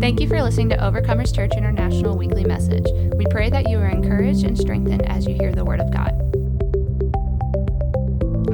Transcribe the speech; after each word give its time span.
Thank 0.00 0.20
you 0.20 0.28
for 0.28 0.40
listening 0.40 0.68
to 0.68 0.76
Overcomers 0.76 1.34
Church 1.34 1.54
International 1.56 2.16
Weekly 2.16 2.44
Message. 2.44 2.86
We 3.16 3.26
pray 3.26 3.50
that 3.50 3.68
you 3.68 3.78
are 3.78 3.88
encouraged 3.88 4.44
and 4.44 4.56
strengthened 4.56 5.02
as 5.02 5.26
you 5.26 5.34
hear 5.34 5.52
the 5.52 5.64
Word 5.64 5.80
of 5.80 5.90
God. 5.90 6.12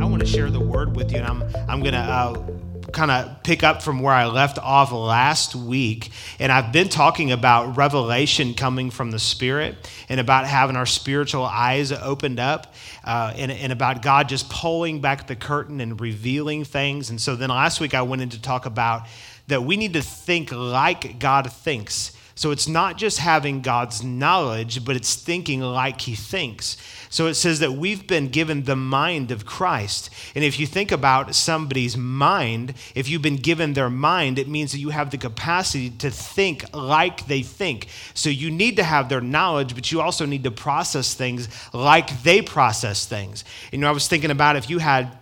I 0.01 0.07
want 0.07 0.21
to 0.21 0.27
share 0.27 0.49
the 0.49 0.59
word 0.59 0.97
with 0.97 1.13
you, 1.13 1.19
and 1.19 1.27
I'm 1.27 1.43
I'm 1.69 1.83
gonna 1.83 1.99
uh, 1.99 2.91
kind 2.93 3.11
of 3.11 3.43
pick 3.43 3.63
up 3.63 3.83
from 3.83 4.01
where 4.01 4.15
I 4.15 4.25
left 4.25 4.59
off 4.59 4.91
last 4.91 5.55
week. 5.55 6.11
And 6.39 6.51
I've 6.51 6.73
been 6.73 6.89
talking 6.89 7.31
about 7.31 7.77
revelation 7.77 8.55
coming 8.55 8.91
from 8.91 9.11
the 9.11 9.19
Spirit, 9.19 9.77
and 10.09 10.19
about 10.21 10.47
having 10.47 10.77
our 10.77 10.87
spiritual 10.87 11.45
eyes 11.45 11.93
opened 11.93 12.41
up, 12.41 12.73
uh, 13.05 13.35
and, 13.37 13.53
and 13.53 13.71
about 13.71 14.01
God 14.01 14.31
just 14.31 14.49
pulling 14.49 15.03
back 15.03 15.27
the 15.27 15.37
curtain 15.37 15.83
and 15.83 16.01
revealing 16.01 16.65
things. 16.65 17.11
And 17.11 17.21
so 17.21 17.37
then 17.37 17.51
last 17.51 17.81
week 17.81 17.93
I 17.93 18.01
went 18.01 18.23
in 18.23 18.31
to 18.31 18.41
talk 18.41 18.65
about 18.65 19.07
that 19.47 19.65
we 19.65 19.77
need 19.77 19.93
to 19.95 20.03
think 20.03 20.53
like 20.53 21.19
God 21.19 21.53
thinks. 21.53 22.17
So 22.37 22.51
it's 22.51 22.67
not 22.67 22.99
just 22.99 23.19
having 23.19 23.61
God's 23.61 24.03
knowledge, 24.03 24.85
but 24.85 24.97
it's 24.97 25.15
thinking 25.15 25.61
like 25.61 26.01
He 26.01 26.17
thinks. 26.17 26.77
So 27.09 27.29
it 27.29 27.35
says 27.35 27.61
that 27.61 27.75
we've 27.75 28.09
been 28.09 28.27
given 28.29 28.65
the 28.65 28.75
mind 28.75 29.31
of 29.31 29.47
Christ. 29.47 30.11
And 30.35 30.43
if 30.43 30.59
you 30.59 30.67
think 30.67 30.91
about 30.91 31.37
somebody's 31.37 31.97
mind, 31.97 32.75
if 32.97 33.09
you've 33.09 33.23
been 33.23 33.37
given 33.37 33.75
their 33.75 33.91
mind, 33.91 34.41
it 34.41 34.49
means 34.49 34.73
that 34.73 34.81
you 34.81 34.89
have 34.89 35.11
the 35.11 35.19
capacity 35.19 35.91
to 35.91 36.11
think 36.11 36.65
like 36.75 37.29
they 37.29 37.43
think. 37.43 37.87
So 38.15 38.31
you 38.31 38.51
need 38.51 38.77
to 38.77 38.85
have 38.85 39.09
their 39.09 39.21
knowledge, 39.21 39.77
but 39.77 39.93
you 39.93 40.01
also 40.01 40.27
need 40.27 40.43
to 40.43 40.51
process 40.51 41.15
things 41.15 41.49
like 41.73 42.25
they 42.25 42.43
process 42.43 43.07
things. 43.07 43.45
You 43.71 43.79
know, 43.79 43.89
I 43.89 43.93
was 43.93 44.09
thinking 44.09 44.33
about 44.33 44.57
if 44.57 44.69
you 44.69 44.81
had 44.81 45.17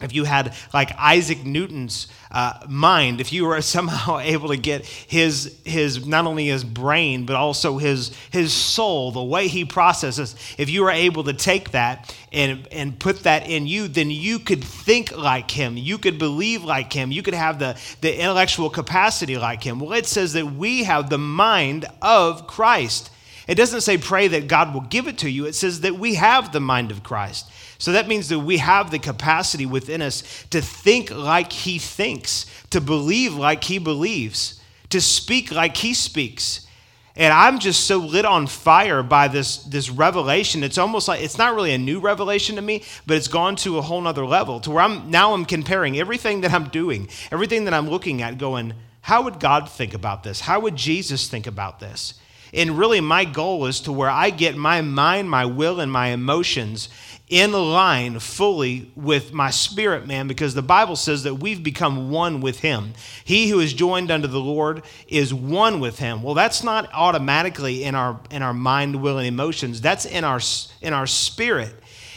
if 0.00 0.14
you 0.14 0.24
had 0.24 0.54
like 0.72 0.92
Isaac 0.96 1.44
Newton's 1.44 2.06
uh, 2.30 2.60
mind, 2.68 3.20
if 3.20 3.32
you 3.32 3.46
were 3.46 3.60
somehow 3.62 4.18
able 4.18 4.48
to 4.48 4.56
get 4.56 4.86
his, 4.86 5.58
his 5.64 6.06
not 6.06 6.26
only 6.26 6.46
his 6.46 6.62
brain, 6.62 7.26
but 7.26 7.34
also 7.34 7.78
his, 7.78 8.16
his 8.30 8.52
soul, 8.52 9.10
the 9.10 9.22
way 9.22 9.48
he 9.48 9.64
processes, 9.64 10.36
if 10.56 10.70
you 10.70 10.82
were 10.82 10.90
able 10.90 11.24
to 11.24 11.32
take 11.32 11.72
that 11.72 12.14
and, 12.32 12.68
and 12.70 12.98
put 12.98 13.24
that 13.24 13.48
in 13.48 13.66
you, 13.66 13.88
then 13.88 14.10
you 14.10 14.38
could 14.38 14.62
think 14.62 15.16
like 15.16 15.50
him. 15.50 15.76
You 15.76 15.98
could 15.98 16.18
believe 16.18 16.62
like 16.62 16.92
him. 16.92 17.10
You 17.10 17.22
could 17.22 17.34
have 17.34 17.58
the, 17.58 17.76
the 18.00 18.20
intellectual 18.20 18.70
capacity 18.70 19.36
like 19.36 19.64
him. 19.64 19.80
Well, 19.80 19.94
it 19.94 20.06
says 20.06 20.34
that 20.34 20.46
we 20.46 20.84
have 20.84 21.10
the 21.10 21.18
mind 21.18 21.86
of 22.00 22.46
Christ. 22.46 23.10
It 23.48 23.56
doesn't 23.56 23.80
say 23.80 23.96
pray 23.96 24.28
that 24.28 24.46
God 24.46 24.74
will 24.74 24.82
give 24.82 25.08
it 25.08 25.18
to 25.18 25.30
you, 25.30 25.46
it 25.46 25.54
says 25.54 25.80
that 25.80 25.98
we 25.98 26.14
have 26.14 26.52
the 26.52 26.60
mind 26.60 26.90
of 26.90 27.02
Christ. 27.02 27.50
So 27.78 27.92
that 27.92 28.08
means 28.08 28.28
that 28.28 28.40
we 28.40 28.58
have 28.58 28.90
the 28.90 28.98
capacity 28.98 29.64
within 29.64 30.02
us 30.02 30.44
to 30.50 30.60
think 30.60 31.10
like 31.10 31.52
he 31.52 31.78
thinks, 31.78 32.46
to 32.70 32.80
believe 32.80 33.34
like 33.34 33.64
he 33.64 33.78
believes, 33.78 34.60
to 34.90 35.00
speak 35.00 35.52
like 35.52 35.76
he 35.76 35.94
speaks. 35.94 36.66
And 37.14 37.32
I'm 37.32 37.58
just 37.58 37.84
so 37.84 37.98
lit 37.98 38.24
on 38.24 38.46
fire 38.46 39.02
by 39.02 39.26
this, 39.26 39.58
this 39.58 39.90
revelation. 39.90 40.62
It's 40.62 40.78
almost 40.78 41.08
like 41.08 41.20
it's 41.20 41.38
not 41.38 41.54
really 41.54 41.72
a 41.72 41.78
new 41.78 41.98
revelation 42.00 42.56
to 42.56 42.62
me, 42.62 42.84
but 43.06 43.16
it's 43.16 43.26
gone 43.26 43.56
to 43.56 43.78
a 43.78 43.82
whole 43.82 44.00
nother 44.00 44.26
level 44.26 44.60
to 44.60 44.70
where 44.70 44.84
I'm 44.84 45.10
now 45.10 45.34
I'm 45.34 45.44
comparing 45.44 45.98
everything 45.98 46.42
that 46.42 46.52
I'm 46.52 46.68
doing, 46.68 47.08
everything 47.32 47.64
that 47.64 47.74
I'm 47.74 47.88
looking 47.88 48.22
at, 48.22 48.38
going, 48.38 48.74
how 49.00 49.22
would 49.22 49.40
God 49.40 49.68
think 49.68 49.94
about 49.94 50.22
this? 50.22 50.40
How 50.40 50.60
would 50.60 50.76
Jesus 50.76 51.28
think 51.28 51.46
about 51.48 51.80
this? 51.80 52.14
And 52.54 52.78
really, 52.78 53.00
my 53.00 53.24
goal 53.24 53.66
is 53.66 53.80
to 53.82 53.92
where 53.92 54.08
I 54.10 54.30
get 54.30 54.56
my 54.56 54.80
mind, 54.80 55.28
my 55.28 55.44
will, 55.44 55.80
and 55.80 55.90
my 55.90 56.08
emotions 56.08 56.88
in 57.28 57.52
line 57.52 58.18
fully 58.18 58.90
with 58.96 59.32
my 59.32 59.50
spirit 59.50 60.06
man 60.06 60.28
because 60.28 60.54
the 60.54 60.62
Bible 60.62 60.96
says 60.96 61.24
that 61.24 61.34
we've 61.34 61.62
become 61.62 62.10
one 62.10 62.40
with 62.40 62.60
him. 62.60 62.94
He 63.22 63.50
who 63.50 63.60
is 63.60 63.74
joined 63.74 64.10
unto 64.10 64.28
the 64.28 64.40
Lord 64.40 64.82
is 65.08 65.34
one 65.34 65.78
with 65.80 65.98
him. 65.98 66.22
Well, 66.22 66.34
that's 66.34 66.64
not 66.64 66.88
automatically 66.92 67.84
in 67.84 67.94
our 67.94 68.20
in 68.30 68.42
our 68.42 68.54
mind, 68.54 69.02
will 69.02 69.18
and 69.18 69.26
emotions. 69.26 69.80
That's 69.80 70.06
in 70.06 70.24
our 70.24 70.40
in 70.80 70.92
our 70.92 71.06
spirit. 71.06 71.74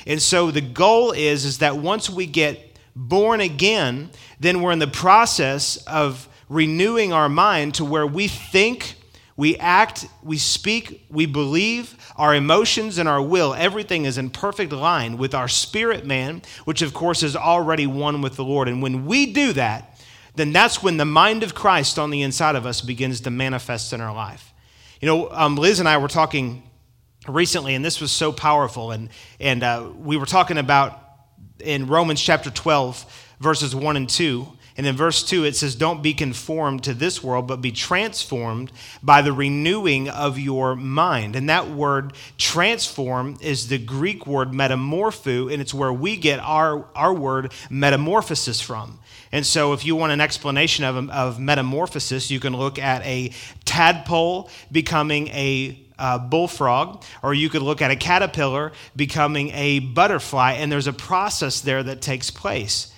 And 0.08 0.22
so 0.22 0.50
the 0.50 0.62
goal 0.62 1.12
is 1.12 1.44
is 1.46 1.58
that 1.58 1.78
once 1.78 2.10
we 2.10 2.26
get 2.26 2.78
born 2.96 3.42
again, 3.42 4.12
then 4.40 4.62
we're 4.62 4.72
in 4.72 4.80
the 4.80 4.88
process 4.88 5.78
of 5.88 6.28
renewing 6.48 7.14
our 7.14 7.30
mind 7.30 7.76
to 7.76 7.86
where 7.86 8.08
we 8.08 8.28
think 8.28 8.96
we 9.38 9.58
act, 9.58 10.08
we 10.22 10.38
speak, 10.38 11.06
we 11.10 11.26
believe, 11.26 11.96
our 12.16 12.36
emotions 12.36 12.98
and 12.98 13.08
our 13.08 13.22
will, 13.22 13.54
everything 13.54 14.06
is 14.06 14.18
in 14.18 14.30
perfect 14.30 14.72
line 14.72 15.18
with 15.18 15.34
our 15.34 15.48
spirit 15.48 16.06
man, 16.06 16.42
which 16.66 16.82
of 16.82 16.94
course 16.94 17.24
is 17.24 17.36
already 17.36 17.88
one 17.88 18.22
with 18.22 18.36
the 18.36 18.44
Lord. 18.44 18.68
And 18.68 18.82
when 18.82 19.06
we 19.06 19.32
do 19.32 19.54
that, 19.54 20.00
then 20.36 20.52
that's 20.52 20.82
when 20.84 20.98
the 20.98 21.06
mind 21.06 21.44
of 21.44 21.56
Christ 21.56 21.98
on 21.98 22.10
the 22.10 22.22
inside 22.22 22.56
of 22.56 22.66
us 22.66 22.82
begins 22.82 23.22
to 23.22 23.32
manifest 23.32 23.94
in 23.94 24.02
our 24.02 24.14
life. 24.14 24.54
You 25.02 25.08
know, 25.08 25.30
um, 25.32 25.56
Liz 25.56 25.80
and 25.80 25.90
I 25.90 25.98
were 25.98 26.08
talking 26.08 26.64
recently, 27.28 27.76
and 27.76 27.84
this 27.84 28.00
was 28.00 28.12
so 28.12 28.32
powerful. 28.32 28.92
And, 28.92 29.10
and 29.40 29.64
uh, 29.64 29.90
we 29.98 30.18
were 30.18 30.26
talking 30.26 30.58
about 30.58 31.00
in 31.60 31.88
Romans 31.88 32.22
chapter 32.22 32.50
12, 32.50 33.36
verses 33.40 33.76
1 33.76 33.98
and 33.98 34.10
2 34.10 34.48
and 34.78 34.88
in 34.88 34.96
verse 34.96 35.24
2, 35.24 35.44
it 35.44 35.56
says, 35.56 35.76
Don't 35.76 36.02
be 36.02 36.14
conformed 36.14 36.84
to 36.86 36.94
this 36.94 37.22
world, 37.22 37.48
but 37.48 37.62
be 37.62 37.72
transformed 37.72 38.72
by 39.04 39.22
the 39.22 39.34
renewing 39.34 40.10
of 40.10 40.40
your 40.40 40.76
mind. 40.76 41.36
And 41.36 41.50
that 41.50 41.70
word 41.70 42.14
transform 42.38 43.38
is 43.42 43.68
the 43.68 43.78
Greek 43.78 44.26
word 44.26 44.52
metamorpho, 44.52 45.52
and 45.52 45.62
it's 45.62 45.74
where 45.74 45.92
we 45.92 46.16
get 46.16 46.40
our, 46.40 46.86
our 46.96 47.14
word 47.14 47.52
metamorphosis 47.70 48.62
from. 48.62 49.00
And 49.34 49.46
so, 49.46 49.74
if 49.74 49.86
you 49.86 49.96
want 49.96 50.14
an 50.14 50.22
explanation 50.22 50.84
of, 50.86 51.10
of 51.10 51.40
metamorphosis, 51.40 52.32
you 52.32 52.40
can 52.40 52.56
look 52.56 52.80
at 52.80 53.06
a 53.06 53.32
tadpole 53.66 54.50
becoming 54.72 55.28
a 55.30 55.80
uh, 56.00 56.18
bullfrog, 56.18 57.04
or 57.22 57.34
you 57.34 57.50
could 57.50 57.62
look 57.62 57.82
at 57.82 57.92
a 57.92 57.96
caterpillar 57.96 58.72
becoming 58.96 59.52
a 59.52 59.80
butterfly, 59.80 60.54
and 60.54 60.72
there's 60.72 60.88
a 60.88 60.94
process 60.94 61.62
there 61.62 61.84
that 61.84 62.02
takes 62.02 62.32
place. 62.32 62.91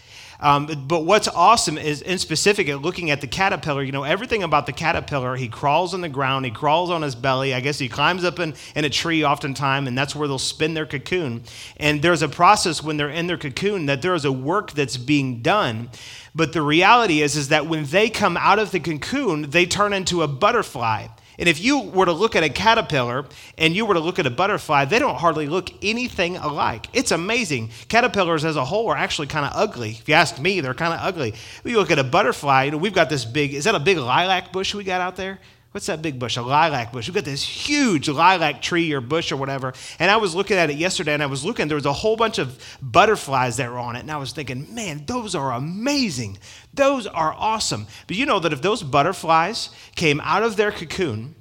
Um, 0.43 0.85
but 0.87 1.05
what's 1.05 1.29
awesome 1.29 1.77
is, 1.77 2.01
in 2.01 2.19
specific, 2.19 2.67
looking 2.67 3.11
at 3.11 3.21
the 3.21 3.27
caterpillar, 3.27 3.81
you 3.81 3.93
know, 3.93 4.03
everything 4.03 4.43
about 4.43 4.65
the 4.65 4.73
caterpillar, 4.73 5.37
he 5.37 5.47
crawls 5.47 5.93
on 5.93 6.01
the 6.01 6.09
ground, 6.09 6.43
he 6.43 6.51
crawls 6.51 6.91
on 6.91 7.01
his 7.01 7.15
belly. 7.15 7.53
I 7.53 7.61
guess 7.61 7.79
he 7.79 7.87
climbs 7.87 8.25
up 8.25 8.39
in, 8.39 8.53
in 8.75 8.83
a 8.83 8.89
tree 8.89 9.23
oftentimes, 9.23 9.87
and 9.87 9.97
that's 9.97 10.13
where 10.13 10.27
they'll 10.27 10.37
spin 10.37 10.73
their 10.73 10.85
cocoon. 10.85 11.43
And 11.77 12.01
there's 12.01 12.21
a 12.21 12.27
process 12.27 12.83
when 12.83 12.97
they're 12.97 13.09
in 13.09 13.27
their 13.27 13.37
cocoon 13.37 13.85
that 13.85 14.01
there 14.01 14.15
is 14.15 14.25
a 14.25 14.33
work 14.33 14.71
that's 14.71 14.97
being 14.97 15.41
done. 15.41 15.89
But 16.35 16.51
the 16.51 16.61
reality 16.61 17.21
is, 17.21 17.37
is 17.37 17.47
that 17.47 17.67
when 17.67 17.85
they 17.85 18.09
come 18.09 18.35
out 18.35 18.59
of 18.59 18.71
the 18.71 18.81
cocoon, 18.81 19.49
they 19.49 19.65
turn 19.65 19.93
into 19.93 20.23
a 20.23 20.27
butterfly. 20.27 21.07
And 21.39 21.49
if 21.49 21.63
you 21.63 21.79
were 21.79 22.05
to 22.05 22.13
look 22.13 22.35
at 22.35 22.43
a 22.43 22.49
caterpillar 22.49 23.25
and 23.57 23.75
you 23.75 23.85
were 23.85 23.93
to 23.93 23.99
look 23.99 24.19
at 24.19 24.25
a 24.25 24.31
butterfly, 24.31 24.85
they 24.85 24.99
don't 24.99 25.15
hardly 25.15 25.47
look 25.47 25.69
anything 25.81 26.37
alike. 26.37 26.87
It's 26.93 27.11
amazing. 27.11 27.71
Caterpillars 27.87 28.45
as 28.45 28.55
a 28.55 28.65
whole 28.65 28.89
are 28.89 28.97
actually 28.97 29.27
kind 29.27 29.45
of 29.45 29.51
ugly. 29.55 29.91
If 29.91 30.07
you 30.07 30.15
ask 30.15 30.39
me, 30.39 30.61
they're 30.61 30.73
kind 30.73 30.93
of 30.93 30.99
ugly. 31.01 31.29
If 31.29 31.61
you 31.65 31.77
look 31.77 31.91
at 31.91 31.99
a 31.99 32.03
butterfly, 32.03 32.65
you 32.65 32.71
know, 32.71 32.77
we've 32.77 32.93
got 32.93 33.09
this 33.09 33.25
big, 33.25 33.53
is 33.53 33.63
that 33.63 33.75
a 33.75 33.79
big 33.79 33.97
lilac 33.97 34.51
bush 34.51 34.73
we 34.73 34.83
got 34.83 35.01
out 35.01 35.15
there? 35.15 35.39
What's 35.73 35.87
that 35.87 36.03
big 36.03 36.19
bush? 36.19 36.37
A 36.37 36.43
lilac 36.43 36.91
bush. 36.91 37.07
We've 37.07 37.15
got 37.15 37.25
this 37.25 37.41
huge 37.41 38.07
lilac 38.07 38.61
tree 38.61 38.93
or 38.93 39.01
bush 39.01 39.31
or 39.31 39.37
whatever. 39.37 39.73
And 39.97 40.11
I 40.11 40.17
was 40.17 40.35
looking 40.35 40.55
at 40.55 40.69
it 40.69 40.77
yesterday 40.77 41.15
and 41.15 41.23
I 41.23 41.25
was 41.25 41.43
looking, 41.43 41.67
there 41.67 41.73
was 41.73 41.87
a 41.87 41.93
whole 41.93 42.15
bunch 42.15 42.37
of 42.37 42.77
butterflies 42.79 43.57
that 43.57 43.71
were 43.71 43.79
on 43.79 43.95
it. 43.95 44.01
And 44.01 44.11
I 44.11 44.17
was 44.17 44.33
thinking, 44.33 44.73
man, 44.75 45.03
those 45.07 45.33
are 45.33 45.51
amazing. 45.51 46.37
Those 46.75 47.07
are 47.07 47.33
awesome. 47.33 47.87
But 48.05 48.17
you 48.17 48.27
know 48.27 48.37
that 48.37 48.53
if 48.53 48.61
those 48.61 48.83
butterflies 48.83 49.71
came 49.95 50.21
out 50.21 50.43
of 50.43 50.57
their 50.57 50.71
cocoon 50.71 51.33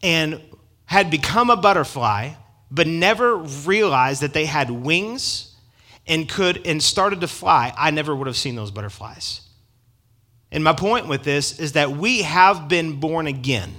and 0.00 0.40
had 0.84 1.10
become 1.10 1.50
a 1.50 1.56
butterfly, 1.56 2.34
but 2.70 2.86
never 2.86 3.38
realized 3.38 4.22
that 4.22 4.34
they 4.34 4.46
had 4.46 4.70
wings 4.70 5.52
and 6.06 6.28
could 6.28 6.64
and 6.64 6.80
started 6.80 7.22
to 7.22 7.28
fly, 7.28 7.74
I 7.76 7.90
never 7.90 8.14
would 8.14 8.28
have 8.28 8.36
seen 8.36 8.54
those 8.54 8.70
butterflies. 8.70 9.43
And 10.54 10.62
my 10.62 10.72
point 10.72 11.08
with 11.08 11.24
this 11.24 11.58
is 11.58 11.72
that 11.72 11.90
we 11.90 12.22
have 12.22 12.68
been 12.68 13.00
born 13.00 13.26
again. 13.26 13.74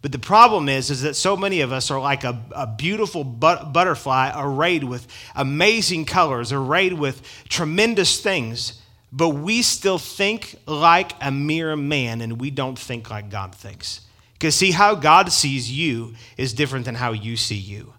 But 0.00 0.12
the 0.12 0.18
problem 0.20 0.68
is, 0.68 0.90
is 0.90 1.02
that 1.02 1.16
so 1.16 1.36
many 1.36 1.60
of 1.60 1.72
us 1.72 1.90
are 1.90 2.00
like 2.00 2.22
a, 2.22 2.40
a 2.52 2.68
beautiful 2.68 3.24
but, 3.24 3.72
butterfly 3.72 4.30
arrayed 4.36 4.84
with 4.84 5.08
amazing 5.34 6.04
colors, 6.04 6.52
arrayed 6.52 6.92
with 6.92 7.20
tremendous 7.48 8.20
things, 8.20 8.80
but 9.10 9.30
we 9.30 9.60
still 9.60 9.98
think 9.98 10.54
like 10.66 11.10
a 11.20 11.32
mere 11.32 11.74
man 11.74 12.20
and 12.20 12.40
we 12.40 12.52
don't 12.52 12.78
think 12.78 13.10
like 13.10 13.28
God 13.28 13.52
thinks. 13.52 14.02
Because, 14.34 14.54
see, 14.54 14.70
how 14.70 14.94
God 14.94 15.32
sees 15.32 15.68
you 15.68 16.14
is 16.36 16.54
different 16.54 16.84
than 16.84 16.94
how 16.94 17.10
you 17.10 17.36
see 17.36 17.56
you. 17.56 17.92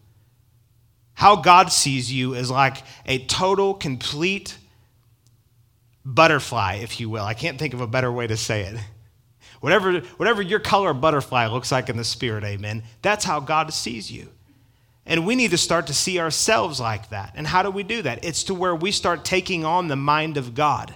How 1.15 1.35
God 1.35 1.73
sees 1.73 2.13
you 2.13 2.33
is 2.33 2.49
like 2.49 2.77
a 3.05 3.25
total, 3.25 3.73
complete 3.73 4.55
butterfly, 6.09 6.75
if 6.75 7.01
you 7.01 7.09
will. 7.09 7.25
I 7.25 7.33
can't 7.33 7.59
think 7.59 7.73
of 7.73 7.81
a 7.81 7.87
better 7.87 8.11
way 8.11 8.27
to 8.27 8.37
say 8.37 8.61
it. 8.61 8.79
Whatever, 9.59 9.99
whatever 10.15 10.41
your 10.41 10.59
color 10.59 10.93
butterfly 10.93 11.47
looks 11.47 11.71
like 11.71 11.89
in 11.89 11.97
the 11.97 12.05
spirit, 12.05 12.45
amen, 12.45 12.83
that's 13.01 13.25
how 13.25 13.41
God 13.41 13.73
sees 13.73 14.09
you. 14.09 14.29
And 15.05 15.27
we 15.27 15.35
need 15.35 15.51
to 15.51 15.57
start 15.57 15.87
to 15.87 15.93
see 15.93 16.19
ourselves 16.19 16.79
like 16.79 17.09
that. 17.09 17.33
And 17.35 17.45
how 17.45 17.61
do 17.61 17.71
we 17.71 17.83
do 17.83 18.01
that? 18.03 18.23
It's 18.23 18.43
to 18.45 18.53
where 18.53 18.75
we 18.75 18.91
start 18.91 19.25
taking 19.25 19.65
on 19.65 19.89
the 19.89 19.95
mind 19.97 20.37
of 20.37 20.55
God. 20.55 20.95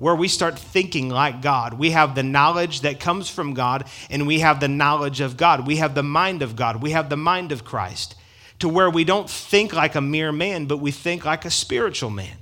where 0.00 0.16
we 0.16 0.28
start 0.28 0.58
thinking 0.58 1.10
like 1.10 1.42
God. 1.42 1.74
We 1.74 1.90
have 1.90 2.14
the 2.14 2.22
knowledge 2.22 2.80
that 2.80 2.98
comes 2.98 3.28
from 3.28 3.52
God, 3.52 3.86
and 4.08 4.26
we 4.26 4.40
have 4.40 4.58
the 4.58 4.66
knowledge 4.66 5.20
of 5.20 5.36
God. 5.36 5.66
We 5.66 5.76
have 5.76 5.94
the 5.94 6.02
mind 6.02 6.40
of 6.40 6.56
God. 6.56 6.82
We 6.82 6.92
have 6.92 7.10
the 7.10 7.18
mind 7.18 7.52
of 7.52 7.66
Christ, 7.66 8.14
to 8.60 8.68
where 8.68 8.88
we 8.88 9.04
don't 9.04 9.28
think 9.28 9.74
like 9.74 9.94
a 9.94 10.00
mere 10.00 10.32
man, 10.32 10.64
but 10.64 10.78
we 10.78 10.90
think 10.90 11.26
like 11.26 11.44
a 11.44 11.50
spiritual 11.50 12.08
man. 12.08 12.38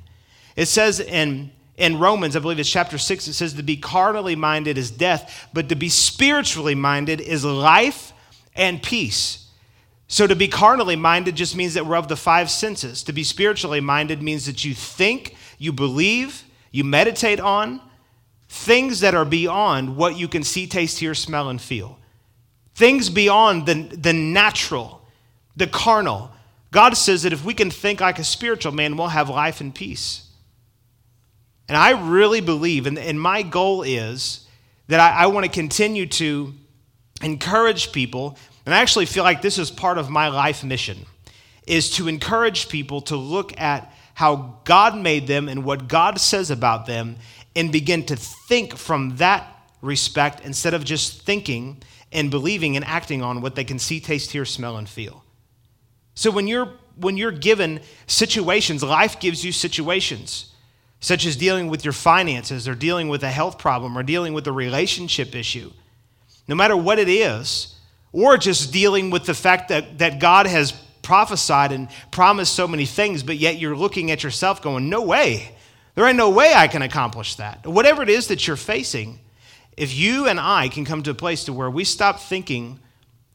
It 0.54 0.66
says 0.66 1.00
in, 1.00 1.50
in 1.78 1.98
Romans, 1.98 2.34
I 2.34 2.40
believe 2.40 2.58
it's 2.58 2.68
chapter 2.68 2.98
6, 2.98 3.28
it 3.28 3.32
says 3.34 3.54
to 3.54 3.62
be 3.62 3.76
carnally 3.76 4.34
minded 4.34 4.76
is 4.76 4.90
death, 4.90 5.48
but 5.52 5.68
to 5.68 5.76
be 5.76 5.88
spiritually 5.88 6.74
minded 6.74 7.20
is 7.20 7.44
life 7.44 8.12
and 8.56 8.82
peace. 8.82 9.46
So 10.08 10.26
to 10.26 10.34
be 10.34 10.48
carnally 10.48 10.96
minded 10.96 11.36
just 11.36 11.54
means 11.54 11.74
that 11.74 11.86
we're 11.86 11.96
of 11.96 12.08
the 12.08 12.16
five 12.16 12.50
senses. 12.50 13.04
To 13.04 13.12
be 13.12 13.22
spiritually 13.22 13.80
minded 13.80 14.22
means 14.22 14.46
that 14.46 14.64
you 14.64 14.74
think, 14.74 15.36
you 15.58 15.72
believe, 15.72 16.44
you 16.72 16.82
meditate 16.82 17.38
on 17.38 17.80
things 18.48 19.00
that 19.00 19.14
are 19.14 19.24
beyond 19.24 19.96
what 19.96 20.16
you 20.16 20.26
can 20.26 20.42
see, 20.42 20.66
taste, 20.66 20.98
hear, 20.98 21.14
smell, 21.14 21.48
and 21.48 21.60
feel. 21.60 21.98
Things 22.74 23.08
beyond 23.08 23.66
the, 23.66 23.74
the 23.74 24.12
natural, 24.12 25.06
the 25.56 25.66
carnal. 25.68 26.32
God 26.72 26.96
says 26.96 27.22
that 27.22 27.32
if 27.32 27.44
we 27.44 27.54
can 27.54 27.70
think 27.70 28.00
like 28.00 28.18
a 28.18 28.24
spiritual 28.24 28.72
man, 28.72 28.96
we'll 28.96 29.08
have 29.08 29.28
life 29.28 29.60
and 29.60 29.72
peace. 29.72 30.27
And 31.68 31.76
I 31.76 31.90
really 31.90 32.40
believe, 32.40 32.86
and, 32.86 32.98
and 32.98 33.20
my 33.20 33.42
goal 33.42 33.82
is 33.82 34.46
that 34.88 35.00
I, 35.00 35.24
I 35.24 35.26
want 35.26 35.44
to 35.44 35.52
continue 35.52 36.06
to 36.06 36.54
encourage 37.22 37.92
people, 37.92 38.38
and 38.64 38.74
I 38.74 38.78
actually 38.80 39.06
feel 39.06 39.24
like 39.24 39.42
this 39.42 39.58
is 39.58 39.70
part 39.70 39.98
of 39.98 40.08
my 40.08 40.28
life 40.28 40.64
mission, 40.64 40.98
is 41.66 41.90
to 41.96 42.08
encourage 42.08 42.68
people 42.68 43.02
to 43.02 43.16
look 43.16 43.58
at 43.60 43.92
how 44.14 44.60
God 44.64 44.96
made 44.96 45.26
them 45.26 45.48
and 45.48 45.64
what 45.64 45.88
God 45.88 46.18
says 46.18 46.50
about 46.50 46.86
them 46.86 47.16
and 47.54 47.70
begin 47.70 48.04
to 48.06 48.16
think 48.16 48.76
from 48.76 49.16
that 49.16 49.46
respect 49.82 50.44
instead 50.44 50.74
of 50.74 50.84
just 50.84 51.22
thinking 51.22 51.82
and 52.10 52.30
believing 52.30 52.76
and 52.76 52.84
acting 52.84 53.22
on 53.22 53.40
what 53.40 53.54
they 53.54 53.64
can 53.64 53.78
see, 53.78 54.00
taste, 54.00 54.30
hear, 54.30 54.44
smell, 54.44 54.76
and 54.76 54.88
feel. 54.88 55.24
So 56.14 56.30
when 56.30 56.46
you're 56.48 56.72
when 56.96 57.16
you're 57.16 57.30
given 57.30 57.80
situations, 58.08 58.82
life 58.82 59.20
gives 59.20 59.44
you 59.44 59.52
situations, 59.52 60.52
such 61.00 61.26
as 61.26 61.36
dealing 61.36 61.68
with 61.68 61.84
your 61.84 61.92
finances 61.92 62.66
or 62.66 62.74
dealing 62.74 63.08
with 63.08 63.22
a 63.22 63.30
health 63.30 63.58
problem 63.58 63.96
or 63.96 64.02
dealing 64.02 64.32
with 64.32 64.46
a 64.46 64.52
relationship 64.52 65.34
issue. 65.34 65.70
No 66.48 66.54
matter 66.54 66.76
what 66.76 66.98
it 66.98 67.08
is, 67.08 67.74
or 68.12 68.36
just 68.36 68.72
dealing 68.72 69.10
with 69.10 69.24
the 69.24 69.34
fact 69.34 69.68
that, 69.68 69.98
that 69.98 70.18
God 70.18 70.46
has 70.46 70.72
prophesied 71.02 71.72
and 71.72 71.88
promised 72.10 72.54
so 72.54 72.66
many 72.66 72.86
things, 72.86 73.22
but 73.22 73.36
yet 73.36 73.58
you're 73.58 73.76
looking 73.76 74.10
at 74.10 74.22
yourself 74.22 74.62
going, 74.62 74.88
no 74.88 75.02
way. 75.02 75.54
There 75.94 76.06
ain't 76.06 76.16
no 76.16 76.30
way 76.30 76.52
I 76.54 76.68
can 76.68 76.82
accomplish 76.82 77.36
that. 77.36 77.66
Whatever 77.66 78.02
it 78.02 78.08
is 78.08 78.28
that 78.28 78.46
you're 78.46 78.56
facing, 78.56 79.18
if 79.76 79.94
you 79.94 80.26
and 80.26 80.40
I 80.40 80.68
can 80.68 80.84
come 80.84 81.02
to 81.04 81.10
a 81.10 81.14
place 81.14 81.44
to 81.44 81.52
where 81.52 81.70
we 81.70 81.84
stop 81.84 82.20
thinking 82.20 82.78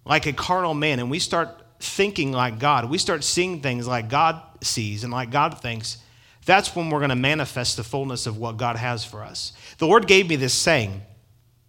like 0.06 0.25
a 0.25 0.33
carnal 0.33 0.74
man 0.74 1.00
and 1.00 1.09
we 1.09 1.19
start 1.19 1.50
thinking 1.80 2.31
like 2.31 2.59
God, 2.59 2.89
we 2.89 2.98
start 2.98 3.24
seeing 3.24 3.62
things 3.62 3.88
like 3.88 4.09
God 4.09 4.42
sees 4.62 5.04
and 5.04 5.12
like 5.12 5.30
God 5.30 5.59
thinks, 5.62 5.98
that's 6.45 6.75
when 6.75 6.90
we're 6.90 7.00
going 7.00 7.10
to 7.10 7.16
manifest 7.16 7.78
the 7.78 7.84
fullness 7.84 8.25
of 8.25 8.38
what 8.38 8.57
God 8.57 8.75
has 8.75 9.06
for 9.06 9.24
us. 9.24 9.54
The 9.78 9.88
Lord 9.88 10.07
gave 10.07 10.28
me 10.28 10.36
this 10.36 10.54
saying. 10.54 11.01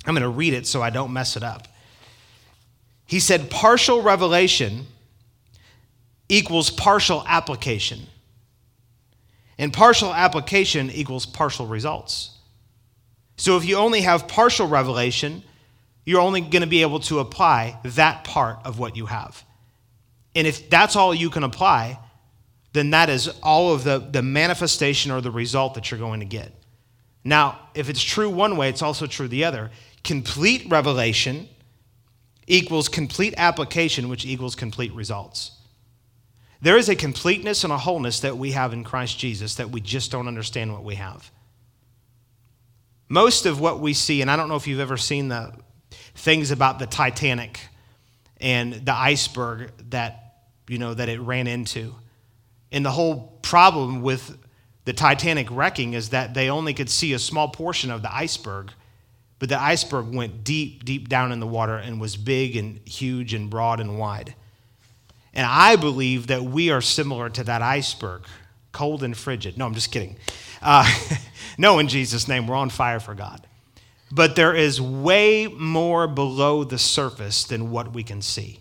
I'm 0.07 0.15
going 0.15 0.23
to 0.23 0.29
read 0.29 0.55
it 0.55 0.67
so 0.67 0.83
I 0.83 0.91
don't 0.91 1.13
mess 1.13 1.37
it 1.37 1.43
up. 1.43 1.69
He 3.07 3.21
said, 3.21 3.51
Partial 3.51 4.03
revelation 4.03 4.87
equals 6.29 6.71
partial 6.71 7.25
application. 7.27 8.01
And 9.59 9.73
partial 9.73 10.13
application 10.13 10.91
equals 10.91 11.27
partial 11.27 11.67
results. 11.67 12.31
So 13.37 13.57
if 13.57 13.65
you 13.65 13.77
only 13.77 14.01
have 14.01 14.29
partial 14.29 14.67
revelation, 14.67 15.43
you're 16.05 16.21
only 16.21 16.41
going 16.41 16.63
to 16.63 16.69
be 16.69 16.83
able 16.83 17.01
to 17.01 17.21
apply 17.21 17.79
that 17.85 18.25
part 18.25 18.59
of 18.65 18.79
what 18.79 18.97
you 18.97 19.07
have. 19.07 19.45
And 20.35 20.47
if 20.47 20.69
that's 20.69 20.97
all 20.97 21.15
you 21.15 21.31
can 21.31 21.45
apply, 21.45 21.99
then 22.75 22.91
that 22.91 23.09
is 23.09 23.29
all 23.43 23.73
of 23.73 23.85
the, 23.85 23.99
the 23.99 24.21
manifestation 24.21 25.11
or 25.13 25.21
the 25.21 25.31
result 25.31 25.75
that 25.75 25.91
you're 25.91 26.01
going 26.01 26.21
to 26.21 26.27
get. 26.27 26.53
Now, 27.23 27.59
if 27.75 27.89
it's 27.89 28.03
true 28.03 28.29
one 28.29 28.57
way, 28.57 28.69
it's 28.69 28.83
also 28.83 29.07
true 29.07 29.29
the 29.29 29.45
other. 29.45 29.71
Complete 30.03 30.67
revelation 30.69 31.49
equals 32.47 32.89
complete 32.89 33.33
application, 33.39 34.09
which 34.09 34.27
equals 34.27 34.57
complete 34.57 34.93
results. 34.93 35.53
There 36.61 36.77
is 36.77 36.89
a 36.89 36.97
completeness 36.97 37.63
and 37.63 37.73
a 37.73 37.79
wholeness 37.79 38.21
that 38.21 38.37
we 38.37 38.53
have 38.53 38.73
in 38.73 38.83
Christ 38.85 39.19
Jesus 39.19 39.55
that 39.55 39.71
we 39.71 39.81
just 39.81 40.11
don't 40.11 40.27
understand 40.27 40.73
what 40.73 40.83
we 40.83 40.97
have. 40.97 41.31
Most 43.09 43.47
of 43.47 43.61
what 43.61 43.81
we 43.81 43.95
see, 43.95 44.21
and 44.21 44.31
I 44.31 44.37
don't 44.37 44.49
know 44.49 44.57
if 44.57 44.67
you've 44.67 44.81
ever 44.81 44.97
seen 44.97 45.29
the 45.29 45.53
things 46.17 46.51
about 46.51 46.81
the 46.81 46.87
Titanic 46.87 47.61
and 48.41 48.75
the 48.75 48.95
iceberg 48.95 49.71
that, 49.91 50.49
you 50.69 50.79
know, 50.79 50.93
that 50.93 51.09
it 51.09 51.21
ran 51.21 51.47
into. 51.47 51.95
And 52.75 52.85
the 52.85 52.91
whole 52.91 53.39
problem 53.41 54.03
with 54.03 54.37
the 54.85 54.93
Titanic 54.93 55.47
wrecking 55.49 55.95
is 55.95 56.09
that 56.09 56.35
they 56.35 56.51
only 56.51 56.75
could 56.75 56.91
see 56.91 57.13
a 57.13 57.21
small 57.21 57.49
portion 57.49 57.89
of 57.89 58.03
the 58.03 58.13
iceberg, 58.13 58.73
but 59.39 59.49
the 59.49 59.61
iceberg 59.61 60.13
went 60.13 60.43
deep, 60.43 60.85
deep 60.85 61.09
down 61.09 61.31
in 61.31 61.39
the 61.39 61.47
water 61.47 61.77
and 61.77 62.01
was 62.01 62.17
big 62.17 62.57
and 62.57 62.81
huge 62.85 63.33
and 63.33 63.49
broad 63.49 63.79
and 63.79 63.97
wide. 63.97 64.35
And 65.33 65.47
I 65.47 65.77
believe 65.77 66.27
that 66.27 66.43
we 66.43 66.71
are 66.71 66.81
similar 66.81 67.31
to 67.31 67.45
that 67.45 67.63
iceberg, 67.63 68.23
cold 68.73 69.05
and 69.05 69.17
frigid. 69.17 69.57
No, 69.57 69.67
I'm 69.67 69.75
just 69.75 69.93
kidding. 69.93 70.17
Uh, 70.61 70.93
no, 71.59 71.79
in 71.79 71.87
Jesus' 71.87 72.27
name, 72.27 72.49
we're 72.49 72.57
on 72.57 72.71
fire 72.71 72.99
for 72.99 73.15
God. 73.15 73.47
But 74.11 74.35
there 74.35 74.55
is 74.55 74.81
way 74.81 75.47
more 75.47 76.09
below 76.09 76.65
the 76.65 76.79
surface 76.79 77.45
than 77.45 77.71
what 77.71 77.93
we 77.93 78.03
can 78.03 78.21
see. 78.21 78.59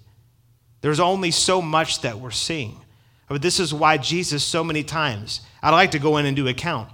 There's 0.81 0.99
only 0.99 1.31
so 1.31 1.63
much 1.63 2.01
that 2.01 2.19
we're 2.19 2.29
seeing. 2.29 2.82
But 3.27 3.41
this 3.41 3.59
is 3.59 3.73
why 3.73 3.97
Jesus, 3.97 4.43
so 4.43 4.63
many 4.63 4.83
times, 4.83 5.41
I'd 5.61 5.71
like 5.71 5.91
to 5.91 5.99
go 5.99 6.17
in 6.17 6.25
and 6.25 6.35
do 6.35 6.47
a 6.47 6.53
count. 6.53 6.89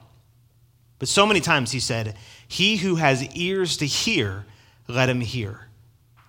But 1.00 1.08
so 1.08 1.26
many 1.26 1.40
times 1.40 1.72
he 1.72 1.80
said, 1.80 2.16
He 2.48 2.78
who 2.78 2.96
has 2.96 3.28
ears 3.36 3.78
to 3.78 3.86
hear, 3.86 4.46
let 4.88 5.10
him 5.10 5.22
hear. 5.22 5.68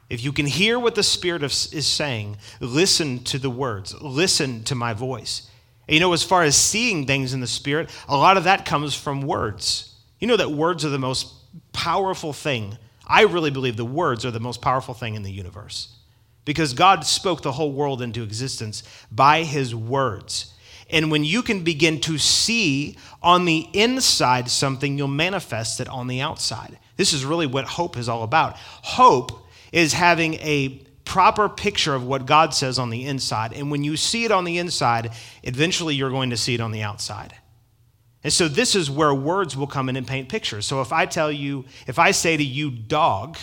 If 0.09 0.25
you 0.25 0.33
can 0.33 0.47
hear 0.47 0.79
what 0.79 0.95
the 0.97 1.03
Spirit 1.03 1.43
is 1.43 1.87
saying, 1.87 2.37
listen 2.59 3.23
to 3.25 3.39
the 3.39 3.51
words, 3.51 3.95
listen 4.01 4.65
to 4.65 4.75
my 4.75 4.93
voice. 4.93 5.49
And 5.87 5.95
you 5.95 6.01
know, 6.01 6.13
as 6.13 6.25
far 6.25 6.43
as 6.43 6.57
seeing 6.57 7.07
things 7.07 7.33
in 7.33 7.41
the 7.41 7.47
Spirit, 7.47 7.91
a 8.09 8.17
lot 8.17 8.37
of 8.37 8.45
that 8.45 8.65
comes 8.65 8.95
from 8.95 9.23
words. 9.23 9.95
You 10.19 10.27
know 10.27 10.37
that 10.37 10.51
words 10.51 10.85
are 10.85 10.91
the 10.91 10.99
most 10.99 11.33
powerful 11.73 12.33
thing. 12.33 12.77
I 13.07 13.23
really 13.23 13.51
believe 13.51 13.77
the 13.77 13.85
words 13.85 14.25
are 14.25 14.31
the 14.31 14.41
most 14.41 14.61
powerful 14.61 14.95
thing 14.95 15.15
in 15.15 15.23
the 15.23 15.33
universe 15.33 15.97
because 16.45 16.75
God 16.75 17.05
spoke 17.05 17.43
the 17.43 17.53
whole 17.53 17.73
world 17.73 18.03
into 18.03 18.23
existence 18.23 18.83
by 19.11 19.43
his 19.45 19.75
words. 19.75 20.55
And 20.89 21.11
when 21.11 21.25
you 21.25 21.43
can 21.43 21.63
begin 21.63 22.01
to 22.01 22.19
see 22.19 22.97
on 23.23 23.45
the 23.45 23.69
inside 23.73 24.51
something, 24.51 24.99
you'll 24.99 25.09
manifest 25.09 25.81
it 25.81 25.89
on 25.89 26.09
the 26.09 26.21
outside. 26.21 26.79
This 26.97 27.13
is 27.13 27.25
really 27.25 27.47
what 27.47 27.65
hope 27.65 27.97
is 27.97 28.09
all 28.09 28.25
about. 28.25 28.57
Hope 28.57 29.47
is 29.73 29.93
having 29.93 30.35
a 30.35 30.81
proper 31.05 31.49
picture 31.49 31.95
of 31.95 32.07
what 32.07 32.27
God 32.27 32.55
says 32.55 32.79
on 32.79 32.91
the 32.91 33.07
inside. 33.07 33.53
And 33.53 33.71
when 33.71 33.85
you 33.85 33.97
see 33.97 34.25
it 34.25 34.33
on 34.33 34.45
the 34.45 34.59
inside, 34.59 35.13
eventually 35.43 35.95
you're 35.95 36.11
going 36.11 36.31
to 36.31 36.37
see 36.37 36.55
it 36.55 36.61
on 36.61 36.73
the 36.73 36.83
outside. 36.83 37.35
And 38.23 38.33
so 38.33 38.49
this 38.49 38.75
is 38.75 38.91
where 38.91 39.15
words 39.15 39.57
will 39.57 39.67
come 39.67 39.89
in 39.89 39.97
and 39.97 40.07
paint 40.07 40.29
pictures. 40.29 40.67
So 40.67 40.83
if 40.83 40.93
I 40.93 41.07
tell 41.07 41.33
you, 41.33 41.65
if 41.87 41.99
I 41.99 42.11
say 42.11 42.37
to 42.37 42.45
you, 42.45 42.71
dog, 42.71 43.39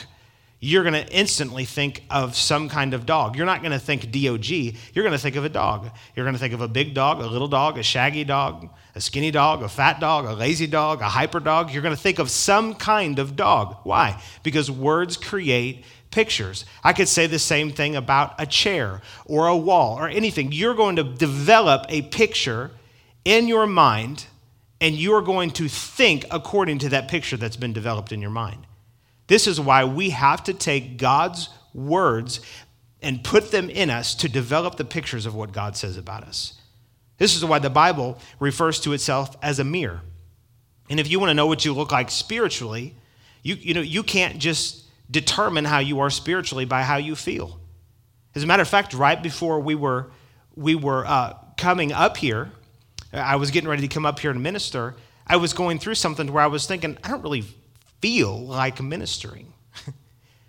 you're 0.60 0.84
going 0.84 0.94
to 0.94 1.08
instantly 1.14 1.66
think 1.66 2.04
of 2.10 2.36
some 2.36 2.68
kind 2.68 2.96
of 2.96 3.06
dog. 3.06 3.36
You're 3.36 3.46
not 3.46 3.62
going 3.62 3.74
to 3.74 3.80
think 3.80 4.12
DOG. 4.12 4.50
You're 4.50 5.04
going 5.04 5.12
to 5.12 5.20
think 5.20 5.36
of 5.36 5.46
a 5.46 5.50
dog. 5.50 5.92
You're 6.16 6.26
going 6.26 6.34
to 6.34 6.40
think 6.40 6.54
of 6.54 6.62
a 6.62 6.68
big 6.68 6.96
dog, 6.96 7.22
a 7.22 7.28
little 7.28 7.48
dog, 7.48 7.78
a 7.78 7.84
shaggy 7.84 8.24
dog, 8.24 8.70
a 8.96 9.02
skinny 9.02 9.30
dog, 9.30 9.62
a 9.62 9.70
fat 9.70 10.00
dog, 10.00 10.26
a 10.26 10.34
lazy 10.34 10.66
dog, 10.66 11.02
a 11.02 11.10
hyper 11.10 11.40
dog. 11.40 11.72
You're 11.72 11.84
going 11.84 11.96
to 11.96 12.02
think 12.02 12.18
of 12.18 12.32
some 12.32 12.74
kind 12.74 13.20
of 13.20 13.36
dog. 13.36 13.78
Why? 13.84 14.20
Because 14.42 14.72
words 14.72 15.16
create 15.16 15.86
pictures. 16.10 16.66
I 16.84 16.94
could 16.94 17.08
say 17.08 17.28
the 17.28 17.38
same 17.38 17.72
thing 17.72 17.96
about 17.96 18.34
a 18.40 18.46
chair 18.48 19.02
or 19.26 19.48
a 19.48 19.58
wall 19.58 19.98
or 20.00 20.10
anything. 20.10 20.52
You're 20.52 20.74
going 20.74 20.96
to 20.96 21.04
develop 21.04 21.86
a 21.90 22.02
picture 22.02 22.72
in 23.26 23.48
your 23.48 23.68
mind 23.68 24.26
and 24.80 24.96
you're 24.96 25.22
going 25.22 25.52
to 25.52 25.68
think 25.68 26.26
according 26.32 26.80
to 26.80 26.90
that 26.90 27.08
picture 27.08 27.38
that's 27.38 27.58
been 27.58 27.74
developed 27.74 28.12
in 28.12 28.22
your 28.22 28.30
mind. 28.30 28.67
This 29.28 29.48
is 29.48 29.60
why 29.60 29.84
we 29.86 30.12
have 30.12 30.44
to 30.46 30.54
take 30.54 30.98
God's 30.98 31.50
words 31.74 32.40
and 33.02 33.24
put 33.24 33.52
them 33.52 33.70
in 33.70 33.90
us 33.90 34.16
to 34.16 34.30
develop 34.30 34.76
the 34.76 34.86
pictures 34.86 35.26
of 35.26 35.36
what 35.36 35.52
God 35.52 35.78
says 35.78 35.98
about 35.98 36.24
us. 36.24 36.54
This 37.18 37.36
is 37.36 37.44
why 37.44 37.60
the 37.60 37.70
Bible 37.70 38.20
refers 38.40 38.80
to 38.82 38.94
itself 38.94 39.36
as 39.42 39.60
a 39.60 39.64
mirror. 39.64 40.02
And 40.90 41.00
if 41.00 41.10
you 41.10 41.20
want 41.20 41.30
to 41.30 41.34
know 41.34 41.48
what 41.48 41.66
you 41.66 41.74
look 41.74 41.92
like 41.92 42.10
spiritually, 42.10 42.96
you, 43.44 43.56
you 43.56 43.74
know, 43.74 43.82
you 43.82 44.04
can't 44.04 44.40
just 44.40 44.84
determine 45.10 45.66
how 45.66 45.80
you 45.80 46.00
are 46.00 46.10
spiritually 46.10 46.66
by 46.66 46.84
how 46.84 46.98
you 46.98 47.16
feel. 47.16 47.60
As 48.36 48.44
a 48.44 48.48
matter 48.48 48.62
of 48.62 48.68
fact, 48.68 48.94
right 48.94 49.22
before 49.22 49.60
we 49.60 49.76
were, 49.76 50.12
we 50.56 50.76
were 50.76 51.06
uh, 51.06 51.34
coming 51.58 51.92
up 51.92 52.18
here, 52.18 52.52
I 53.14 53.38
was 53.38 53.52
getting 53.52 53.70
ready 53.70 53.82
to 53.82 53.88
come 53.88 54.06
up 54.06 54.20
here 54.20 54.32
and 54.32 54.44
minister. 54.44 54.96
I 55.26 55.38
was 55.38 55.54
going 55.54 55.80
through 55.80 55.96
something 55.96 56.32
where 56.32 56.44
I 56.44 56.48
was 56.48 56.68
thinking, 56.68 56.98
I 57.04 57.10
don't 57.10 57.24
really 57.24 57.46
feel 58.02 58.46
like 58.46 58.82
ministering. 58.82 59.54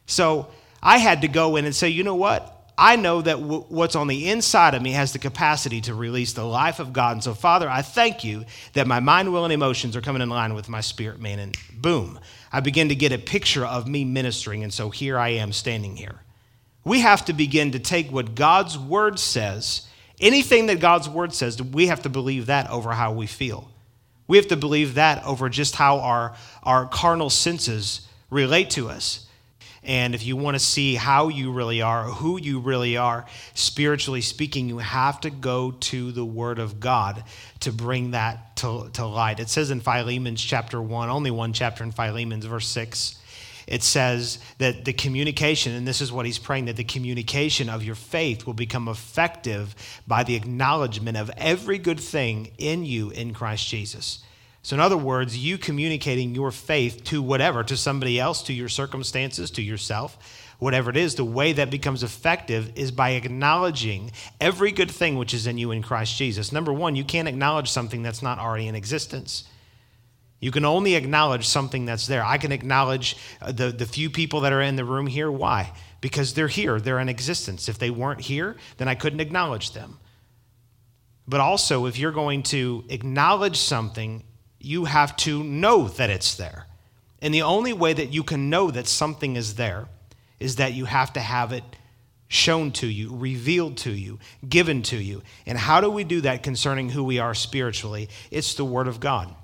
so 0.06 0.48
I 0.82 0.98
had 0.98 1.22
to 1.22 1.28
go 1.28 1.56
in 1.56 1.64
and 1.64 1.74
say, 1.74 1.88
you 1.88 2.04
know 2.04 2.14
what? 2.14 2.54
I 2.80 2.94
know 2.94 3.20
that 3.20 3.40
w- 3.40 3.64
what's 3.68 3.96
on 3.96 4.06
the 4.06 4.28
inside 4.28 4.74
of 4.74 4.82
me 4.82 4.92
has 4.92 5.12
the 5.12 5.18
capacity 5.18 5.80
to 5.82 5.94
release 5.94 6.32
the 6.32 6.44
life 6.44 6.78
of 6.78 6.92
God. 6.92 7.12
And 7.14 7.24
so, 7.24 7.34
Father, 7.34 7.68
I 7.68 7.82
thank 7.82 8.22
you 8.22 8.44
that 8.74 8.86
my 8.86 9.00
mind, 9.00 9.32
will, 9.32 9.44
and 9.44 9.52
emotions 9.52 9.96
are 9.96 10.00
coming 10.00 10.22
in 10.22 10.28
line 10.28 10.54
with 10.54 10.68
my 10.68 10.80
spirit, 10.80 11.20
man. 11.20 11.40
And 11.40 11.56
boom, 11.74 12.20
I 12.52 12.60
begin 12.60 12.88
to 12.90 12.94
get 12.94 13.10
a 13.10 13.18
picture 13.18 13.66
of 13.66 13.88
me 13.88 14.04
ministering. 14.04 14.62
And 14.62 14.72
so 14.72 14.90
here 14.90 15.18
I 15.18 15.30
am 15.30 15.52
standing 15.52 15.96
here. 15.96 16.20
We 16.84 17.00
have 17.00 17.24
to 17.24 17.32
begin 17.32 17.72
to 17.72 17.80
take 17.80 18.12
what 18.12 18.36
God's 18.36 18.78
word 18.78 19.18
says, 19.18 19.88
anything 20.20 20.66
that 20.66 20.78
God's 20.78 21.08
word 21.08 21.34
says, 21.34 21.60
we 21.60 21.88
have 21.88 22.02
to 22.02 22.08
believe 22.08 22.46
that 22.46 22.70
over 22.70 22.92
how 22.92 23.12
we 23.12 23.26
feel. 23.26 23.68
We 24.28 24.36
have 24.36 24.48
to 24.48 24.56
believe 24.56 24.94
that 24.94 25.24
over 25.24 25.48
just 25.48 25.74
how 25.74 25.98
our, 25.98 26.36
our 26.62 26.86
carnal 26.86 27.30
senses 27.30 28.06
relate 28.30 28.70
to 28.70 28.88
us. 28.88 29.26
And 29.82 30.14
if 30.14 30.26
you 30.26 30.36
want 30.36 30.54
to 30.54 30.58
see 30.58 30.96
how 30.96 31.28
you 31.28 31.50
really 31.50 31.80
are, 31.80 32.04
who 32.04 32.38
you 32.38 32.60
really 32.60 32.98
are, 32.98 33.24
spiritually 33.54 34.20
speaking, 34.20 34.68
you 34.68 34.78
have 34.78 35.20
to 35.22 35.30
go 35.30 35.70
to 35.70 36.12
the 36.12 36.24
Word 36.24 36.58
of 36.58 36.78
God 36.78 37.24
to 37.60 37.72
bring 37.72 38.10
that 38.10 38.56
to, 38.56 38.90
to 38.92 39.06
light. 39.06 39.40
It 39.40 39.48
says 39.48 39.70
in 39.70 39.80
Philemon's 39.80 40.42
chapter 40.42 40.82
1, 40.82 41.08
only 41.08 41.30
one 41.30 41.54
chapter 41.54 41.82
in 41.84 41.92
Philemon's, 41.92 42.44
verse 42.44 42.68
6, 42.68 43.17
it 43.68 43.82
says 43.82 44.38
that 44.56 44.86
the 44.86 44.94
communication, 44.94 45.74
and 45.74 45.86
this 45.86 46.00
is 46.00 46.10
what 46.10 46.24
he's 46.24 46.38
praying, 46.38 46.64
that 46.64 46.76
the 46.76 46.84
communication 46.84 47.68
of 47.68 47.84
your 47.84 47.94
faith 47.94 48.46
will 48.46 48.54
become 48.54 48.88
effective 48.88 49.74
by 50.06 50.24
the 50.24 50.34
acknowledgement 50.34 51.18
of 51.18 51.30
every 51.36 51.76
good 51.76 52.00
thing 52.00 52.50
in 52.56 52.86
you 52.86 53.10
in 53.10 53.34
Christ 53.34 53.68
Jesus. 53.68 54.24
So, 54.62 54.74
in 54.74 54.80
other 54.80 54.96
words, 54.96 55.36
you 55.36 55.58
communicating 55.58 56.34
your 56.34 56.50
faith 56.50 57.04
to 57.04 57.20
whatever, 57.20 57.62
to 57.64 57.76
somebody 57.76 58.18
else, 58.18 58.42
to 58.44 58.54
your 58.54 58.70
circumstances, 58.70 59.50
to 59.52 59.62
yourself, 59.62 60.16
whatever 60.58 60.88
it 60.88 60.96
is, 60.96 61.14
the 61.14 61.24
way 61.24 61.52
that 61.52 61.70
becomes 61.70 62.02
effective 62.02 62.72
is 62.74 62.90
by 62.90 63.10
acknowledging 63.10 64.10
every 64.40 64.72
good 64.72 64.90
thing 64.90 65.16
which 65.16 65.34
is 65.34 65.46
in 65.46 65.58
you 65.58 65.70
in 65.72 65.82
Christ 65.82 66.16
Jesus. 66.16 66.52
Number 66.52 66.72
one, 66.72 66.96
you 66.96 67.04
can't 67.04 67.28
acknowledge 67.28 67.70
something 67.70 68.02
that's 68.02 68.22
not 68.22 68.38
already 68.38 68.66
in 68.66 68.74
existence. 68.74 69.44
You 70.40 70.50
can 70.50 70.64
only 70.64 70.94
acknowledge 70.94 71.48
something 71.48 71.84
that's 71.84 72.06
there. 72.06 72.24
I 72.24 72.38
can 72.38 72.52
acknowledge 72.52 73.16
uh, 73.42 73.52
the, 73.52 73.70
the 73.70 73.86
few 73.86 74.08
people 74.08 74.40
that 74.40 74.52
are 74.52 74.60
in 74.60 74.76
the 74.76 74.84
room 74.84 75.06
here. 75.06 75.30
Why? 75.30 75.72
Because 76.00 76.34
they're 76.34 76.48
here, 76.48 76.80
they're 76.80 77.00
in 77.00 77.08
existence. 77.08 77.68
If 77.68 77.78
they 77.78 77.90
weren't 77.90 78.20
here, 78.20 78.56
then 78.76 78.86
I 78.86 78.94
couldn't 78.94 79.20
acknowledge 79.20 79.72
them. 79.72 79.98
But 81.26 81.40
also, 81.40 81.86
if 81.86 81.98
you're 81.98 82.12
going 82.12 82.44
to 82.44 82.84
acknowledge 82.88 83.58
something, 83.58 84.22
you 84.60 84.84
have 84.84 85.16
to 85.18 85.42
know 85.42 85.88
that 85.88 86.08
it's 86.08 86.36
there. 86.36 86.66
And 87.20 87.34
the 87.34 87.42
only 87.42 87.72
way 87.72 87.92
that 87.92 88.12
you 88.12 88.22
can 88.22 88.48
know 88.48 88.70
that 88.70 88.86
something 88.86 89.36
is 89.36 89.56
there 89.56 89.88
is 90.38 90.56
that 90.56 90.72
you 90.72 90.84
have 90.84 91.12
to 91.14 91.20
have 91.20 91.52
it 91.52 91.64
shown 92.28 92.70
to 92.70 92.86
you, 92.86 93.16
revealed 93.16 93.76
to 93.78 93.90
you, 93.90 94.18
given 94.48 94.82
to 94.82 94.96
you. 94.96 95.22
And 95.46 95.58
how 95.58 95.80
do 95.80 95.90
we 95.90 96.04
do 96.04 96.20
that 96.20 96.42
concerning 96.42 96.90
who 96.90 97.02
we 97.02 97.18
are 97.18 97.34
spiritually? 97.34 98.08
It's 98.30 98.54
the 98.54 98.64
Word 98.64 98.86
of 98.86 99.00
God. 99.00 99.34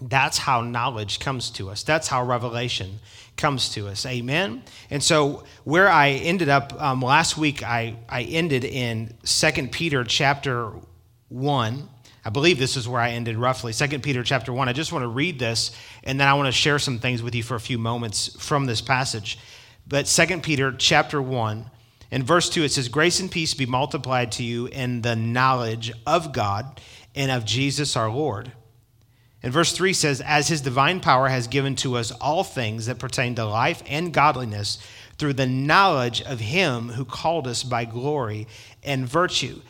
That's 0.00 0.38
how 0.38 0.60
knowledge 0.60 1.18
comes 1.18 1.50
to 1.52 1.70
us. 1.70 1.82
That's 1.82 2.08
how 2.08 2.24
revelation 2.24 3.00
comes 3.36 3.70
to 3.70 3.88
us. 3.88 4.06
Amen. 4.06 4.62
And 4.90 5.02
so, 5.02 5.44
where 5.64 5.88
I 5.88 6.10
ended 6.10 6.48
up 6.48 6.80
um, 6.80 7.02
last 7.02 7.36
week, 7.36 7.62
I, 7.62 7.96
I 8.08 8.22
ended 8.22 8.64
in 8.64 9.14
Second 9.24 9.72
Peter 9.72 10.04
chapter 10.04 10.72
1 11.28 11.88
I 12.28 12.30
believe 12.30 12.58
this 12.58 12.76
is 12.76 12.86
where 12.86 13.00
I 13.00 13.12
ended 13.12 13.38
roughly. 13.38 13.72
2 13.72 14.00
Peter 14.00 14.22
chapter 14.22 14.52
1. 14.52 14.68
I 14.68 14.74
just 14.74 14.92
want 14.92 15.02
to 15.02 15.08
read 15.08 15.38
this 15.38 15.70
and 16.04 16.20
then 16.20 16.28
I 16.28 16.34
want 16.34 16.46
to 16.46 16.52
share 16.52 16.78
some 16.78 16.98
things 16.98 17.22
with 17.22 17.34
you 17.34 17.42
for 17.42 17.54
a 17.54 17.60
few 17.60 17.78
moments 17.78 18.36
from 18.38 18.66
this 18.66 18.82
passage. 18.82 19.38
But 19.86 20.04
2 20.04 20.40
Peter 20.40 20.74
chapter 20.76 21.22
1 21.22 21.70
in 22.10 22.22
verse 22.22 22.50
2 22.50 22.64
it 22.64 22.72
says 22.72 22.88
grace 22.88 23.20
and 23.20 23.30
peace 23.30 23.54
be 23.54 23.64
multiplied 23.64 24.32
to 24.32 24.42
you 24.42 24.66
in 24.66 25.00
the 25.00 25.16
knowledge 25.16 25.90
of 26.06 26.34
God 26.34 26.82
and 27.14 27.30
of 27.30 27.46
Jesus 27.46 27.96
our 27.96 28.10
Lord. 28.10 28.52
And 29.42 29.52
verse 29.52 29.72
3 29.72 29.92
says 29.92 30.20
as 30.20 30.48
his 30.48 30.60
divine 30.60 31.00
power 31.00 31.28
has 31.28 31.46
given 31.46 31.76
to 31.76 31.96
us 31.96 32.10
all 32.10 32.42
things 32.42 32.86
that 32.86 32.98
pertain 32.98 33.34
to 33.36 33.44
life 33.44 33.82
and 33.86 34.12
godliness 34.12 34.78
through 35.16 35.34
the 35.34 35.46
knowledge 35.46 36.22
of 36.22 36.40
him 36.40 36.90
who 36.90 37.04
called 37.04 37.46
us 37.46 37.62
by 37.62 37.84
glory 37.84 38.46
and 38.82 39.08
virtue. 39.08 39.60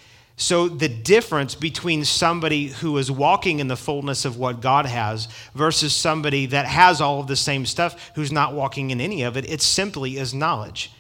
So, 0.41 0.69
the 0.69 0.89
difference 0.89 1.57
between 1.57 2.05
somebody 2.05 2.69
who 2.69 2.97
is 2.97 3.11
walking 3.11 3.59
in 3.59 3.67
the 3.67 3.77
fullness 3.77 4.25
of 4.25 4.37
what 4.37 4.61
God 4.61 4.87
has 4.87 5.27
versus 5.53 5.93
somebody 5.93 6.47
that 6.47 6.67
has 6.67 7.01
all 7.01 7.19
of 7.19 7.27
the 7.27 7.35
same 7.35 7.67
stuff 7.67 8.13
who's 8.15 8.31
not 8.31 8.55
walking 8.55 8.91
in 8.91 9.01
any 9.01 9.23
of 9.23 9.37
it, 9.37 9.51
it 9.51 9.61
simply 9.61 10.17
is 10.17 10.33
knowledge. 10.33 10.93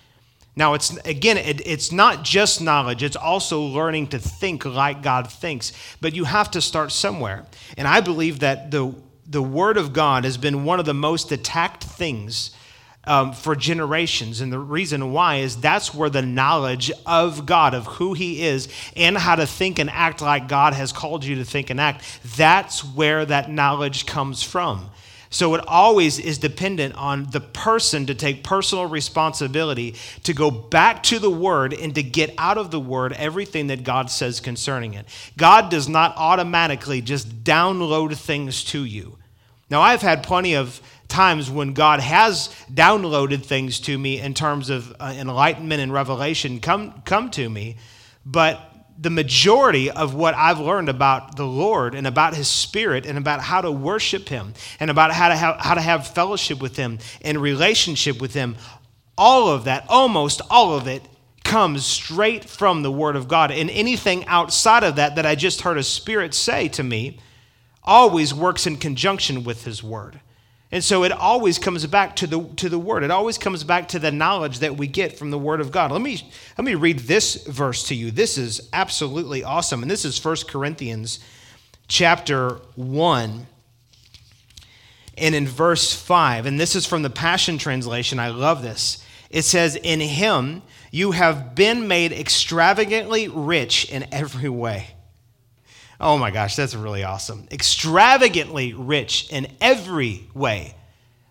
Now, 0.59 0.75
it's 0.75 0.97
again, 1.07 1.37
it, 1.37 1.65
it's 1.65 1.93
not 1.93 2.25
just 2.25 2.61
knowledge, 2.61 3.05
it's 3.05 3.15
also 3.15 3.61
learning 3.61 4.09
to 4.09 4.19
think 4.19 4.65
like 4.65 5.05
God 5.05 5.31
thinks. 5.31 5.73
But 6.01 6.17
you 6.17 6.25
have 6.25 6.51
to 6.51 6.61
start 6.61 6.91
somewhere. 6.91 7.47
And 7.77 7.87
I 7.87 8.01
believe 8.01 8.41
that 8.41 8.73
the, 8.73 8.93
the 9.25 9.41
Word 9.41 9.77
of 9.77 9.93
God 9.93 10.25
has 10.25 10.37
been 10.37 10.65
one 10.65 10.81
of 10.81 10.85
the 10.85 10.95
most 10.95 11.31
attacked 11.31 11.85
things 11.85 12.51
um, 13.05 13.35
for 13.35 13.55
generations. 13.55 14.41
And 14.41 14.53
the 14.53 14.59
reason 14.59 15.13
why 15.13 15.37
is 15.37 15.59
that's 15.59 15.95
where 15.95 16.11
the 16.11 16.23
knowledge 16.23 16.91
of 17.07 17.47
God, 17.47 17.73
of 17.73 17.87
who 17.87 18.15
He 18.15 18.43
is, 18.43 18.67
and 18.97 19.17
how 19.17 19.37
to 19.37 19.47
think 19.47 19.79
and 19.79 19.89
act 19.89 20.21
like 20.21 20.49
God 20.49 20.73
has 20.73 20.91
called 20.91 21.25
you 21.25 21.37
to 21.37 21.45
think 21.45 21.71
and 21.71 21.81
act, 21.81 22.03
that's 22.37 22.85
where 22.85 23.25
that 23.25 23.49
knowledge 23.49 24.07
comes 24.07 24.43
from. 24.43 24.91
So 25.31 25.55
it 25.55 25.65
always 25.69 26.19
is 26.19 26.39
dependent 26.39 26.95
on 26.95 27.31
the 27.31 27.41
person 27.41 28.07
to 28.07 28.15
take 28.15 28.43
personal 28.43 28.87
responsibility 28.87 29.95
to 30.23 30.33
go 30.33 30.51
back 30.51 31.03
to 31.05 31.19
the 31.19 31.31
Word 31.31 31.75
and 31.75 31.95
to 31.95 32.03
get 32.03 32.35
out 32.39 32.57
of 32.57 32.71
the 32.71 32.81
Word 32.81 33.13
everything 33.13 33.67
that 33.67 33.85
God 33.85 34.11
says 34.11 34.41
concerning 34.41 34.95
it. 34.95 35.07
God 35.37 35.71
does 35.71 35.89
not 35.89 36.15
automatically 36.17 37.03
just 37.03 37.45
download 37.45 38.17
things 38.17 38.65
to 38.65 38.85
you. 38.85 39.19
Now, 39.71 39.83
I've 39.83 40.01
had 40.01 40.23
plenty 40.23 40.57
of 40.57 40.81
times 41.09 41.51
when 41.51 41.75
God 41.75 42.01
has 42.01 42.55
downloaded 42.73 43.45
things 43.45 43.81
to 43.81 43.99
me 43.99 44.21
in 44.21 44.35
terms 44.35 44.71
of 44.71 44.95
uh, 44.99 45.15
enlightenment 45.17 45.81
and 45.81 45.93
revelation 45.93 46.61
come, 46.61 47.03
come 47.05 47.31
to 47.33 47.49
me. 47.49 47.77
But 48.25 48.68
the 49.01 49.11
majority 49.11 49.91
of 49.91 50.15
what 50.15 50.35
I've 50.35 50.59
learned 50.59 50.89
about 50.89 51.37
the 51.37 51.47
Lord 51.47 51.95
and 51.95 52.07
about 52.07 52.35
His 52.35 52.49
Spirit 52.49 53.07
and 53.07 53.17
about 53.17 53.41
how 53.41 53.61
to 53.61 53.71
worship 53.71 54.29
Him 54.29 54.55
and 54.81 54.91
about 54.91 55.13
how 55.13 55.29
to 55.29 55.37
have, 55.37 55.57
how 55.61 55.75
to 55.75 55.81
have 55.81 56.09
fellowship 56.09 56.61
with 56.61 56.77
Him 56.77 56.99
and 57.23 57.41
relationship 57.41 58.21
with 58.21 58.35
Him, 58.35 58.57
all 59.17 59.49
of 59.49 59.65
that, 59.65 59.85
almost 59.89 60.41
all 60.51 60.77
of 60.77 60.89
it, 60.89 61.03
comes 61.45 61.87
straight 61.87 62.45
from 62.45 62.83
the 62.83 62.91
Word 62.91 63.15
of 63.15 63.29
God. 63.29 63.53
And 63.53 63.71
anything 63.71 64.27
outside 64.27 64.83
of 64.83 64.97
that 64.97 65.15
that 65.15 65.25
I 65.25 65.37
just 65.37 65.63
heard 65.63 65.79
a 65.79 65.85
Spirit 65.85 66.35
say 66.35 66.69
to 66.69 66.83
me 66.83 67.21
always 67.85 68.35
works 68.35 68.67
in 68.67 68.77
conjunction 68.77 69.45
with 69.45 69.65
His 69.65 69.83
Word. 69.83 70.21
And 70.71 70.85
so 70.85 71.03
it 71.05 71.13
always 71.13 71.59
comes 71.59 71.87
back 71.87 72.17
to 72.17 72.27
the, 72.27 72.45
to 72.57 72.69
the 72.69 72.79
word. 72.79 73.03
It 73.03 73.11
always 73.11 73.39
comes 73.39 73.65
back 73.65 73.89
to 73.89 73.99
the 73.99 74.13
knowledge 74.13 74.59
that 74.59 74.77
we 74.77 74.87
get 74.87 75.19
from 75.19 75.31
the 75.31 75.39
word 75.39 75.61
of 75.61 75.73
God. 75.73 75.91
Let 75.91 76.03
me, 76.03 76.21
let 76.59 76.65
me 76.65 76.75
read 76.75 77.01
this 77.01 77.47
verse 77.47 77.85
to 77.85 77.95
you. 77.95 78.11
This 78.11 78.37
is 78.37 78.69
absolutely 78.73 79.43
awesome. 79.43 79.81
And 79.81 79.91
this 79.91 80.05
is 80.05 80.23
1 80.23 80.37
Corinthians 80.47 81.21
chapter 81.89 82.61
1 82.77 83.47
and 85.17 85.35
in 85.35 85.47
verse 85.47 85.95
5. 85.95 86.45
And 86.45 86.61
this 86.61 86.77
is 86.77 86.85
from 86.85 87.03
the 87.03 87.11
Passion 87.11 87.57
Translation. 87.57 88.19
I 88.19 88.29
love 88.29 88.63
this. 88.63 89.03
It 89.31 89.43
says, 89.43 89.75
In 89.77 90.01
him 90.01 90.61
you 90.91 91.13
have 91.13 91.55
been 91.55 91.89
made 91.89 92.13
extravagantly 92.13 93.29
rich 93.29 93.91
in 93.91 94.07
every 94.13 94.51
way 94.51 94.89
Oh 96.01 96.17
my 96.17 96.31
gosh, 96.31 96.55
that's 96.55 96.75
really 96.75 97.03
awesome. 97.03 97.49
Extravagantly 97.51 98.73
rich 98.73 99.29
in 99.31 99.49
every 99.61 100.29
way. 100.33 100.75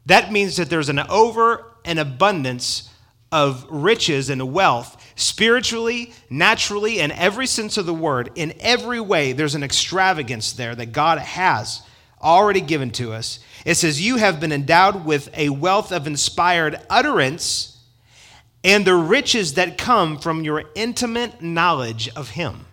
That 0.06 0.32
means 0.32 0.58
that 0.58 0.70
there's 0.70 0.90
an 0.90 1.00
over 1.00 1.66
and 1.86 2.00
abundance 2.00 2.90
of 3.32 3.66
riches 3.70 4.30
and 4.30 4.54
wealth, 4.54 5.14
spiritually, 5.16 6.14
naturally, 6.30 7.00
in 7.00 7.12
every 7.12 7.48
sense 7.48 7.78
of 7.78 7.86
the 7.86 7.94
word. 7.94 8.30
In 8.36 8.54
every 8.60 9.00
way, 9.00 9.34
there's 9.34 9.56
an 9.56 9.64
extravagance 9.64 10.54
there 10.54 10.76
that 10.76 10.92
God 10.92 11.20
has 11.20 11.82
already 12.22 12.62
given 12.62 12.92
to 12.92 13.14
us. 13.14 13.40
It 13.66 13.76
says, 13.76 14.02
You 14.02 14.18
have 14.18 14.40
been 14.40 14.52
endowed 14.52 15.06
with 15.06 15.30
a 15.36 15.50
wealth 15.50 15.92
of 15.92 16.08
inspired 16.08 16.80
utterance 16.90 17.78
and 18.64 18.86
the 18.86 18.96
riches 18.96 19.54
that 19.54 19.78
come 19.78 20.18
from 20.18 20.44
your 20.44 20.64
intimate 20.76 21.42
knowledge 21.42 22.10
of 22.16 22.32
Him. 22.32 22.67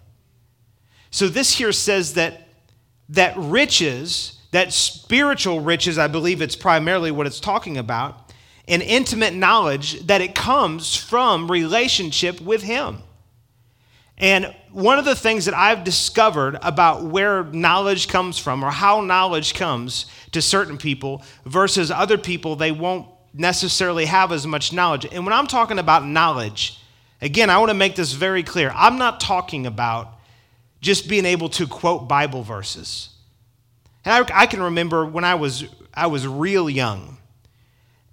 So 1.14 1.28
this 1.28 1.52
here 1.52 1.70
says 1.70 2.14
that 2.14 2.48
that 3.10 3.36
riches, 3.36 4.36
that 4.50 4.72
spiritual 4.72 5.60
riches, 5.60 5.96
I 5.96 6.08
believe 6.08 6.42
it's 6.42 6.56
primarily 6.56 7.12
what 7.12 7.28
it's 7.28 7.38
talking 7.38 7.76
about, 7.76 8.32
and 8.66 8.82
intimate 8.82 9.32
knowledge 9.32 10.04
that 10.08 10.20
it 10.20 10.34
comes 10.34 10.96
from 10.96 11.48
relationship 11.48 12.40
with 12.40 12.64
him. 12.64 12.98
And 14.18 14.52
one 14.72 14.98
of 14.98 15.04
the 15.04 15.14
things 15.14 15.44
that 15.44 15.54
I've 15.54 15.84
discovered 15.84 16.58
about 16.62 17.04
where 17.04 17.44
knowledge 17.44 18.08
comes 18.08 18.36
from 18.36 18.64
or 18.64 18.72
how 18.72 19.00
knowledge 19.00 19.54
comes 19.54 20.06
to 20.32 20.42
certain 20.42 20.78
people 20.78 21.22
versus 21.46 21.92
other 21.92 22.18
people, 22.18 22.56
they 22.56 22.72
won't 22.72 23.06
necessarily 23.32 24.06
have 24.06 24.32
as 24.32 24.48
much 24.48 24.72
knowledge. 24.72 25.06
And 25.12 25.24
when 25.24 25.32
I'm 25.32 25.46
talking 25.46 25.78
about 25.78 26.04
knowledge, 26.04 26.80
again, 27.22 27.50
I 27.50 27.58
want 27.58 27.70
to 27.70 27.74
make 27.74 27.94
this 27.94 28.14
very 28.14 28.42
clear. 28.42 28.72
I'm 28.74 28.98
not 28.98 29.20
talking 29.20 29.64
about 29.64 30.13
just 30.84 31.08
being 31.08 31.24
able 31.24 31.48
to 31.48 31.66
quote 31.66 32.06
Bible 32.06 32.42
verses. 32.42 33.08
And 34.04 34.12
I, 34.12 34.42
I 34.42 34.46
can 34.46 34.62
remember 34.62 35.06
when 35.06 35.24
I 35.24 35.34
was, 35.34 35.64
I 35.94 36.06
was 36.06 36.26
real 36.26 36.68
young 36.68 37.16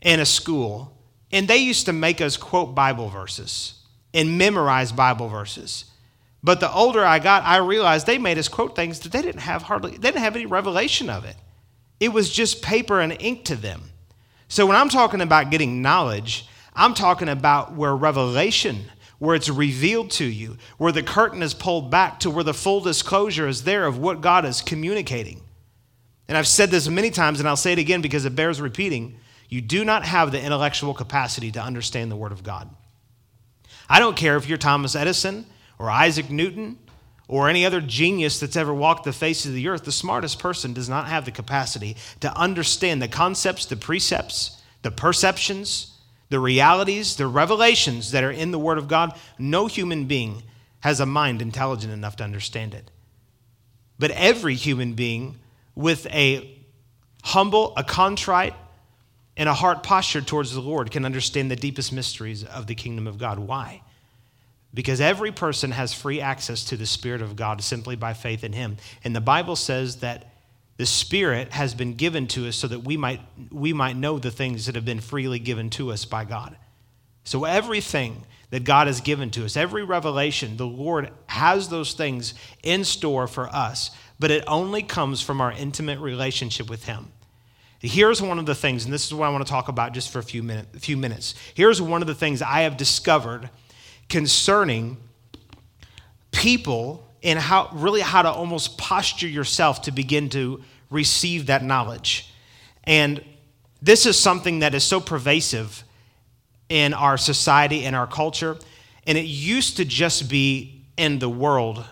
in 0.01 0.21
a 0.21 0.25
school, 0.25 0.97
and 1.31 1.47
they 1.47 1.57
used 1.57 1.85
to 1.87 1.93
make 1.93 2.21
us 2.21 2.37
quote 2.37 2.73
Bible 2.73 3.09
verses 3.09 3.75
and 4.13 4.37
memorize 4.37 4.93
Bible 4.93 5.27
verses. 5.27 5.85
But 6.41 6.61
the 6.61 6.71
older 6.71 7.05
I 7.05 7.19
got, 7.19 7.43
I 7.43 7.57
realized 7.57 8.07
they 8.07 8.17
made 8.17 8.37
us 8.37 8.47
quote 8.47 8.75
things 8.75 9.01
that 9.01 9.11
they 9.11 9.21
didn't 9.21 9.41
have 9.41 9.63
hardly, 9.63 9.91
they 9.91 10.09
didn't 10.09 10.23
have 10.23 10.35
any 10.35 10.45
revelation 10.45 11.09
of 11.09 11.25
it. 11.25 11.35
It 11.99 12.13
was 12.13 12.31
just 12.31 12.63
paper 12.63 13.01
and 13.01 13.15
ink 13.19 13.45
to 13.45 13.55
them. 13.55 13.91
So 14.47 14.65
when 14.65 14.77
I'm 14.77 14.89
talking 14.89 15.21
about 15.21 15.51
getting 15.51 15.81
knowledge, 15.81 16.47
I'm 16.73 16.93
talking 16.93 17.29
about 17.29 17.73
where 17.73 17.95
revelation, 17.95 18.85
where 19.21 19.35
it's 19.35 19.49
revealed 19.49 20.09
to 20.09 20.25
you, 20.25 20.57
where 20.79 20.91
the 20.91 21.03
curtain 21.03 21.43
is 21.43 21.53
pulled 21.53 21.91
back 21.91 22.19
to 22.19 22.27
where 22.27 22.43
the 22.43 22.55
full 22.55 22.81
disclosure 22.81 23.47
is 23.47 23.65
there 23.65 23.85
of 23.85 23.99
what 23.99 24.19
God 24.19 24.45
is 24.45 24.63
communicating. 24.63 25.41
And 26.27 26.35
I've 26.35 26.47
said 26.47 26.71
this 26.71 26.89
many 26.89 27.11
times, 27.11 27.39
and 27.39 27.47
I'll 27.47 27.55
say 27.55 27.71
it 27.71 27.77
again 27.77 28.01
because 28.01 28.25
it 28.25 28.35
bears 28.35 28.59
repeating. 28.59 29.19
You 29.47 29.61
do 29.61 29.85
not 29.85 30.03
have 30.05 30.31
the 30.31 30.41
intellectual 30.41 30.95
capacity 30.95 31.51
to 31.51 31.61
understand 31.61 32.09
the 32.09 32.15
Word 32.15 32.31
of 32.31 32.41
God. 32.41 32.67
I 33.87 33.99
don't 33.99 34.17
care 34.17 34.37
if 34.37 34.49
you're 34.49 34.57
Thomas 34.57 34.95
Edison 34.95 35.45
or 35.77 35.91
Isaac 35.91 36.31
Newton 36.31 36.79
or 37.27 37.47
any 37.47 37.63
other 37.63 37.79
genius 37.79 38.39
that's 38.39 38.55
ever 38.55 38.73
walked 38.73 39.03
the 39.03 39.13
face 39.13 39.45
of 39.45 39.53
the 39.53 39.67
earth, 39.67 39.83
the 39.83 39.91
smartest 39.91 40.39
person 40.39 40.73
does 40.73 40.89
not 40.89 41.07
have 41.07 41.25
the 41.25 41.31
capacity 41.31 41.95
to 42.21 42.35
understand 42.35 43.03
the 43.03 43.07
concepts, 43.07 43.67
the 43.67 43.75
precepts, 43.75 44.59
the 44.81 44.89
perceptions, 44.89 45.90
the 46.31 46.39
realities, 46.39 47.17
the 47.17 47.27
revelations 47.27 48.11
that 48.11 48.23
are 48.23 48.31
in 48.31 48.51
the 48.51 48.57
Word 48.57 48.77
of 48.77 48.87
God. 48.87 49.13
No 49.37 49.67
human 49.67 50.05
being 50.05 50.43
has 50.79 51.01
a 51.01 51.05
mind 51.05 51.41
intelligent 51.41 51.91
enough 51.91 52.15
to 52.15 52.23
understand 52.23 52.73
it. 52.73 52.89
But 53.99 54.11
every 54.11 54.55
human 54.55 54.93
being 54.93 55.39
with 55.75 56.07
a 56.07 56.57
humble, 57.21 57.73
a 57.75 57.83
contrite, 57.83 58.53
and 59.35 59.49
a 59.49 59.53
heart 59.53 59.83
posture 59.83 60.21
towards 60.21 60.53
the 60.53 60.61
Lord 60.61 60.89
can 60.89 61.03
understand 61.03 61.51
the 61.51 61.57
deepest 61.57 61.91
mysteries 61.91 62.45
of 62.45 62.65
the 62.65 62.75
kingdom 62.75 63.07
of 63.07 63.17
God. 63.17 63.37
Why? 63.37 63.81
Because 64.73 65.01
every 65.01 65.33
person 65.33 65.71
has 65.71 65.93
free 65.93 66.21
access 66.21 66.63
to 66.65 66.77
the 66.77 66.85
Spirit 66.85 67.21
of 67.21 67.35
God 67.35 67.61
simply 67.61 67.97
by 67.97 68.13
faith 68.13 68.45
in 68.45 68.53
Him. 68.53 68.77
And 69.03 69.13
the 69.13 69.19
Bible 69.19 69.57
says 69.57 69.97
that 69.97 70.30
the 70.81 70.87
Spirit 70.87 71.51
has 71.51 71.75
been 71.75 71.93
given 71.93 72.25
to 72.25 72.47
us 72.47 72.55
so 72.55 72.67
that 72.67 72.79
we 72.79 72.97
might, 72.97 73.21
we 73.51 73.71
might 73.71 73.95
know 73.95 74.17
the 74.17 74.31
things 74.31 74.65
that 74.65 74.73
have 74.73 74.83
been 74.83 74.99
freely 74.99 75.37
given 75.37 75.69
to 75.69 75.91
us 75.91 76.05
by 76.05 76.25
God. 76.25 76.57
So 77.23 77.45
everything 77.45 78.23
that 78.49 78.63
God 78.63 78.87
has 78.87 78.99
given 78.99 79.29
to 79.29 79.45
us, 79.45 79.55
every 79.55 79.83
revelation, 79.83 80.57
the 80.57 80.65
Lord 80.65 81.11
has 81.27 81.69
those 81.69 81.93
things 81.93 82.33
in 82.63 82.83
store 82.83 83.27
for 83.27 83.47
us, 83.49 83.91
but 84.17 84.31
it 84.31 84.43
only 84.47 84.81
comes 84.81 85.21
from 85.21 85.39
our 85.39 85.51
intimate 85.51 85.99
relationship 85.99 86.67
with 86.67 86.85
Him. 86.85 87.11
Here's 87.77 88.19
one 88.19 88.39
of 88.39 88.47
the 88.47 88.55
things, 88.55 88.83
and 88.83 88.91
this 88.91 89.05
is 89.05 89.13
what 89.13 89.27
I 89.27 89.29
want 89.29 89.45
to 89.45 89.51
talk 89.51 89.67
about 89.67 89.93
just 89.93 90.09
for 90.09 90.17
a 90.17 90.23
few, 90.23 90.41
minute, 90.41 90.65
a 90.75 90.79
few 90.79 90.97
minutes. 90.97 91.35
Here's 91.53 91.79
one 91.79 92.01
of 92.01 92.07
the 92.07 92.15
things 92.15 92.41
I 92.41 92.61
have 92.61 92.75
discovered 92.75 93.51
concerning 94.09 94.97
people 96.31 97.07
and 97.23 97.37
how 97.37 97.69
really 97.73 98.01
how 98.01 98.21
to 98.21 98.29
almost 98.29 98.77
posture 98.77 99.27
yourself 99.27 99.83
to 99.83 99.91
begin 99.91 100.29
to 100.29 100.63
receive 100.89 101.47
that 101.47 101.63
knowledge. 101.63 102.33
And 102.83 103.23
this 103.81 104.05
is 104.05 104.19
something 104.19 104.59
that 104.59 104.73
is 104.73 104.83
so 104.83 104.99
pervasive 104.99 105.83
in 106.69 106.93
our 106.93 107.17
society 107.17 107.85
and 107.85 107.95
our 107.95 108.07
culture. 108.07 108.57
And 109.05 109.17
it 109.17 109.25
used 109.25 109.77
to 109.77 109.85
just 109.85 110.29
be 110.29 110.83
in 110.97 111.19
the 111.19 111.29
world, 111.29 111.83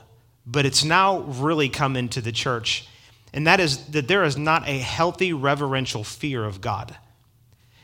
but 0.45 0.65
it's 0.65 0.83
now 0.83 1.19
really 1.19 1.69
come 1.69 1.95
into 1.95 2.21
the 2.21 2.31
church. 2.31 2.87
And 3.33 3.45
that 3.47 3.59
is 3.59 3.85
that 3.87 4.07
there 4.07 4.23
is 4.23 4.37
not 4.37 4.67
a 4.67 4.77
healthy 4.79 5.33
reverential 5.33 6.03
fear 6.03 6.43
of 6.43 6.61
God. 6.61 6.95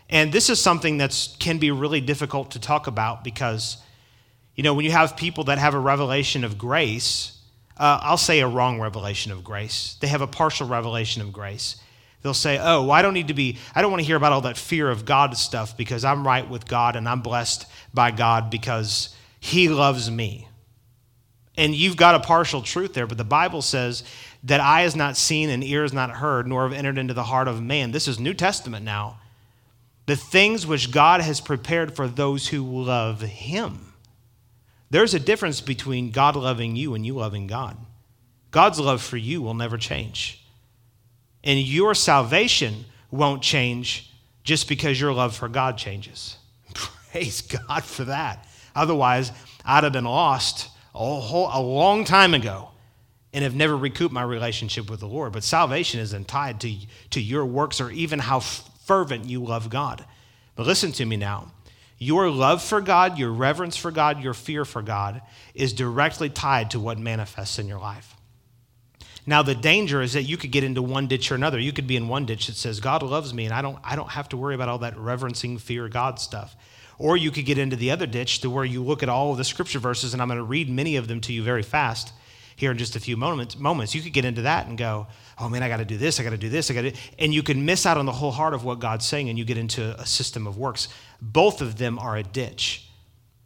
And 0.10 0.32
this 0.32 0.50
is 0.50 0.60
something 0.60 0.98
that 0.98 1.30
can 1.40 1.58
be 1.58 1.72
really 1.72 2.02
difficult 2.02 2.52
to 2.52 2.60
talk 2.60 2.88
about 2.88 3.24
because 3.24 3.78
you 4.56 4.64
know, 4.64 4.74
when 4.74 4.86
you 4.86 4.92
have 4.92 5.18
people 5.18 5.46
that 5.46 5.58
have 5.58 5.74
a 5.74 5.80
revelation 5.80 6.44
of 6.44 6.58
grace, 6.58 7.38
uh, 7.78 8.00
I'll 8.02 8.18
say 8.18 8.40
a 8.40 8.48
wrong 8.48 8.80
revelation 8.80 9.32
of 9.32 9.44
grace. 9.44 9.98
They 10.00 10.08
have 10.08 10.22
a 10.22 10.28
partial 10.28 10.68
revelation 10.68 11.22
of 11.22 11.34
grace. 11.34 11.76
They'll 12.22 12.34
say, 12.34 12.58
Oh, 12.58 12.84
well, 12.84 12.92
I 12.92 13.02
don't 13.02 13.14
need 13.14 13.28
to 13.28 13.34
be, 13.34 13.58
I 13.76 13.82
don't 13.82 13.92
want 13.92 14.02
to 14.02 14.06
hear 14.06 14.16
about 14.16 14.32
all 14.32 14.42
that 14.42 14.58
fear 14.58 14.90
of 14.90 15.06
God 15.06 15.38
stuff 15.38 15.76
because 15.78 16.06
I'm 16.06 16.26
right 16.26 16.50
with 16.50 16.68
God 16.68 16.96
and 16.96 17.08
I'm 17.08 17.22
blessed 17.22 17.68
by 17.94 18.12
God 18.12 18.50
because 18.50 19.14
He 19.40 19.68
loves 19.68 20.10
me. 20.10 20.48
And 21.58 21.76
you've 21.76 21.98
got 21.98 22.16
a 22.16 22.20
partial 22.20 22.62
truth 22.62 22.94
there, 22.94 23.08
but 23.08 23.18
the 23.18 23.24
Bible 23.24 23.62
says 23.62 24.04
that 24.44 24.60
eye 24.60 24.82
has 24.82 24.96
not 24.96 25.18
seen 25.18 25.50
and 25.50 25.64
ear 25.64 25.84
has 25.84 25.94
not 25.94 26.12
heard, 26.12 26.48
nor 26.48 26.64
have 26.68 26.78
entered 26.78 26.98
into 26.98 27.14
the 27.14 27.24
heart 27.24 27.48
of 27.48 27.62
man. 27.62 27.92
This 27.92 28.08
is 28.08 28.20
New 28.20 28.34
Testament 28.34 28.84
now. 28.86 29.20
The 30.06 30.16
things 30.16 30.68
which 30.68 30.92
God 30.92 31.22
has 31.22 31.42
prepared 31.42 31.96
for 31.96 32.08
those 32.08 32.48
who 32.48 32.64
love 32.84 33.22
Him. 33.22 33.85
There's 34.90 35.14
a 35.14 35.20
difference 35.20 35.62
between 35.62 36.12
God 36.12 36.36
loving 36.36 36.76
you 36.76 36.94
and 36.94 37.06
you 37.06 37.16
loving 37.16 37.48
God. 37.48 37.78
God's 38.52 38.80
love 38.80 39.02
for 39.02 39.18
you 39.18 39.42
will 39.42 39.54
never 39.54 39.78
change. 39.78 40.42
And 41.44 41.60
your 41.60 41.94
salvation 41.94 42.86
won't 43.12 43.42
change 43.42 44.12
just 44.44 44.70
because 44.70 45.00
your 45.00 45.14
love 45.14 45.36
for 45.36 45.48
God 45.48 45.78
changes. 45.78 46.38
Praise 46.74 47.42
God 47.42 47.84
for 47.84 48.06
that. 48.06 48.48
Otherwise, 48.76 49.32
I'd 49.66 49.84
have 49.84 49.94
been 49.94 50.06
lost 50.06 50.70
a, 50.94 50.98
whole, 50.98 51.50
a 51.52 51.62
long 51.62 52.06
time 52.06 52.34
ago 52.34 52.70
and 53.34 53.44
have 53.44 53.56
never 53.56 53.76
recouped 53.76 54.14
my 54.14 54.24
relationship 54.24 54.90
with 54.90 55.02
the 55.02 55.08
Lord. 55.08 55.34
But 55.34 55.44
salvation 55.44 56.00
isn't 56.00 56.28
tied 56.28 56.62
to, 56.62 56.74
to 57.10 57.22
your 57.22 57.46
works 57.46 57.82
or 57.82 57.92
even 57.92 58.20
how 58.20 58.40
fervent 58.40 59.26
you 59.26 59.44
love 59.44 59.70
God. 59.70 60.06
But 60.56 60.68
listen 60.68 60.94
to 60.94 61.06
me 61.06 61.18
now. 61.18 61.52
Your 61.98 62.30
love 62.30 62.62
for 62.62 62.82
God, 62.82 63.18
your 63.18 63.32
reverence 63.32 63.78
for 63.78 63.92
God, 63.92 64.22
your 64.22 64.34
fear 64.34 64.66
for 64.66 64.82
God 64.82 65.22
is 65.54 65.74
directly 65.74 66.30
tied 66.30 66.72
to 66.72 66.80
what 66.80 67.00
manifests 67.00 67.58
in 67.58 67.68
your 67.68 67.80
life. 67.80 68.16
Now, 69.26 69.42
the 69.42 69.56
danger 69.56 70.02
is 70.02 70.14
that 70.14 70.24
you 70.24 70.38
could 70.38 70.52
get 70.52 70.64
into 70.64 70.82
one 70.82 71.08
ditch 71.08 71.32
or 71.32 71.36
another. 71.36 71.58
You 71.58 71.72
could 71.72 71.88
be 71.88 71.96
in 71.96 72.08
one 72.08 72.26
ditch 72.26 72.48
that 72.48 72.56
says, 72.56 72.80
God 72.80 73.02
loves 73.02 73.34
me, 73.34 73.46
and 73.46 73.54
I 73.54 73.62
don't, 73.62 73.80
I 73.84 73.96
don't 73.96 74.12
have 74.12 74.30
to 74.30 74.38
worry 74.38 74.54
about 74.54 74.70
all 74.70 74.80
that 74.80 74.98
reverencing, 74.98 75.58
fear 75.58 75.90
God 75.90 76.20
stuff. 76.20 76.56
Or 77.00 77.18
you 77.18 77.32
could 77.32 77.46
get 77.46 77.58
into 77.58 77.76
the 77.76 77.92
other 77.92 78.06
ditch 78.06 78.42
to 78.42 78.50
where 78.50 78.66
you 78.66 78.84
look 78.84 79.02
at 79.02 79.10
all 79.10 79.32
of 79.32 79.38
the 79.38 79.44
scripture 79.44 79.80
verses, 79.80 80.14
and 80.14 80.22
I'm 80.22 80.28
going 80.28 80.38
to 80.38 80.44
read 80.44 80.70
many 80.70 80.96
of 80.98 81.08
them 81.08 81.22
to 81.22 81.34
you 81.34 81.42
very 81.42 81.64
fast 81.64 82.14
here 82.56 82.72
in 82.72 82.78
just 82.78 82.96
a 82.96 83.00
few 83.00 83.18
moments. 83.18 83.58
moments. 83.58 83.94
You 83.94 84.02
could 84.02 84.14
get 84.14 84.26
into 84.26 84.44
that 84.44 84.68
and 84.68 84.78
go, 84.78 85.08
oh 85.38 85.50
man, 85.50 85.64
I 85.64 85.68
got 85.68 85.78
to 85.78 85.86
do 85.86 85.98
this, 85.98 86.20
I 86.20 86.24
got 86.24 86.30
to 86.30 86.38
do 86.38 86.50
this, 86.50 86.72
I 86.72 86.74
got 86.74 86.82
to, 86.82 86.94
and 87.20 87.34
you 87.34 87.44
can 87.44 87.66
miss 87.66 87.86
out 87.86 87.98
on 87.98 88.06
the 88.06 88.12
whole 88.12 88.32
heart 88.32 88.54
of 88.54 88.64
what 88.64 88.80
God's 88.80 89.06
saying, 89.06 89.30
and 89.30 89.38
you 89.38 89.46
get 89.46 89.58
into 89.58 90.00
a 90.00 90.06
system 90.06 90.48
of 90.48 90.58
works. 90.58 90.88
Both 91.22 91.62
of 91.62 91.78
them 91.78 92.00
are 92.00 92.16
a 92.16 92.24
ditch. 92.24 92.88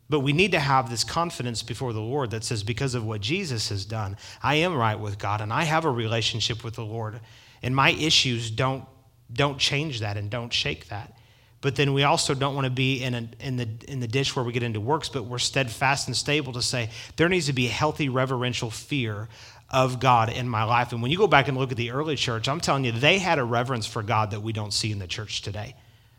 But 0.09 0.21
we 0.21 0.33
need 0.33 0.51
to 0.53 0.59
have 0.59 0.89
this 0.89 1.03
confidence 1.03 1.61
before 1.61 1.93
the 1.93 2.01
Lord 2.01 2.31
that 2.31 2.43
says, 2.43 2.63
because 2.63 2.95
of 2.95 3.05
what 3.05 3.21
Jesus 3.21 3.69
has 3.69 3.85
done, 3.85 4.17
I 4.41 4.55
am 4.55 4.75
right 4.75 4.99
with 4.99 5.19
God, 5.19 5.41
and 5.41 5.53
I 5.53 5.63
have 5.63 5.85
a 5.85 5.91
relationship 5.91 6.63
with 6.63 6.75
the 6.75 6.85
Lord, 6.85 7.19
and 7.61 7.75
my 7.75 7.91
issues 7.91 8.49
don't 8.49 8.85
don't 9.31 9.59
change 9.59 9.99
that 9.99 10.17
and 10.17 10.29
don't 10.31 10.51
shake 10.51 10.87
that. 10.87 11.13
But 11.61 11.75
then 11.75 11.93
we 11.93 12.03
also 12.03 12.33
don't 12.33 12.55
want 12.55 12.65
to 12.65 12.71
be 12.71 13.03
in, 13.03 13.13
a, 13.13 13.29
in, 13.39 13.57
the, 13.57 13.67
in 13.87 13.99
the 13.99 14.07
ditch 14.07 14.35
where 14.35 14.45
we 14.45 14.53
get 14.53 14.63
into 14.63 14.79
works, 14.79 15.09
but 15.09 15.25
we're 15.25 15.39
steadfast 15.39 16.07
and 16.07 16.15
stable 16.15 16.53
to 16.53 16.61
say 16.61 16.89
there 17.17 17.27
needs 17.27 17.47
to 17.47 17.53
be 17.53 17.67
a 17.67 17.71
healthy 17.71 18.07
reverential 18.07 18.71
fear 18.71 19.27
of 19.69 19.99
God 19.99 20.31
in 20.31 20.47
my 20.47 20.63
life. 20.63 20.93
And 20.93 21.01
when 21.01 21.11
you 21.11 21.17
go 21.17 21.27
back 21.27 21.47
and 21.47 21.57
look 21.57 21.71
at 21.71 21.77
the 21.77 21.91
early 21.91 22.15
church, 22.15 22.47
I'm 22.47 22.61
telling 22.61 22.85
you, 22.85 22.91
they 22.91 23.19
had 23.19 23.39
a 23.39 23.43
reverence 23.43 23.85
for 23.85 24.01
God 24.01 24.31
that 24.31 24.41
we 24.41 24.53
don't 24.53 24.73
see 24.73 24.91
in 24.91 24.99
the 24.99 25.07
church 25.07 25.41
today. 25.41 25.75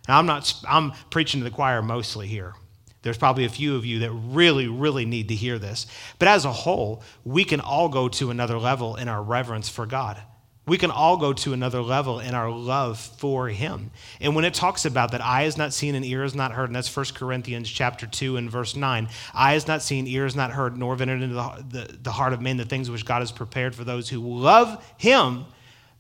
Now, 0.07 0.19
I'm 0.19 0.27
not, 0.27 0.53
I'm 0.69 0.93
preaching 1.09 1.41
to 1.41 1.45
the 1.45 1.51
choir 1.51 1.81
mostly 1.81 2.27
here. 2.27 2.55
There's 3.03 3.19
probably 3.19 3.47
a 3.47 3.51
few 3.51 3.77
of 3.77 3.87
you 3.87 4.01
that 4.01 4.11
really, 4.11 4.69
really 4.69 5.07
need 5.07 5.29
to 5.29 5.35
hear 5.35 5.59
this. 5.59 5.87
But 6.19 6.29
as 6.29 6.45
a 6.45 6.53
whole, 6.53 7.03
we 7.25 7.45
can 7.45 7.61
all 7.61 7.89
go 7.89 8.09
to 8.11 8.31
another 8.31 8.59
level 8.59 8.97
in 8.97 9.09
our 9.09 9.23
reverence 9.23 9.71
for 9.71 9.87
God 9.87 10.21
we 10.71 10.79
can 10.79 10.93
all 10.93 11.17
go 11.17 11.33
to 11.33 11.53
another 11.53 11.83
level 11.83 12.21
in 12.21 12.33
our 12.33 12.49
love 12.49 12.97
for 12.97 13.49
him 13.49 13.91
and 14.21 14.37
when 14.37 14.45
it 14.45 14.55
talks 14.55 14.85
about 14.85 15.11
that 15.11 15.21
eye 15.21 15.43
is 15.43 15.59
not 15.59 15.73
seen 15.73 15.97
and 15.97 16.05
ear 16.05 16.23
is 16.23 16.35
not 16.35 16.53
heard 16.53 16.69
and 16.69 16.77
that's 16.77 16.95
1 16.95 17.07
corinthians 17.17 17.69
chapter 17.69 18.07
2 18.07 18.37
and 18.37 18.49
verse 18.49 18.77
9 18.77 19.09
eye 19.35 19.55
is 19.55 19.67
not 19.67 19.83
seen 19.83 20.07
ear 20.07 20.27
is 20.27 20.37
not 20.37 20.53
heard 20.53 20.77
nor 20.77 20.93
have 20.93 21.01
entered 21.01 21.23
into 21.23 21.35
the, 21.35 21.65
the, 21.69 21.99
the 22.03 22.13
heart 22.13 22.33
of 22.33 22.41
man 22.41 22.57
the 22.57 22.65
things 22.65 22.89
which 22.89 23.05
god 23.05 23.19
has 23.19 23.33
prepared 23.33 23.75
for 23.75 23.83
those 23.83 24.09
who 24.09 24.21
love 24.21 24.85
him 24.97 25.45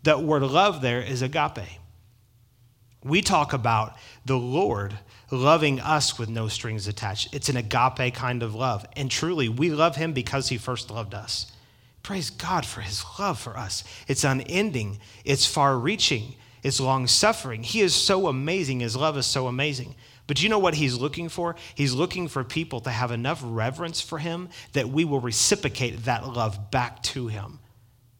that 0.04 0.22
word 0.22 0.42
love 0.42 0.80
there 0.80 1.02
is 1.02 1.20
agape 1.20 1.66
We 3.02 3.22
talk 3.22 3.52
about 3.52 3.96
the 4.24 4.38
Lord 4.38 4.98
loving 5.30 5.80
us 5.80 6.18
with 6.18 6.28
no 6.28 6.48
strings 6.48 6.86
attached. 6.86 7.34
It's 7.34 7.48
an 7.48 7.56
agape 7.56 8.14
kind 8.14 8.42
of 8.42 8.54
love. 8.54 8.84
And 8.94 9.10
truly, 9.10 9.48
we 9.48 9.70
love 9.70 9.96
him 9.96 10.12
because 10.12 10.48
he 10.48 10.58
first 10.58 10.90
loved 10.90 11.14
us. 11.14 11.50
Praise 12.10 12.30
God 12.30 12.66
for 12.66 12.80
his 12.80 13.04
love 13.20 13.38
for 13.38 13.56
us. 13.56 13.84
It's 14.08 14.24
unending, 14.24 14.98
it's 15.24 15.46
far 15.46 15.78
reaching, 15.78 16.34
it's 16.60 16.80
long 16.80 17.06
suffering. 17.06 17.62
He 17.62 17.82
is 17.82 17.94
so 17.94 18.26
amazing. 18.26 18.80
His 18.80 18.96
love 18.96 19.16
is 19.16 19.26
so 19.26 19.46
amazing. 19.46 19.94
But 20.26 20.42
you 20.42 20.48
know 20.48 20.58
what 20.58 20.74
he's 20.74 20.98
looking 20.98 21.28
for? 21.28 21.54
He's 21.76 21.94
looking 21.94 22.26
for 22.26 22.42
people 22.42 22.80
to 22.80 22.90
have 22.90 23.12
enough 23.12 23.40
reverence 23.44 24.00
for 24.00 24.18
him 24.18 24.48
that 24.72 24.88
we 24.88 25.04
will 25.04 25.20
reciprocate 25.20 26.06
that 26.06 26.26
love 26.26 26.72
back 26.72 27.00
to 27.04 27.28
him. 27.28 27.60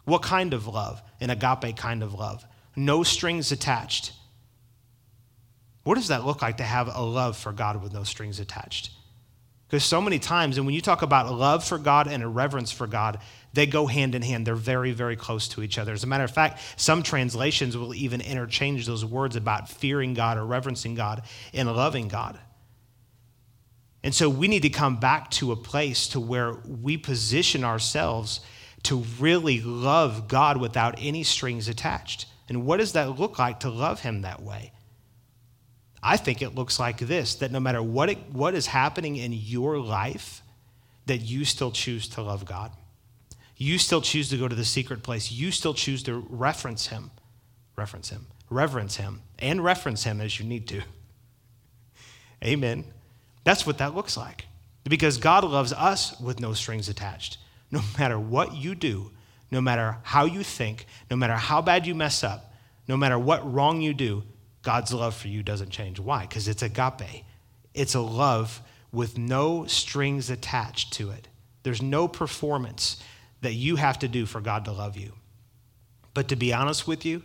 What 0.05 0.23
kind 0.23 0.55
of 0.55 0.69
love? 0.69 1.03
An 1.21 1.31
agape 1.31 1.77
kind 1.77 2.05
of 2.05 2.15
love. 2.15 2.45
No 2.77 3.03
strings 3.03 3.51
attached. 3.51 4.13
What 5.83 5.97
does 5.97 6.07
that 6.07 6.25
look 6.25 6.43
like 6.43 6.59
to 6.59 6.63
have 6.63 6.89
a 6.95 7.03
love 7.03 7.37
for 7.37 7.51
God 7.51 7.83
with 7.83 7.93
no 7.93 8.05
strings 8.05 8.39
attached? 8.39 8.93
Because 9.71 9.85
so 9.85 10.01
many 10.01 10.19
times, 10.19 10.57
and 10.57 10.67
when 10.67 10.75
you 10.75 10.81
talk 10.81 11.03
about 11.03 11.33
love 11.33 11.63
for 11.63 11.79
God 11.79 12.09
and 12.09 12.25
a 12.25 12.29
reverence 12.29 12.73
for 12.73 12.89
God, 12.89 13.21
they 13.53 13.67
go 13.67 13.87
hand 13.87 14.15
in 14.15 14.23
hand. 14.23 14.47
They're 14.47 14.55
very, 14.55 14.93
very 14.93 15.17
close 15.17 15.49
to 15.49 15.63
each 15.63 15.79
other. 15.79 15.93
As 15.93 16.05
a 16.05 16.07
matter 16.07 16.25
of 16.25 16.31
fact, 16.31 16.61
some 16.77 17.03
translations 17.03 17.77
will 17.77 17.95
even 17.95 18.21
interchange 18.21 18.87
those 18.87 19.05
words 19.05 19.37
about 19.37 19.69
fearing 19.69 20.15
God 20.15 20.39
or 20.39 20.47
reverencing 20.47 20.95
God 20.95 21.23
and 21.53 21.71
loving 21.71 22.09
God. 22.09 22.39
And 24.03 24.15
so 24.15 24.29
we 24.29 24.49
need 24.49 24.63
to 24.63 24.71
come 24.71 24.99
back 24.99 25.31
to 25.33 25.53
a 25.53 25.57
place 25.57 26.09
to 26.09 26.21
where 26.21 26.55
we 26.65 26.97
position 26.97 27.65
ourselves 27.65 28.41
to 28.85 29.05
really 29.19 29.61
love 29.61 30.27
God 30.27 30.57
without 30.57 30.95
any 30.99 31.23
strings 31.23 31.69
attached. 31.69 32.27
And 32.49 32.65
what 32.65 32.79
does 32.79 32.93
that 32.93 33.19
look 33.19 33.39
like 33.39 33.61
to 33.61 33.71
love 33.71 34.01
him 34.01 34.23
that 34.23 34.43
way? 34.43 34.73
I 36.03 36.17
think 36.17 36.41
it 36.41 36.55
looks 36.55 36.79
like 36.81 36.99
this 36.99 37.35
that 37.37 37.53
no 37.53 37.61
matter 37.61 37.83
what, 37.83 38.09
it, 38.09 38.19
what 38.33 38.55
is 38.55 38.67
happening 38.67 39.17
in 39.17 39.33
your 39.33 39.79
life, 39.79 40.43
that 41.07 41.19
you 41.19 41.45
still 41.45 41.71
choose 41.71 42.09
to 42.11 42.23
love 42.23 42.47
God. 42.47 42.73
You 43.63 43.77
still 43.77 44.01
choose 44.01 44.31
to 44.31 44.39
go 44.39 44.49
to 44.49 44.57
the 44.57 44.65
secret 44.65 45.03
place. 45.03 45.31
You 45.31 45.51
still 45.51 45.75
choose 45.75 46.03
to 46.05 46.27
reference 46.31 46.87
Him, 46.87 47.11
reference 47.77 48.09
Him, 48.09 48.27
reverence 48.49 48.97
Him, 48.97 49.21
and 49.39 49.63
reference 49.63 50.05
Him 50.05 50.19
as 50.23 50.41
you 50.41 50.47
need 50.47 50.67
to. 50.69 50.81
Amen. 52.45 52.87
That's 53.45 53.67
what 53.67 53.77
that 53.77 53.95
looks 53.95 54.17
like. 54.17 54.47
Because 54.85 55.19
God 55.19 55.45
loves 55.45 55.75
us 55.75 56.19
with 56.19 56.41
no 56.41 56.55
strings 56.55 56.89
attached. 56.89 57.37
No 57.71 57.83
matter 57.99 58.19
what 58.19 58.55
you 58.55 58.75
do, 58.75 59.11
no 59.51 59.61
matter 59.61 59.99
how 60.05 60.25
you 60.25 60.43
think, 60.43 60.87
no 61.11 61.17
matter 61.19 61.35
how 61.35 61.61
bad 61.61 61.87
you 61.87 61.95
mess 61.95 62.25
up, 62.25 62.55
no 62.89 62.97
matter 62.97 63.19
what 63.19 63.53
wrong 63.53 63.83
you 63.83 63.93
do, 63.93 64.23
God's 64.63 64.95
love 64.95 65.15
for 65.15 65.29
you 65.29 65.43
doesn't 65.43 65.69
change. 65.69 66.01
Why? 66.01 66.23
Because 66.23 66.49
it's 66.49 66.63
agape. 66.63 67.27
It's 67.75 67.95
a 67.95 68.01
love 68.01 68.63
with 68.91 69.19
no 69.19 69.67
strings 69.67 70.31
attached 70.31 70.95
to 70.95 71.11
it. 71.11 71.29
There's 71.63 71.83
no 71.83 72.09
performance 72.09 73.03
that 73.43 73.55
you 73.55 73.77
have 73.77 73.99
to 74.01 74.09
do 74.09 74.27
for 74.27 74.41
God 74.41 74.65
to 74.67 74.73
love 74.73 74.97
you. 74.97 75.13
But 76.15 76.29
to 76.29 76.37
be 76.37 76.53
honest 76.53 76.87
with 76.87 77.05
you, 77.05 77.23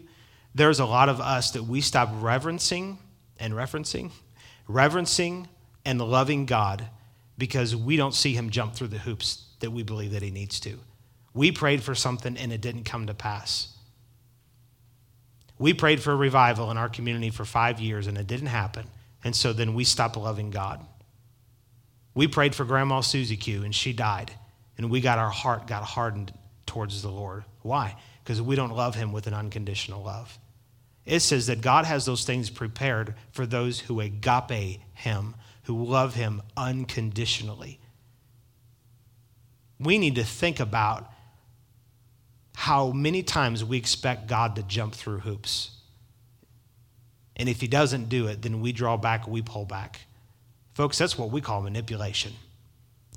there's 0.54 0.80
a 0.80 0.86
lot 0.86 1.10
of 1.10 1.20
us 1.20 1.52
that 1.52 1.64
we 1.64 1.82
stop 1.82 2.10
reverencing 2.22 2.98
and 3.40 3.54
referencing, 3.54 4.12
reverencing 4.68 5.50
and 5.84 6.00
loving 6.00 6.46
God 6.46 6.88
because 7.38 7.76
we 7.76 7.98
don't 7.98 8.14
see 8.14 8.34
him 8.34 8.50
jump 8.50 8.74
through 8.74 8.88
the 8.88 8.98
hoops 8.98 9.46
that 9.60 9.72
we 9.72 9.84
believe 9.84 10.12
that 10.12 10.22
he 10.22 10.32
needs 10.32 10.60
to. 10.62 10.80
We 11.34 11.52
prayed 11.52 11.84
for 11.84 11.94
something 11.96 12.38
and 12.38 12.54
it 12.54 12.62
didn't 12.62 12.86
come 12.86 13.08
to 13.08 13.14
pass. 13.14 13.76
We 15.60 15.74
prayed 15.74 16.02
for 16.02 16.12
a 16.12 16.16
revival 16.16 16.72
in 16.72 16.78
our 16.78 16.90
community 16.90 17.30
for 17.30 17.46
five 17.46 17.80
years 17.80 18.08
and 18.08 18.18
it 18.18 18.28
didn't 18.28 18.48
happen. 18.48 18.88
And 19.24 19.36
so 19.36 19.52
then 19.52 19.74
we 19.74 19.84
stopped 19.84 20.16
loving 20.16 20.52
God. 20.52 20.86
We 22.14 22.28
prayed 22.28 22.56
for 22.56 22.64
Grandma 22.64 23.02
Susie 23.02 23.36
Q 23.36 23.64
and 23.64 23.76
she 23.76 23.92
died. 23.92 24.32
And 24.78 24.90
we 24.90 25.02
got 25.02 25.20
our 25.20 25.30
heart 25.30 25.68
got 25.68 25.84
hardened 25.84 26.34
towards 26.66 27.02
the 27.02 27.10
Lord. 27.10 27.46
Why? 27.62 27.96
Because 28.24 28.42
we 28.42 28.56
don't 28.56 28.76
love 28.76 28.96
him 28.96 29.12
with 29.12 29.28
an 29.28 29.34
unconditional 29.34 30.04
love. 30.04 30.38
It 31.06 31.20
says 31.20 31.48
that 31.48 31.62
God 31.62 31.86
has 31.86 32.06
those 32.06 32.26
things 32.26 32.50
prepared 32.50 33.14
for 33.32 33.46
those 33.46 33.80
who 33.80 34.02
agape 34.02 34.82
him, 34.94 35.36
who 35.64 35.86
love 35.86 36.16
him 36.16 36.42
unconditionally. 36.58 37.80
We 39.80 39.98
need 39.98 40.16
to 40.16 40.24
think 40.24 40.60
about 40.60 41.12
how 42.56 42.92
many 42.92 43.22
times 43.22 43.64
we 43.64 43.78
expect 43.78 44.28
God 44.28 44.56
to 44.56 44.64
jump 44.64 44.96
through 44.96 45.20
hoops. 45.20 45.72
And 47.36 47.50
if 47.50 47.62
he 47.62 47.68
doesn't 47.68 48.10
do 48.10 48.28
it, 48.28 48.42
then 48.42 48.62
we 48.62 48.72
draw 48.72 48.98
back, 48.98 49.28
we 49.28 49.42
pull 49.42 49.66
back. 49.66 50.02
Folks, 50.74 50.98
that's 50.98 51.18
what 51.18 51.32
we 51.32 51.42
call 51.42 51.62
manipulation. 51.62 52.34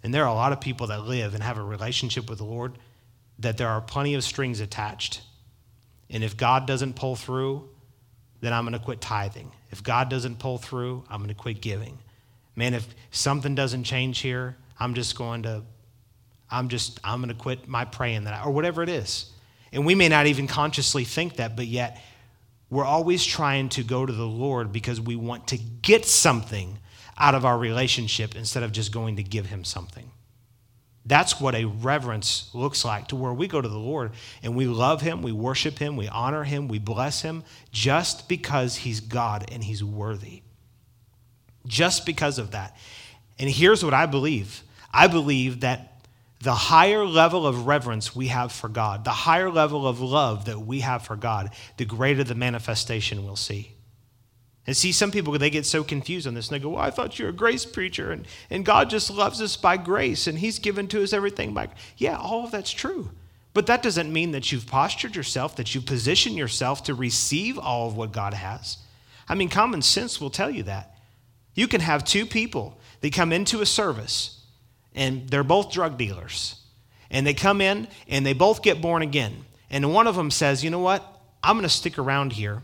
And 0.09 0.15
there 0.15 0.25
are 0.25 0.31
a 0.31 0.35
lot 0.35 0.53
of 0.53 0.61
people 0.63 0.87
that 0.87 1.05
live 1.05 1.35
and 1.35 1.43
have 1.43 1.59
a 1.59 1.63
relationship 1.63 2.31
with 2.31 2.39
the 2.39 2.45
Lord 2.45 2.79
that 3.41 3.59
there 3.59 3.69
are 3.69 3.83
plenty 3.83 4.15
of 4.15 4.25
strings 4.25 4.59
attached. 4.59 5.21
And 6.09 6.25
if 6.25 6.35
God 6.35 6.67
doesn't 6.67 6.97
pull 6.97 7.15
through, 7.15 7.69
then 8.41 8.55
I'm 8.55 8.65
going 8.65 8.73
to 8.73 8.83
quit 8.83 9.03
tithing. 9.03 9.53
If 9.71 9.83
God 9.83 10.09
doesn't 10.09 10.39
pull 10.39 10.57
through, 10.57 11.05
I'm 11.11 11.19
going 11.19 11.29
to 11.29 11.35
quit 11.35 11.61
giving. 11.61 11.99
Man, 12.57 12.73
if 12.73 12.89
something 13.11 13.55
doesn't 13.55 13.85
change 13.85 14.21
here, 14.21 14.57
I'm 14.81 14.95
just 14.95 15.15
going 15.19 15.43
to 15.43 15.63
I'm 16.51 16.71
just, 16.71 16.99
I'm 17.05 17.21
going 17.21 17.29
to 17.29 17.39
quit 17.39 17.69
my 17.69 17.85
praying 17.85 18.25
that, 18.25 18.33
I, 18.33 18.45
or 18.45 18.51
whatever 18.51 18.83
it 18.83 18.89
is. 18.89 19.31
And 19.73 19.85
we 19.85 19.95
may 19.95 20.09
not 20.09 20.25
even 20.25 20.47
consciously 20.47 21.05
think 21.05 21.37
that, 21.37 21.55
but 21.55 21.67
yet 21.67 22.03
we're 22.71 22.87
always 22.87 23.27
trying 23.27 23.69
to 23.69 23.83
go 23.83 24.07
to 24.07 24.13
the 24.15 24.27
Lord 24.27 24.73
because 24.73 25.03
we 25.03 25.17
want 25.17 25.49
to 25.49 25.59
get 25.59 26.07
something 26.07 26.79
out 27.19 27.35
of 27.35 27.45
our 27.45 27.59
relationship 27.59 28.37
instead 28.37 28.63
of 28.63 28.73
just 28.73 28.93
going 28.93 29.17
to 29.17 29.23
give 29.23 29.47
Him 29.47 29.65
something. 29.65 30.11
That's 31.05 31.41
what 31.41 31.55
a 31.55 31.65
reverence 31.65 32.51
looks 32.53 32.85
like 32.85 33.09
to 33.09 33.17
where 33.17 33.33
we 33.33 33.49
go 33.49 33.61
to 33.61 33.69
the 33.69 33.79
Lord 33.79 34.13
and 34.43 34.55
we 34.55 34.67
love 34.67 35.01
Him, 35.01 35.23
we 35.23 35.33
worship 35.33 35.79
Him, 35.79 35.97
we 35.97 36.07
honor 36.07 36.45
Him, 36.45 36.69
we 36.69 36.79
bless 36.79 37.23
Him 37.23 37.45
just 37.73 38.29
because 38.29 38.77
He's 38.77 39.01
God 39.01 39.47
and 39.51 39.65
He's 39.65 39.83
worthy. 39.83 40.43
Just 41.67 42.05
because 42.05 42.39
of 42.39 42.51
that. 42.51 42.77
And 43.39 43.49
here's 43.49 43.85
what 43.85 43.95
I 43.95 44.07
believe 44.07 44.63
I 44.93 45.07
believe 45.07 45.61
that 45.61 45.99
the 46.41 46.55
higher 46.55 47.05
level 47.05 47.47
of 47.47 47.67
reverence 47.67 48.15
we 48.15 48.29
have 48.29 48.53
for 48.53 48.69
God, 48.69 49.05
the 49.05 49.11
higher 49.11 49.51
level 49.51 49.89
of 49.89 50.01
love 50.01 50.45
that 50.45 50.61
we 50.61 50.81
have 50.81 51.03
for 51.03 51.17
God, 51.17 51.51
the 51.77 51.85
greater 51.85 52.23
the 52.23 52.35
manifestation 52.35 53.25
we'll 53.25 53.37
see. 53.37 53.73
And 54.69 54.77
see, 54.77 54.93
some 54.93 55.11
people, 55.11 55.33
they 55.39 55.49
get 55.49 55.65
so 55.65 55.83
confused 55.83 56.27
on 56.27 56.35
this 56.35 56.51
and 56.51 56.55
they 56.55 56.63
go, 56.63 56.69
Well, 56.69 56.83
I 56.83 56.91
thought 56.91 57.19
you're 57.19 57.31
a 57.31 57.33
grace 57.33 57.65
preacher 57.65 58.13
and, 58.13 58.29
and 58.51 58.67
God 58.67 58.91
just 58.91 59.11
loves 59.11 59.41
us 59.41 59.57
by 59.57 59.79
grace 59.79 60.27
and 60.27 60.39
He's 60.39 60.59
given 60.59 60.89
to 60.89 61.03
us 61.03 61.15
everything 61.15 61.55
by. 61.55 61.67
Grace. 61.69 61.79
Yeah, 61.97 62.19
all 62.19 62.45
of 62.45 62.51
that's 62.51 62.71
true. 62.71 63.11
But 63.55 63.65
that 63.69 63.83
doesn't 63.83 64.13
mean 64.13 64.33
that 64.33 64.53
you've 64.53 64.67
postured 64.67 65.17
yourself, 65.17 65.57
that 65.57 65.75
you 65.75 65.81
position 65.81 66.35
yourself 66.35 66.85
to 66.85 66.93
receive 66.93 67.59
all 67.59 67.89
of 67.89 67.97
what 67.97 68.13
God 68.13 68.35
has. 68.35 68.77
I 69.27 69.35
mean, 69.35 69.49
common 69.49 69.81
sense 69.81 70.21
will 70.21 70.29
tell 70.29 70.51
you 70.51 70.65
that. 70.65 70.99
You 71.55 71.67
can 71.67 71.81
have 71.81 72.05
two 72.05 72.27
people 72.27 72.79
that 73.01 73.15
come 73.15 73.33
into 73.33 73.63
a 73.63 73.67
service 73.67 74.45
and 74.95 75.31
they're 75.31 75.43
both 75.43 75.73
drug 75.73 75.97
dealers. 75.97 76.61
And 77.11 77.27
they 77.27 77.33
come 77.33 77.63
in 77.63 77.89
and 78.07 78.27
they 78.27 78.35
both 78.35 78.61
get 78.61 78.83
born 78.83 79.01
again. 79.01 79.47
And 79.71 79.95
one 79.95 80.07
of 80.07 80.15
them 80.15 80.31
says, 80.31 80.63
You 80.63 80.69
know 80.69 80.79
what? 80.79 81.03
I'm 81.43 81.57
going 81.57 81.63
to 81.63 81.71
stick 81.71 81.99
around 81.99 82.35
here 82.35 82.61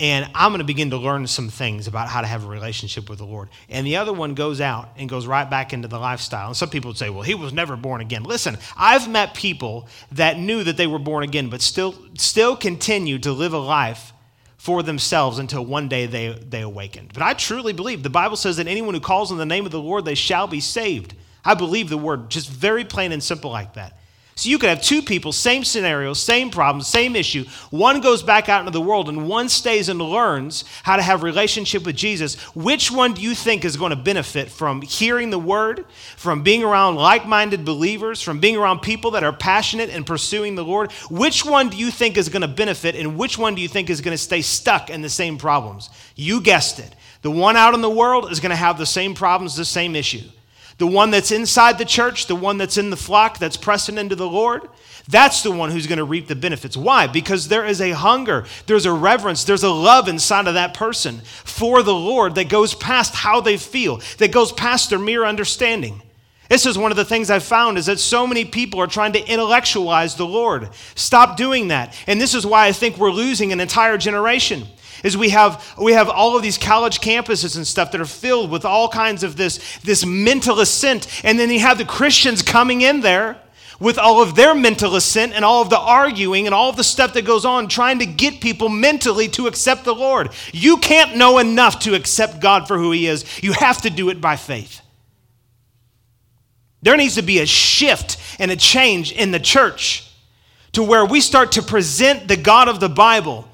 and 0.00 0.30
I'm 0.34 0.50
going 0.52 0.60
to 0.60 0.64
begin 0.64 0.90
to 0.90 0.96
learn 0.96 1.26
some 1.26 1.48
things 1.48 1.88
about 1.88 2.08
how 2.08 2.20
to 2.20 2.26
have 2.26 2.44
a 2.44 2.48
relationship 2.48 3.10
with 3.10 3.18
the 3.18 3.24
Lord. 3.24 3.48
And 3.68 3.84
the 3.84 3.96
other 3.96 4.12
one 4.12 4.34
goes 4.34 4.60
out 4.60 4.90
and 4.96 5.08
goes 5.08 5.26
right 5.26 5.48
back 5.48 5.72
into 5.72 5.88
the 5.88 5.98
lifestyle. 5.98 6.48
And 6.48 6.56
some 6.56 6.70
people 6.70 6.90
would 6.90 6.98
say, 6.98 7.10
well, 7.10 7.22
he 7.22 7.34
was 7.34 7.52
never 7.52 7.76
born 7.76 8.00
again. 8.00 8.22
Listen, 8.22 8.58
I've 8.76 9.08
met 9.08 9.34
people 9.34 9.88
that 10.12 10.38
knew 10.38 10.62
that 10.62 10.76
they 10.76 10.86
were 10.86 11.00
born 11.00 11.24
again, 11.24 11.48
but 11.50 11.62
still, 11.62 11.96
still 12.16 12.56
continue 12.56 13.18
to 13.18 13.32
live 13.32 13.52
a 13.52 13.58
life 13.58 14.12
for 14.56 14.84
themselves 14.84 15.38
until 15.38 15.64
one 15.64 15.88
day 15.88 16.06
they, 16.06 16.28
they 16.32 16.62
awakened. 16.62 17.12
But 17.12 17.22
I 17.22 17.32
truly 17.34 17.72
believe 17.72 18.02
the 18.02 18.10
Bible 18.10 18.36
says 18.36 18.58
that 18.58 18.68
anyone 18.68 18.94
who 18.94 19.00
calls 19.00 19.32
on 19.32 19.38
the 19.38 19.46
name 19.46 19.66
of 19.66 19.72
the 19.72 19.80
Lord, 19.80 20.04
they 20.04 20.14
shall 20.14 20.46
be 20.46 20.60
saved. 20.60 21.14
I 21.44 21.54
believe 21.54 21.88
the 21.88 21.98
word 21.98 22.30
just 22.30 22.48
very 22.48 22.84
plain 22.84 23.10
and 23.10 23.22
simple 23.22 23.50
like 23.50 23.74
that. 23.74 23.98
So 24.38 24.50
you 24.50 24.58
could 24.58 24.68
have 24.68 24.80
two 24.80 25.02
people, 25.02 25.32
same 25.32 25.64
scenario, 25.64 26.12
same 26.12 26.52
problem, 26.52 26.80
same 26.84 27.16
issue. 27.16 27.44
One 27.70 28.00
goes 28.00 28.22
back 28.22 28.48
out 28.48 28.60
into 28.60 28.70
the 28.70 28.80
world 28.80 29.08
and 29.08 29.28
one 29.28 29.48
stays 29.48 29.88
and 29.88 30.00
learns 30.00 30.62
how 30.84 30.94
to 30.94 31.02
have 31.02 31.24
relationship 31.24 31.84
with 31.84 31.96
Jesus. 31.96 32.36
Which 32.54 32.88
one 32.88 33.14
do 33.14 33.20
you 33.20 33.34
think 33.34 33.64
is 33.64 33.76
going 33.76 33.90
to 33.90 33.96
benefit 33.96 34.48
from 34.48 34.80
hearing 34.80 35.30
the 35.30 35.40
word, 35.40 35.86
from 36.16 36.44
being 36.44 36.62
around 36.62 36.94
like-minded 36.94 37.64
believers, 37.64 38.22
from 38.22 38.38
being 38.38 38.56
around 38.56 38.78
people 38.78 39.10
that 39.10 39.24
are 39.24 39.32
passionate 39.32 39.90
and 39.90 40.06
pursuing 40.06 40.54
the 40.54 40.64
Lord? 40.64 40.92
Which 41.10 41.44
one 41.44 41.68
do 41.68 41.76
you 41.76 41.90
think 41.90 42.16
is 42.16 42.28
going 42.28 42.42
to 42.42 42.48
benefit 42.48 42.94
and 42.94 43.18
which 43.18 43.38
one 43.38 43.56
do 43.56 43.60
you 43.60 43.66
think 43.66 43.90
is 43.90 44.00
going 44.00 44.16
to 44.16 44.22
stay 44.22 44.42
stuck 44.42 44.88
in 44.88 45.02
the 45.02 45.10
same 45.10 45.36
problems? 45.36 45.90
You 46.14 46.40
guessed 46.40 46.78
it. 46.78 46.94
The 47.22 47.30
one 47.32 47.56
out 47.56 47.74
in 47.74 47.80
the 47.80 47.90
world 47.90 48.30
is 48.30 48.38
going 48.38 48.50
to 48.50 48.56
have 48.56 48.78
the 48.78 48.86
same 48.86 49.14
problems, 49.14 49.56
the 49.56 49.64
same 49.64 49.96
issue. 49.96 50.28
The 50.78 50.86
one 50.86 51.10
that's 51.10 51.32
inside 51.32 51.76
the 51.76 51.84
church, 51.84 52.26
the 52.26 52.36
one 52.36 52.56
that's 52.56 52.78
in 52.78 52.90
the 52.90 52.96
flock, 52.96 53.38
that's 53.38 53.56
pressing 53.56 53.98
into 53.98 54.14
the 54.14 54.28
Lord, 54.28 54.68
that's 55.08 55.42
the 55.42 55.50
one 55.50 55.70
who's 55.70 55.86
going 55.86 55.98
to 55.98 56.04
reap 56.04 56.28
the 56.28 56.36
benefits. 56.36 56.76
Why? 56.76 57.06
Because 57.06 57.48
there 57.48 57.66
is 57.66 57.80
a 57.80 57.90
hunger, 57.90 58.46
there's 58.66 58.86
a 58.86 58.92
reverence, 58.92 59.44
there's 59.44 59.64
a 59.64 59.70
love 59.70 60.06
inside 60.06 60.46
of 60.46 60.54
that 60.54 60.74
person 60.74 61.20
for 61.44 61.82
the 61.82 61.94
Lord 61.94 62.36
that 62.36 62.48
goes 62.48 62.74
past 62.74 63.14
how 63.14 63.40
they 63.40 63.56
feel, 63.56 64.00
that 64.18 64.32
goes 64.32 64.52
past 64.52 64.90
their 64.90 64.98
mere 64.98 65.24
understanding. 65.24 66.00
This 66.48 66.64
is 66.64 66.78
one 66.78 66.90
of 66.90 66.96
the 66.96 67.04
things 67.04 67.28
I've 67.28 67.42
found 67.42 67.76
is 67.76 67.86
that 67.86 67.98
so 67.98 68.26
many 68.26 68.44
people 68.44 68.80
are 68.80 68.86
trying 68.86 69.12
to 69.12 69.30
intellectualize 69.30 70.14
the 70.14 70.26
Lord. 70.26 70.70
Stop 70.94 71.36
doing 71.36 71.68
that. 71.68 71.94
And 72.06 72.18
this 72.18 72.34
is 72.34 72.46
why 72.46 72.66
I 72.66 72.72
think 72.72 72.96
we're 72.96 73.10
losing 73.10 73.52
an 73.52 73.60
entire 73.60 73.98
generation 73.98 74.66
is 75.04 75.16
we 75.16 75.30
have 75.30 75.74
we 75.80 75.92
have 75.92 76.08
all 76.08 76.36
of 76.36 76.42
these 76.42 76.58
college 76.58 77.00
campuses 77.00 77.56
and 77.56 77.66
stuff 77.66 77.92
that 77.92 78.00
are 78.00 78.06
filled 78.06 78.50
with 78.50 78.64
all 78.64 78.88
kinds 78.88 79.22
of 79.22 79.36
this 79.36 79.78
this 79.80 80.04
mental 80.04 80.60
assent 80.60 81.06
and 81.24 81.38
then 81.38 81.50
you 81.50 81.60
have 81.60 81.78
the 81.78 81.84
christians 81.84 82.42
coming 82.42 82.80
in 82.80 83.00
there 83.00 83.40
with 83.80 83.98
all 83.98 84.20
of 84.22 84.34
their 84.34 84.54
mental 84.54 84.96
assent 84.96 85.32
and 85.32 85.44
all 85.44 85.62
of 85.62 85.70
the 85.70 85.78
arguing 85.78 86.46
and 86.46 86.54
all 86.54 86.70
of 86.70 86.76
the 86.76 86.84
stuff 86.84 87.14
that 87.14 87.24
goes 87.24 87.44
on 87.44 87.68
trying 87.68 88.00
to 88.00 88.06
get 88.06 88.40
people 88.40 88.68
mentally 88.68 89.28
to 89.28 89.46
accept 89.46 89.84
the 89.84 89.94
lord. 89.94 90.30
You 90.52 90.78
can't 90.78 91.16
know 91.16 91.38
enough 91.38 91.80
to 91.80 91.94
accept 91.94 92.40
god 92.40 92.66
for 92.66 92.76
who 92.76 92.90
he 92.90 93.06
is. 93.06 93.24
You 93.42 93.52
have 93.52 93.82
to 93.82 93.90
do 93.90 94.10
it 94.10 94.20
by 94.20 94.36
faith. 94.36 94.80
There 96.82 96.96
needs 96.96 97.16
to 97.16 97.22
be 97.22 97.40
a 97.40 97.46
shift 97.46 98.18
and 98.38 98.50
a 98.50 98.56
change 98.56 99.12
in 99.12 99.30
the 99.30 99.40
church 99.40 100.10
to 100.72 100.82
where 100.82 101.04
we 101.04 101.20
start 101.20 101.52
to 101.52 101.62
present 101.62 102.28
the 102.28 102.36
god 102.36 102.68
of 102.68 102.80
the 102.80 102.88
bible 102.88 103.48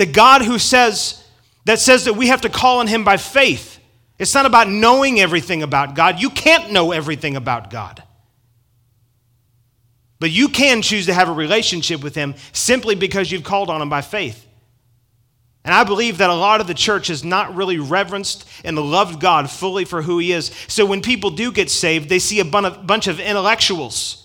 the 0.00 0.06
God 0.06 0.40
who 0.40 0.58
says, 0.58 1.22
that 1.66 1.78
says 1.78 2.06
that 2.06 2.14
we 2.14 2.28
have 2.28 2.40
to 2.40 2.48
call 2.48 2.78
on 2.78 2.86
him 2.86 3.04
by 3.04 3.18
faith. 3.18 3.78
It's 4.18 4.32
not 4.32 4.46
about 4.46 4.66
knowing 4.70 5.20
everything 5.20 5.62
about 5.62 5.94
God. 5.94 6.22
You 6.22 6.30
can't 6.30 6.72
know 6.72 6.90
everything 6.90 7.36
about 7.36 7.68
God. 7.68 8.02
But 10.18 10.30
you 10.30 10.48
can 10.48 10.80
choose 10.80 11.04
to 11.04 11.12
have 11.12 11.28
a 11.28 11.34
relationship 11.34 12.02
with 12.02 12.14
him 12.14 12.34
simply 12.52 12.94
because 12.94 13.30
you've 13.30 13.44
called 13.44 13.68
on 13.68 13.82
him 13.82 13.90
by 13.90 14.00
faith. 14.00 14.46
And 15.64 15.74
I 15.74 15.84
believe 15.84 16.16
that 16.16 16.30
a 16.30 16.34
lot 16.34 16.62
of 16.62 16.66
the 16.66 16.72
church 16.72 17.08
has 17.08 17.22
not 17.22 17.54
really 17.54 17.78
reverenced 17.78 18.48
and 18.64 18.78
loved 18.78 19.20
God 19.20 19.50
fully 19.50 19.84
for 19.84 20.00
who 20.00 20.16
he 20.16 20.32
is. 20.32 20.50
So 20.66 20.86
when 20.86 21.02
people 21.02 21.28
do 21.28 21.52
get 21.52 21.68
saved, 21.68 22.08
they 22.08 22.20
see 22.20 22.40
a 22.40 22.44
bunch 22.46 23.06
of 23.06 23.20
intellectuals 23.20 24.19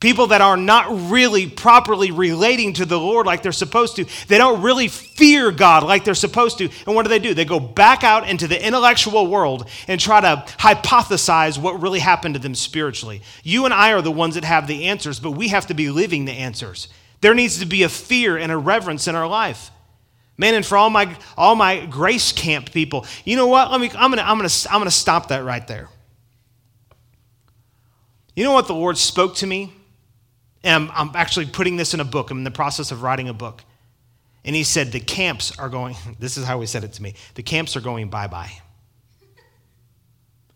People 0.00 0.28
that 0.28 0.40
are 0.40 0.56
not 0.56 1.10
really 1.10 1.48
properly 1.48 2.12
relating 2.12 2.72
to 2.74 2.86
the 2.86 2.98
Lord 2.98 3.26
like 3.26 3.42
they're 3.42 3.50
supposed 3.50 3.96
to. 3.96 4.04
They 4.28 4.38
don't 4.38 4.62
really 4.62 4.86
fear 4.86 5.50
God 5.50 5.82
like 5.82 6.04
they're 6.04 6.14
supposed 6.14 6.58
to. 6.58 6.68
And 6.86 6.94
what 6.94 7.02
do 7.02 7.08
they 7.08 7.18
do? 7.18 7.34
They 7.34 7.44
go 7.44 7.58
back 7.58 8.04
out 8.04 8.28
into 8.28 8.46
the 8.46 8.64
intellectual 8.64 9.26
world 9.26 9.68
and 9.88 10.00
try 10.00 10.20
to 10.20 10.44
hypothesize 10.58 11.58
what 11.58 11.82
really 11.82 11.98
happened 11.98 12.34
to 12.34 12.40
them 12.40 12.54
spiritually. 12.54 13.22
You 13.42 13.64
and 13.64 13.74
I 13.74 13.92
are 13.92 14.02
the 14.02 14.12
ones 14.12 14.36
that 14.36 14.44
have 14.44 14.68
the 14.68 14.84
answers, 14.84 15.18
but 15.18 15.32
we 15.32 15.48
have 15.48 15.66
to 15.66 15.74
be 15.74 15.90
living 15.90 16.26
the 16.26 16.32
answers. 16.32 16.86
There 17.20 17.34
needs 17.34 17.58
to 17.58 17.66
be 17.66 17.82
a 17.82 17.88
fear 17.88 18.36
and 18.36 18.52
a 18.52 18.56
reverence 18.56 19.08
in 19.08 19.16
our 19.16 19.26
life. 19.26 19.72
Man, 20.36 20.54
and 20.54 20.64
for 20.64 20.78
all 20.78 20.90
my 20.90 21.16
all 21.36 21.56
my 21.56 21.84
grace 21.86 22.30
camp 22.30 22.70
people, 22.70 23.04
you 23.24 23.34
know 23.34 23.48
what? 23.48 23.72
Let 23.72 23.80
me 23.80 23.90
I'm 23.96 24.12
gonna 24.12 24.22
I'm 24.22 24.36
gonna 24.38 24.48
I'm 24.70 24.78
gonna 24.78 24.92
stop 24.92 25.30
that 25.30 25.42
right 25.42 25.66
there. 25.66 25.88
You 28.36 28.44
know 28.44 28.52
what 28.52 28.68
the 28.68 28.74
Lord 28.74 28.96
spoke 28.96 29.34
to 29.36 29.46
me 29.48 29.72
and 30.68 30.90
I'm, 30.90 31.08
I'm 31.08 31.16
actually 31.16 31.46
putting 31.46 31.76
this 31.76 31.94
in 31.94 32.00
a 32.00 32.04
book. 32.04 32.30
I'm 32.30 32.38
in 32.38 32.44
the 32.44 32.50
process 32.50 32.92
of 32.92 33.02
writing 33.02 33.28
a 33.28 33.32
book. 33.32 33.64
And 34.44 34.54
he 34.54 34.64
said, 34.64 34.92
The 34.92 35.00
camps 35.00 35.58
are 35.58 35.68
going, 35.68 35.96
this 36.18 36.36
is 36.36 36.44
how 36.44 36.60
he 36.60 36.66
said 36.66 36.84
it 36.84 36.92
to 36.94 37.02
me 37.02 37.14
the 37.34 37.42
camps 37.42 37.76
are 37.76 37.80
going 37.80 38.08
bye 38.10 38.26
bye. 38.26 38.52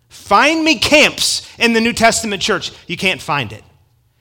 Find 0.08 0.62
me 0.62 0.78
camps 0.78 1.48
in 1.58 1.72
the 1.72 1.80
New 1.80 1.94
Testament 1.94 2.42
church. 2.42 2.70
You 2.86 2.98
can't 2.98 3.20
find 3.20 3.50
it. 3.50 3.64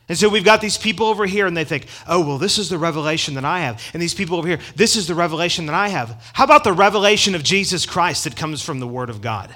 And 0.08 0.18
so 0.18 0.30
we've 0.30 0.44
got 0.44 0.62
these 0.62 0.78
people 0.78 1.08
over 1.08 1.26
here, 1.26 1.48
and 1.48 1.56
they 1.56 1.64
think, 1.64 1.86
oh, 2.08 2.26
well, 2.26 2.38
this 2.38 2.58
is 2.58 2.70
the 2.70 2.78
revelation 2.78 3.36
that 3.36 3.46
I 3.46 3.62
have. 3.62 3.82
And 3.94 4.02
these 4.02 4.14
people 4.14 4.38
over 4.38 4.48
here, 4.48 4.60
this 4.76 4.96
is 4.96 5.08
the 5.08 5.16
revelation 5.16 5.66
that 5.68 5.76
I 5.76 5.90
have. 5.90 6.32
How 6.34 6.46
about 6.46 6.64
the 6.64 6.74
revelation 6.74 7.36
of 7.36 7.44
Jesus 7.44 7.86
Christ 7.86 8.24
that 8.24 8.36
comes 8.36 8.62
from 8.62 8.80
the 8.80 8.88
Word 8.88 9.10
of 9.10 9.22
God? 9.22 9.56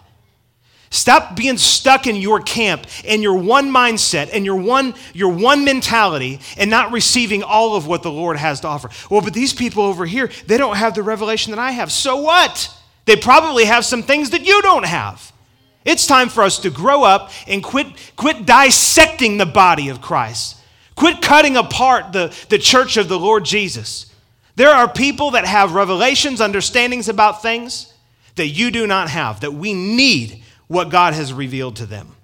Stop 0.96 1.36
being 1.36 1.58
stuck 1.58 2.08
in 2.08 2.16
your 2.16 2.40
camp 2.40 2.88
and 3.06 3.22
your 3.22 3.36
one 3.36 3.70
mindset 3.70 4.30
and 4.32 4.46
your 4.46 4.56
one, 4.56 4.94
your 5.14 5.34
one 5.34 5.66
mentality 5.66 6.40
and 6.58 6.70
not 6.72 6.94
receiving 6.94 7.44
all 7.44 7.76
of 7.76 7.86
what 7.86 8.02
the 8.02 8.10
Lord 8.10 8.38
has 8.38 8.62
to 8.62 8.70
offer. 8.70 8.90
Well, 9.10 9.20
but 9.20 9.34
these 9.34 9.54
people 9.54 9.84
over 9.84 10.06
here, 10.06 10.32
they 10.48 10.58
don't 10.58 10.78
have 10.78 10.96
the 10.96 11.04
revelation 11.04 11.52
that 11.52 11.60
I 11.60 11.72
have. 11.72 11.92
So 11.92 12.16
what? 12.16 12.74
They 13.04 13.18
probably 13.18 13.66
have 13.66 13.84
some 13.84 14.04
things 14.04 14.30
that 14.30 14.46
you 14.46 14.62
don't 14.62 14.86
have. 14.86 15.34
It's 15.84 16.08
time 16.08 16.30
for 16.30 16.44
us 16.44 16.60
to 16.60 16.70
grow 16.70 17.04
up 17.04 17.30
and 17.46 17.62
quit, 17.62 17.88
quit 18.16 18.46
dissecting 18.46 19.38
the 19.38 19.46
body 19.46 19.90
of 19.90 20.02
Christ. 20.02 20.58
Quit 20.96 21.22
cutting 21.22 21.58
apart 21.58 22.14
the, 22.14 22.34
the 22.48 22.58
church 22.58 22.96
of 22.96 23.10
the 23.10 23.20
Lord 23.20 23.44
Jesus. 23.44 24.06
There 24.56 24.72
are 24.72 24.88
people 24.88 25.32
that 25.32 25.44
have 25.44 25.74
revelations, 25.74 26.40
understandings 26.40 27.10
about 27.10 27.42
things 27.42 27.94
that 28.36 28.48
you 28.48 28.72
do 28.72 28.88
not 28.88 29.10
have, 29.10 29.42
that 29.42 29.54
we 29.54 29.74
need 29.74 30.42
what 30.68 30.90
God 30.90 31.14
has 31.14 31.32
revealed 31.34 31.78
to 31.78 31.86
them. 31.86 32.16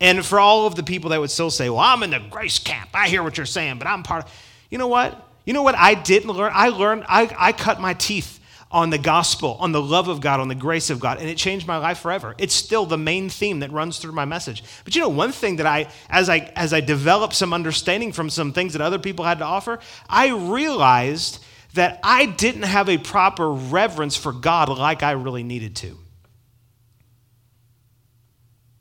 And 0.00 0.24
for 0.24 0.40
all 0.40 0.66
of 0.66 0.74
the 0.74 0.82
people 0.82 1.10
that 1.10 1.20
would 1.20 1.30
still 1.30 1.50
say, 1.50 1.70
Well, 1.70 1.80
I'm 1.80 2.02
in 2.02 2.10
the 2.10 2.20
grace 2.30 2.58
camp. 2.58 2.90
I 2.94 3.08
hear 3.08 3.22
what 3.22 3.36
you're 3.36 3.46
saying, 3.46 3.78
but 3.78 3.86
I'm 3.86 4.02
part 4.02 4.24
of. 4.24 4.32
You 4.70 4.78
know 4.78 4.88
what? 4.88 5.28
You 5.44 5.52
know 5.52 5.62
what 5.62 5.76
I 5.76 5.94
didn't 5.94 6.30
learn? 6.30 6.52
I 6.54 6.70
learned, 6.70 7.04
I, 7.08 7.34
I 7.38 7.52
cut 7.52 7.80
my 7.80 7.94
teeth 7.94 8.40
on 8.70 8.90
the 8.90 8.98
gospel, 8.98 9.56
on 9.60 9.70
the 9.70 9.80
love 9.80 10.08
of 10.08 10.20
God, 10.20 10.40
on 10.40 10.48
the 10.48 10.54
grace 10.54 10.90
of 10.90 10.98
God, 10.98 11.20
and 11.20 11.28
it 11.28 11.36
changed 11.36 11.66
my 11.66 11.76
life 11.76 11.98
forever. 11.98 12.34
It's 12.38 12.54
still 12.54 12.86
the 12.86 12.98
main 12.98 13.28
theme 13.28 13.60
that 13.60 13.70
runs 13.70 13.98
through 13.98 14.12
my 14.12 14.24
message. 14.24 14.64
But 14.84 14.96
you 14.96 15.00
know, 15.00 15.10
one 15.10 15.30
thing 15.30 15.56
that 15.56 15.66
I, 15.66 15.86
as 16.10 16.28
I, 16.28 16.50
as 16.56 16.72
I 16.72 16.80
developed 16.80 17.34
some 17.34 17.52
understanding 17.52 18.10
from 18.10 18.30
some 18.30 18.52
things 18.52 18.72
that 18.72 18.82
other 18.82 18.98
people 18.98 19.24
had 19.24 19.38
to 19.38 19.44
offer, 19.44 19.78
I 20.08 20.30
realized 20.30 21.44
that 21.74 22.00
I 22.02 22.26
didn't 22.26 22.62
have 22.62 22.88
a 22.88 22.98
proper 22.98 23.48
reverence 23.48 24.16
for 24.16 24.32
God 24.32 24.68
like 24.68 25.02
I 25.04 25.12
really 25.12 25.44
needed 25.44 25.76
to. 25.76 25.98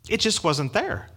It 0.10 0.20
just 0.20 0.44
wasn't 0.44 0.74
there. 0.74 1.10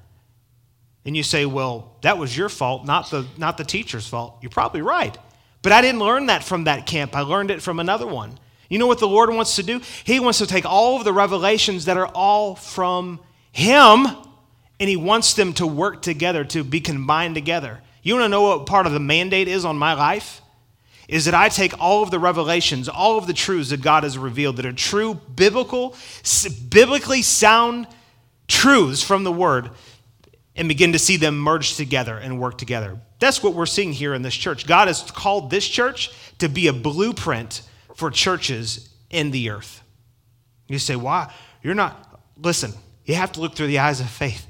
And 1.04 1.16
you 1.16 1.22
say, 1.22 1.46
well, 1.46 1.96
that 2.02 2.18
was 2.18 2.36
your 2.36 2.48
fault, 2.48 2.84
not 2.84 3.10
the, 3.10 3.26
not 3.36 3.56
the 3.56 3.64
teacher's 3.64 4.06
fault. 4.06 4.38
You're 4.42 4.50
probably 4.50 4.82
right. 4.82 5.16
But 5.62 5.72
I 5.72 5.80
didn't 5.80 6.00
learn 6.00 6.26
that 6.26 6.44
from 6.44 6.64
that 6.64 6.86
camp. 6.86 7.16
I 7.16 7.20
learned 7.20 7.50
it 7.50 7.62
from 7.62 7.80
another 7.80 8.06
one. 8.06 8.38
You 8.68 8.78
know 8.78 8.86
what 8.86 8.98
the 8.98 9.08
Lord 9.08 9.30
wants 9.30 9.56
to 9.56 9.62
do? 9.62 9.80
He 10.04 10.18
wants 10.18 10.38
to 10.38 10.46
take 10.46 10.64
all 10.64 10.96
of 10.96 11.04
the 11.04 11.12
revelations 11.12 11.84
that 11.84 11.96
are 11.96 12.08
all 12.08 12.56
from 12.56 13.20
Him 13.52 14.06
and 14.78 14.88
He 14.88 14.96
wants 14.96 15.34
them 15.34 15.52
to 15.54 15.66
work 15.66 16.02
together, 16.02 16.44
to 16.46 16.64
be 16.64 16.80
combined 16.80 17.34
together. 17.34 17.80
You 18.02 18.14
want 18.14 18.24
to 18.24 18.28
know 18.28 18.42
what 18.42 18.66
part 18.66 18.86
of 18.86 18.92
the 18.92 19.00
mandate 19.00 19.48
is 19.48 19.64
on 19.64 19.78
my 19.78 19.94
life? 19.94 20.42
Is 21.08 21.26
that 21.26 21.34
I 21.34 21.48
take 21.48 21.80
all 21.80 22.02
of 22.02 22.10
the 22.10 22.18
revelations, 22.18 22.88
all 22.88 23.16
of 23.16 23.28
the 23.28 23.32
truths 23.32 23.70
that 23.70 23.80
God 23.80 24.02
has 24.02 24.18
revealed 24.18 24.56
that 24.56 24.66
are 24.66 24.72
true, 24.72 25.14
biblical, 25.14 25.94
biblically 26.68 27.22
sound 27.22 27.86
truths 28.48 29.02
from 29.02 29.24
the 29.24 29.32
Word 29.32 29.70
and 30.54 30.68
begin 30.68 30.92
to 30.92 30.98
see 30.98 31.16
them 31.16 31.38
merge 31.38 31.76
together 31.76 32.16
and 32.16 32.40
work 32.40 32.58
together. 32.58 32.98
That's 33.18 33.42
what 33.42 33.54
we're 33.54 33.66
seeing 33.66 33.92
here 33.92 34.14
in 34.14 34.22
this 34.22 34.34
church. 34.34 34.66
God 34.66 34.88
has 34.88 35.02
called 35.02 35.50
this 35.50 35.66
church 35.66 36.10
to 36.38 36.48
be 36.48 36.66
a 36.68 36.72
blueprint 36.72 37.62
for 37.94 38.10
churches 38.10 38.88
in 39.10 39.30
the 39.30 39.50
earth. 39.50 39.82
You 40.68 40.78
say, 40.78 40.96
why? 40.96 41.32
You're 41.62 41.74
not, 41.74 42.20
listen, 42.36 42.72
you 43.04 43.14
have 43.14 43.32
to 43.32 43.40
look 43.40 43.54
through 43.54 43.68
the 43.68 43.78
eyes 43.78 44.00
of 44.00 44.08
faith. 44.08 44.46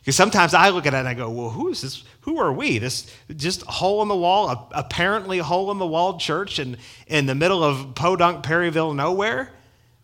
Because 0.00 0.16
sometimes 0.16 0.54
I 0.54 0.70
look 0.70 0.86
at 0.86 0.94
it 0.94 0.98
and 0.98 1.08
I 1.08 1.14
go, 1.14 1.30
well, 1.30 1.50
who 1.50 1.68
is 1.68 1.82
this? 1.82 2.02
Who 2.22 2.38
are 2.38 2.52
we? 2.52 2.78
This 2.78 3.12
just 3.36 3.62
hole 3.62 4.00
in 4.02 4.08
the 4.08 4.16
wall, 4.16 4.70
apparently 4.72 5.38
hole 5.38 5.70
in 5.70 5.78
the 5.78 5.86
wall 5.86 6.18
church 6.18 6.58
in, 6.58 6.78
in 7.06 7.26
the 7.26 7.34
middle 7.34 7.62
of 7.62 7.94
Podunk, 7.94 8.42
Perryville, 8.42 8.94
nowhere? 8.94 9.52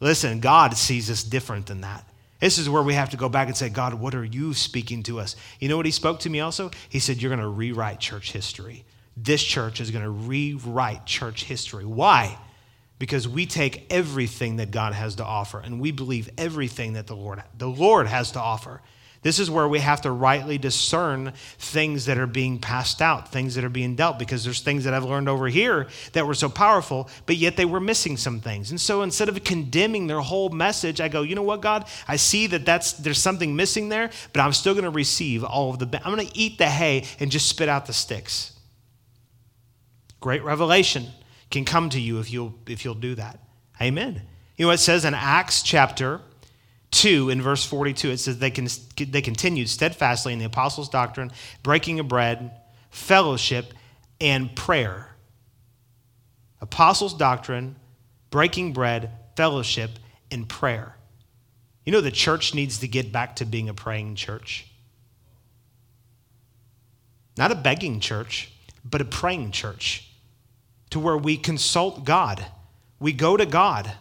Listen, 0.01 0.41
God 0.41 0.77
sees 0.77 1.11
us 1.11 1.23
different 1.23 1.67
than 1.67 1.81
that. 1.83 2.07
This 2.45 2.59
is 2.59 2.69
where 2.69 2.83
we 2.83 2.93
have 2.93 3.09
to 3.09 3.17
go 3.17 3.31
back 3.31 3.49
and 3.49 3.57
say, 3.57 3.71
God, 3.71 3.95
what 3.95 4.15
are 4.15 4.23
you 4.23 4.53
speaking 4.53 5.03
to 5.05 5.19
us? 5.19 5.35
You 5.61 5.71
know 5.71 5.79
what 5.79 5.87
he 5.87 5.93
spoke 5.93 6.21
to 6.21 6.29
me 6.29 6.41
also? 6.41 6.71
He 6.91 6.99
said, 6.99 7.23
You're 7.23 7.31
going 7.31 7.41
to 7.41 7.49
rewrite 7.49 8.01
church 8.01 8.33
history. 8.33 8.85
This 9.17 9.43
church 9.43 9.81
is 9.81 9.91
going 9.91 10.05
to 10.05 10.11
rewrite 10.11 11.07
church 11.07 11.45
history. 11.45 11.87
Why? 11.87 12.37
Because 12.99 13.27
we 13.27 13.47
take 13.47 13.91
everything 13.91 14.57
that 14.57 14.71
God 14.71 14.93
has 14.93 15.15
to 15.15 15.25
offer 15.25 15.59
and 15.59 15.81
we 15.81 15.91
believe 15.91 16.29
everything 16.37 16.93
that 16.93 17.07
the 17.07 17.17
Lord, 17.17 17.43
the 17.57 17.67
Lord 17.67 18.09
has 18.09 18.33
to 18.33 18.41
offer. 18.41 18.83
This 19.25 19.39
is 19.39 19.51
where 19.51 19.67
we 19.67 19.79
have 19.79 20.03
to 20.03 20.11
rightly 20.11 20.59
discern 20.59 21.33
things 21.59 22.05
that 22.05 22.19
are 22.19 22.27
being 22.27 22.59
passed 22.59 23.01
out, 23.01 23.33
things 23.33 23.55
that 23.55 23.65
are 23.65 23.71
being 23.71 23.97
dealt, 23.97 24.19
because 24.19 24.45
there's 24.45 24.61
things 24.61 24.85
that 24.85 24.93
I've 24.93 25.05
learned 25.05 25.31
over 25.31 25.49
here 25.49 25.89
that 26.13 26.27
were 26.27 26.35
so 26.35 26.51
powerful, 26.51 27.09
but 27.25 27.37
yet 27.37 27.57
they 27.57 27.65
were 27.65 27.81
missing 27.81 28.19
some 28.19 28.39
things. 28.41 28.71
And 28.71 28.79
so 28.79 29.01
instead 29.01 29.31
of 29.31 29.43
condemning 29.43 30.09
their 30.09 30.21
whole 30.21 30.51
message, 30.51 31.01
I 31.01 31.09
go, 31.09 31.23
you 31.23 31.35
know 31.35 31.43
what, 31.43 31.63
God? 31.63 31.89
I 32.07 32.17
see 32.17 32.47
that 32.49 32.67
that's 32.67 32.93
there's 32.93 33.19
something 33.19 33.57
missing 33.57 33.89
there, 33.89 34.11
but 34.35 34.43
I'm 34.43 34.53
still 34.53 34.75
going 34.75 34.85
to 34.85 34.91
receive 34.91 35.43
all 35.43 35.71
of 35.71 35.79
the. 35.79 35.87
I'm 36.05 36.15
going 36.15 36.29
to 36.29 36.39
eat 36.39 36.59
the 36.59 36.69
hay 36.69 37.07
and 37.19 37.31
just 37.31 37.49
spit 37.49 37.71
out 37.71 37.87
the 37.87 37.95
sticks. 37.95 38.53
Great 40.21 40.45
revelation 40.45 41.07
can 41.51 41.65
come 41.65 41.89
to 41.91 42.01
you 42.01 42.19
if 42.21 42.31
you'll 42.31 42.55
if 42.67 42.85
you'll 42.85 42.95
do 42.95 43.15
that. 43.15 43.39
Amen. 43.81 44.21
You 44.59 44.67
know 44.67 44.69
what 44.69 44.75
it 44.75 44.79
says 44.79 45.07
in 45.07 45.15
Acts 45.15 45.63
chapter 45.63 46.21
2, 47.05 47.29
in 47.29 47.43
verse 47.43 47.63
42, 47.67 48.13
it 48.13 48.17
says 48.17 48.39
they, 48.39 48.51
can, 48.51 48.67
they 48.97 49.21
continued 49.21 49.69
steadfastly 49.69 50.33
in 50.33 50.39
the 50.39 50.47
apostles' 50.47 50.89
doctrine, 50.89 51.31
breaking 51.63 52.01
of 52.01 52.09
bread, 52.09 52.51
fellowship, 52.89 53.75
and 54.23 54.57
prayer. 54.57 55.15
Apostles' 56.63 57.13
doctrine, 57.13 57.77
breaking 58.31 58.73
bread, 58.73 59.11
fellowship, 59.37 59.91
and 60.31 60.49
prayer. 60.49 60.97
You 61.85 61.93
know, 61.93 62.01
the 62.01 62.11
church 62.11 62.55
needs 62.55 62.79
to 62.79 62.89
get 62.89 63.13
back 63.13 63.37
to 63.37 63.45
being 63.45 63.69
a 63.69 63.75
praying 63.75 64.15
church. 64.15 64.67
Not 67.37 67.53
a 67.53 67.55
begging 67.55 68.01
church, 68.01 68.51
but 68.83 69.03
a 69.03 69.05
praying 69.05 69.51
church 69.51 70.11
to 70.89 70.99
where 70.99 71.19
we 71.19 71.37
consult 71.37 72.07
God. 72.07 72.47
We 72.99 73.13
go 73.13 73.37
to 73.37 73.45
God. 73.45 73.93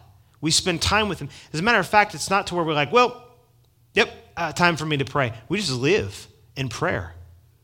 We 0.44 0.50
spend 0.50 0.82
time 0.82 1.08
with 1.08 1.20
Him. 1.20 1.30
As 1.54 1.60
a 1.60 1.62
matter 1.62 1.78
of 1.78 1.86
fact, 1.86 2.14
it's 2.14 2.28
not 2.28 2.48
to 2.48 2.54
where 2.54 2.62
we're 2.62 2.74
like, 2.74 2.92
well, 2.92 3.30
yep, 3.94 4.10
uh, 4.36 4.52
time 4.52 4.76
for 4.76 4.84
me 4.84 4.98
to 4.98 5.04
pray. 5.06 5.32
We 5.48 5.56
just 5.56 5.72
live 5.72 6.26
in 6.54 6.68
prayer. 6.68 7.14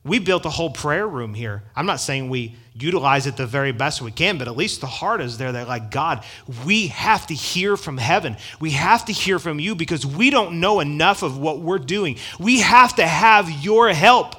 We 0.03 0.19
built 0.19 0.47
a 0.47 0.49
whole 0.49 0.71
prayer 0.71 1.07
room 1.07 1.35
here. 1.35 1.63
I'm 1.77 1.85
not 1.85 2.01
saying 2.01 2.31
we 2.31 2.57
utilize 2.73 3.27
it 3.27 3.37
the 3.37 3.47
very 3.47 3.73
best 3.73 4.01
we 4.01 4.11
can, 4.11 4.39
but 4.39 4.49
at 4.49 4.57
least 4.57 4.81
the 4.81 4.87
heart 4.87 5.21
is 5.21 5.37
there 5.37 5.53
that, 5.53 5.69
like, 5.69 5.91
God, 5.91 6.25
we 6.65 6.87
have 6.87 7.27
to 7.27 7.35
hear 7.35 7.77
from 7.77 7.99
heaven. 7.99 8.39
We 8.61 8.71
have 8.71 9.05
to 9.05 9.13
hear 9.13 9.39
from 9.39 9.61
you 9.61 9.75
because 9.75 10.07
we 10.07 10.31
don't 10.31 10.59
know 10.59 10.81
enough 10.81 11.23
of 11.23 11.37
what 11.37 11.61
we're 11.61 11.79
doing. 11.79 12.17
We 12.39 12.61
have 12.61 12.97
to 12.97 13.07
have 13.07 13.51
your 13.51 13.91
help. 13.91 14.37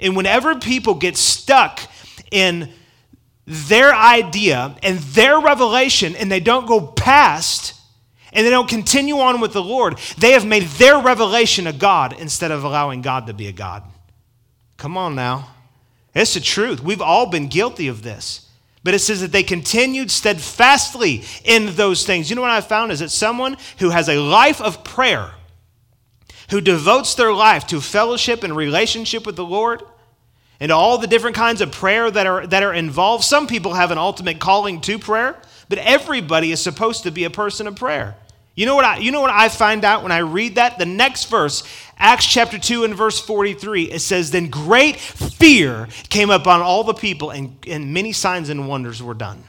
And 0.00 0.16
whenever 0.16 0.56
people 0.56 0.94
get 0.94 1.16
stuck 1.16 1.78
in 2.32 2.68
their 3.46 3.94
idea 3.94 4.74
and 4.82 4.98
their 4.98 5.38
revelation 5.38 6.16
and 6.16 6.32
they 6.32 6.40
don't 6.40 6.66
go 6.66 6.84
past 6.84 7.74
and 8.36 8.44
they 8.44 8.50
don't 8.50 8.68
continue 8.68 9.18
on 9.18 9.40
with 9.40 9.54
the 9.54 9.62
Lord, 9.62 9.98
they 10.18 10.32
have 10.32 10.46
made 10.46 10.64
their 10.64 11.00
revelation 11.00 11.66
a 11.66 11.72
God 11.72 12.14
instead 12.18 12.50
of 12.50 12.64
allowing 12.64 13.00
God 13.00 13.26
to 13.26 13.32
be 13.32 13.48
a 13.48 13.52
God. 13.52 13.82
Come 14.76 14.98
on 14.98 15.14
now. 15.14 15.48
It's 16.14 16.34
the 16.34 16.40
truth. 16.40 16.82
We've 16.82 17.00
all 17.00 17.26
been 17.26 17.48
guilty 17.48 17.88
of 17.88 18.02
this. 18.02 18.48
But 18.84 18.94
it 18.94 19.00
says 19.00 19.22
that 19.22 19.32
they 19.32 19.42
continued 19.42 20.10
steadfastly 20.10 21.24
in 21.44 21.74
those 21.76 22.06
things. 22.06 22.28
You 22.28 22.36
know 22.36 22.42
what 22.42 22.50
I 22.50 22.60
found 22.60 22.92
is 22.92 23.00
that 23.00 23.10
someone 23.10 23.56
who 23.78 23.90
has 23.90 24.08
a 24.08 24.20
life 24.20 24.60
of 24.60 24.84
prayer, 24.84 25.32
who 26.50 26.60
devotes 26.60 27.14
their 27.14 27.32
life 27.32 27.66
to 27.68 27.80
fellowship 27.80 28.44
and 28.44 28.54
relationship 28.54 29.26
with 29.26 29.36
the 29.36 29.44
Lord, 29.44 29.82
and 30.60 30.70
all 30.70 30.98
the 30.98 31.06
different 31.06 31.36
kinds 31.36 31.60
of 31.62 31.72
prayer 31.72 32.10
that 32.10 32.26
are, 32.26 32.46
that 32.46 32.62
are 32.62 32.72
involved. 32.72 33.24
Some 33.24 33.46
people 33.46 33.74
have 33.74 33.90
an 33.90 33.98
ultimate 33.98 34.38
calling 34.38 34.80
to 34.82 34.98
prayer, 34.98 35.36
but 35.68 35.78
everybody 35.78 36.52
is 36.52 36.60
supposed 36.60 37.02
to 37.04 37.10
be 37.10 37.24
a 37.24 37.30
person 37.30 37.66
of 37.66 37.76
prayer. 37.76 38.14
You 38.56 38.64
know 38.64 38.74
what 38.74 38.86
I, 38.86 38.96
you 38.96 39.12
know 39.12 39.20
what 39.20 39.30
I 39.30 39.50
find 39.50 39.84
out 39.84 40.02
when 40.02 40.12
I 40.12 40.18
read 40.18 40.54
that? 40.54 40.78
The 40.78 40.86
next 40.86 41.26
verse, 41.26 41.62
Acts 41.98 42.24
chapter 42.24 42.58
2 42.58 42.84
and 42.84 42.94
verse 42.94 43.20
43, 43.20 43.84
it 43.84 43.98
says, 43.98 44.30
Then 44.30 44.48
great 44.48 44.96
fear 44.96 45.88
came 46.08 46.30
upon 46.30 46.62
all 46.62 46.82
the 46.82 46.94
people, 46.94 47.30
and, 47.30 47.58
and 47.66 47.92
many 47.92 48.12
signs 48.12 48.48
and 48.48 48.66
wonders 48.66 49.02
were 49.02 49.12
done. 49.12 49.44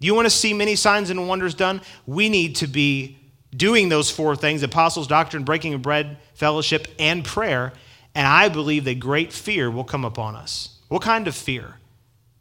You 0.00 0.12
want 0.16 0.26
to 0.26 0.30
see 0.30 0.52
many 0.54 0.74
signs 0.74 1.08
and 1.08 1.28
wonders 1.28 1.54
done? 1.54 1.80
We 2.04 2.28
need 2.28 2.56
to 2.56 2.66
be 2.66 3.16
doing 3.56 3.88
those 3.88 4.10
four 4.10 4.34
things 4.34 4.64
apostles' 4.64 5.06
doctrine, 5.06 5.44
breaking 5.44 5.72
of 5.72 5.82
bread, 5.82 6.18
fellowship, 6.34 6.88
and 6.98 7.24
prayer. 7.24 7.72
And 8.16 8.26
I 8.26 8.48
believe 8.48 8.84
that 8.86 8.98
great 8.98 9.32
fear 9.32 9.70
will 9.70 9.84
come 9.84 10.04
upon 10.04 10.34
us. 10.34 10.80
What 10.88 11.02
kind 11.02 11.28
of 11.28 11.36
fear? 11.36 11.76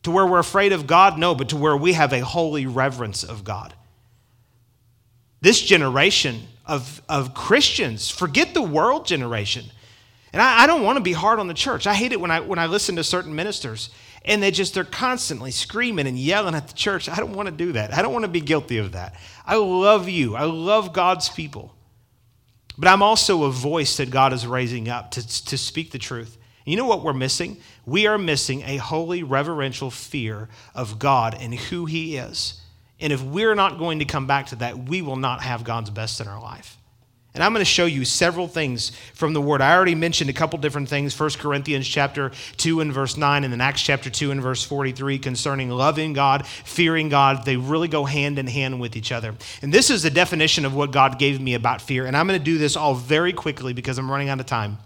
To 0.02 0.10
where 0.12 0.26
we're 0.26 0.39
afraid 0.39 0.74
of 0.74 0.88
God? 0.88 1.20
No, 1.20 1.36
but 1.36 1.50
to 1.50 1.58
where 1.58 1.78
we 1.78 1.94
have 1.94 2.12
a 2.12 2.22
holy 2.22 2.65
reverence 2.65 3.24
of 3.24 3.44
God 3.44 3.76
this 5.45 5.62
generation 5.62 6.41
of, 6.65 7.03
of 7.08 7.36
Christians, 7.36 8.10
forget 8.10 8.55
the 8.55 8.63
world 8.63 9.05
generation. 9.05 9.65
And 10.34 10.41
I, 10.41 10.63
I 10.63 10.67
don't 10.67 10.81
want 10.81 10.97
to 10.97 11.03
be 11.03 11.13
hard 11.13 11.38
on 11.38 11.47
the 11.47 11.53
church. 11.53 11.86
I 11.86 11.93
hate 11.93 12.12
it 12.12 12.19
when 12.19 12.31
I, 12.31 12.39
when 12.39 12.58
I 12.58 12.65
listen 12.65 12.95
to 12.95 13.03
certain 13.03 13.36
ministers 13.36 13.91
and 14.23 14.41
they 14.41 14.49
just, 14.49 14.73
they're 14.73 14.84
constantly 14.84 15.51
screaming 15.51 16.08
and 16.08 16.17
yelling 16.17 16.55
at 16.55 16.67
the 16.67 16.73
church. 16.73 17.08
I 17.08 17.17
don't 17.17 17.36
want 17.36 17.45
to 17.47 17.53
do 17.53 17.73
that. 17.73 17.93
I 17.93 18.01
don't 18.01 18.12
want 18.12 18.25
to 18.25 18.31
be 18.31 18.41
guilty 18.41 18.79
of 18.79 18.93
that. 18.93 19.17
I 19.45 19.58
love 19.58 20.10
you. 20.10 20.36
I 20.36 20.45
love 20.45 20.93
God's 20.93 21.29
people. 21.29 21.75
But 22.75 22.88
I'm 22.88 23.03
also 23.03 23.43
a 23.43 23.51
voice 23.51 23.97
that 23.97 24.10
God 24.10 24.34
is 24.34 24.47
raising 24.47 24.89
up 24.89 25.12
to, 25.12 25.45
to 25.45 25.60
speak 25.60 25.91
the 25.91 25.99
truth. 25.99 26.39
And 26.65 26.71
you 26.71 26.77
know 26.77 26.88
what 26.88 27.03
we're 27.03 27.13
missing? 27.13 27.58
We 27.86 28.08
are 28.08 28.17
missing 28.17 28.63
a 28.63 28.77
holy, 28.77 29.21
reverential 29.21 29.91
fear 29.91 30.49
of 30.73 30.97
God 30.97 31.38
and 31.39 31.53
who 31.53 31.86
He 31.86 32.17
is. 32.17 32.62
And 33.06 33.13
if 33.13 33.22
we're 33.22 33.54
not 33.54 33.78
going 33.78 34.00
to 34.00 34.06
come 34.06 34.26
back 34.26 34.48
to 34.48 34.56
that, 34.56 34.89
we 34.89 35.04
will 35.04 35.15
not 35.15 35.44
have 35.44 35.63
God's 35.63 35.91
best 35.91 36.20
in 36.22 36.28
our 36.28 36.41
life. 36.41 36.76
And 37.36 37.44
I'm 37.44 37.54
going 37.54 37.62
to 37.62 37.70
show 37.70 37.86
you 37.86 38.04
several 38.04 38.48
things 38.48 38.94
from 39.13 39.34
the 39.34 39.41
word. 39.41 39.62
I 39.62 39.76
already 39.76 39.94
mentioned 39.94 40.32
a 40.32 40.34
couple 40.34 40.58
different 40.58 40.89
things. 40.89 41.20
1 41.20 41.30
Corinthians 41.38 41.88
chapter 41.88 42.32
2 42.58 42.80
and 42.80 42.91
verse 42.91 43.15
9 43.15 43.44
and 43.44 43.54
then 43.54 43.62
Acts 43.62 43.84
chapter 43.84 44.10
2 44.10 44.32
and 44.32 44.41
verse 44.41 44.63
43 44.63 45.20
concerning 45.20 45.70
loving 45.70 46.13
God, 46.13 46.48
fearing 46.48 47.10
God. 47.10 47.46
They 47.46 47.58
really 47.58 47.89
go 47.89 48.06
hand 48.06 48.39
in 48.39 48.48
hand 48.48 48.80
with 48.80 48.96
each 48.96 49.12
other. 49.12 49.36
And 49.62 49.72
this 49.72 49.91
is 49.91 50.02
the 50.02 50.10
definition 50.10 50.65
of 50.65 50.74
what 50.74 50.89
God 50.89 51.20
gave 51.20 51.39
me 51.39 51.54
about 51.54 51.84
fear. 51.84 52.08
And 52.08 52.18
I'm 52.18 52.26
going 52.26 52.39
to 52.39 52.44
do 52.44 52.58
this 52.58 52.76
all 52.76 52.96
very 52.96 53.34
quickly 53.34 53.74
because 53.74 54.00
I'm 54.00 54.10
running 54.10 54.30
out 54.30 54.39
of 54.39 54.48
time. 54.48 54.80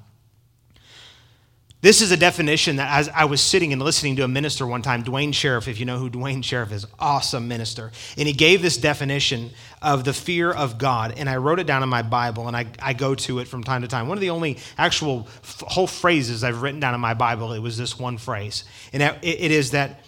This 1.81 2.01
is 2.01 2.11
a 2.11 2.17
definition 2.17 2.75
that 2.75 2.91
as 2.99 3.07
I 3.07 3.23
was 3.23 3.39
sitting 3.39 3.71
and 3.71 3.81
listening 3.81 4.17
to 4.17 4.23
a 4.23 4.27
minister 4.27 4.67
one 4.67 4.81
time, 4.81 5.01
Duane 5.01 5.31
Sheriff, 5.31 5.69
if 5.69 5.79
you 5.79 5.85
know 5.85 5.97
who 5.97 6.09
Duane 6.09 6.41
Sheriff 6.41 6.73
is, 6.73 6.85
awesome 6.99 7.47
minister. 7.47 7.93
And 8.17 8.27
he 8.27 8.33
gave 8.33 8.61
this 8.61 8.75
definition 8.75 9.51
of 9.81 10.03
the 10.03 10.11
fear 10.11 10.51
of 10.51 10.77
God. 10.77 11.13
And 11.15 11.29
I 11.29 11.37
wrote 11.37 11.57
it 11.57 11.67
down 11.67 11.81
in 11.81 11.87
my 11.87 12.01
Bible 12.01 12.49
and 12.49 12.57
I, 12.57 12.65
I 12.81 12.91
go 12.91 13.15
to 13.15 13.39
it 13.39 13.47
from 13.47 13.63
time 13.63 13.83
to 13.83 13.87
time. 13.87 14.09
One 14.09 14.17
of 14.17 14.21
the 14.21 14.31
only 14.31 14.57
actual 14.77 15.29
f- 15.41 15.63
whole 15.67 15.87
phrases 15.87 16.43
I've 16.43 16.61
written 16.61 16.81
down 16.81 16.95
in 16.95 16.99
my 16.99 17.13
Bible, 17.13 17.53
it 17.53 17.59
was 17.59 17.77
this 17.77 17.97
one 17.97 18.17
phrase. 18.17 18.65
And 18.91 19.01
it, 19.01 19.17
it 19.23 19.51
is 19.51 19.71
that 19.71 20.03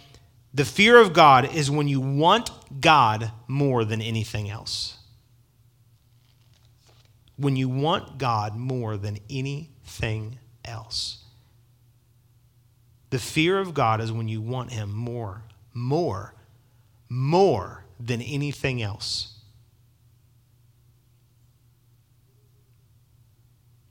the 0.53 0.65
fear 0.65 0.97
of 0.97 1.13
God 1.13 1.55
is 1.55 1.71
when 1.71 1.87
you 1.87 2.01
want 2.01 2.51
God 2.81 3.31
more 3.47 3.85
than 3.85 4.01
anything 4.01 4.49
else. 4.49 4.97
When 7.37 7.55
you 7.55 7.69
want 7.69 8.17
God 8.17 8.57
more 8.57 8.97
than 8.97 9.19
anything 9.29 10.37
else. 10.65 11.20
The 13.11 13.19
fear 13.19 13.59
of 13.59 13.73
God 13.73 14.01
is 14.01 14.11
when 14.11 14.27
you 14.27 14.41
want 14.41 14.71
Him 14.71 14.91
more, 14.93 15.43
more, 15.73 16.33
more 17.09 17.83
than 17.99 18.21
anything 18.21 18.81
else. 18.81 19.37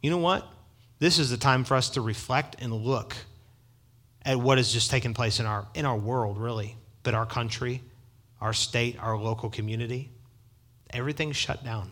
You 0.02 0.10
know 0.10 0.18
what? 0.18 0.50
This 0.98 1.18
is 1.18 1.28
the 1.28 1.36
time 1.36 1.64
for 1.64 1.74
us 1.76 1.90
to 1.90 2.00
reflect 2.00 2.56
and 2.60 2.72
look 2.72 3.14
at 4.24 4.38
what 4.38 4.56
has 4.56 4.72
just 4.72 4.90
taken 4.90 5.12
place 5.12 5.38
in 5.38 5.44
our, 5.44 5.68
in 5.74 5.84
our 5.84 5.96
world, 5.96 6.38
really, 6.38 6.76
but 7.02 7.14
our 7.14 7.26
country, 7.26 7.82
our 8.40 8.54
state, 8.54 8.98
our 8.98 9.18
local 9.18 9.50
community. 9.50 10.10
Everything's 10.90 11.36
shut 11.36 11.62
down. 11.62 11.90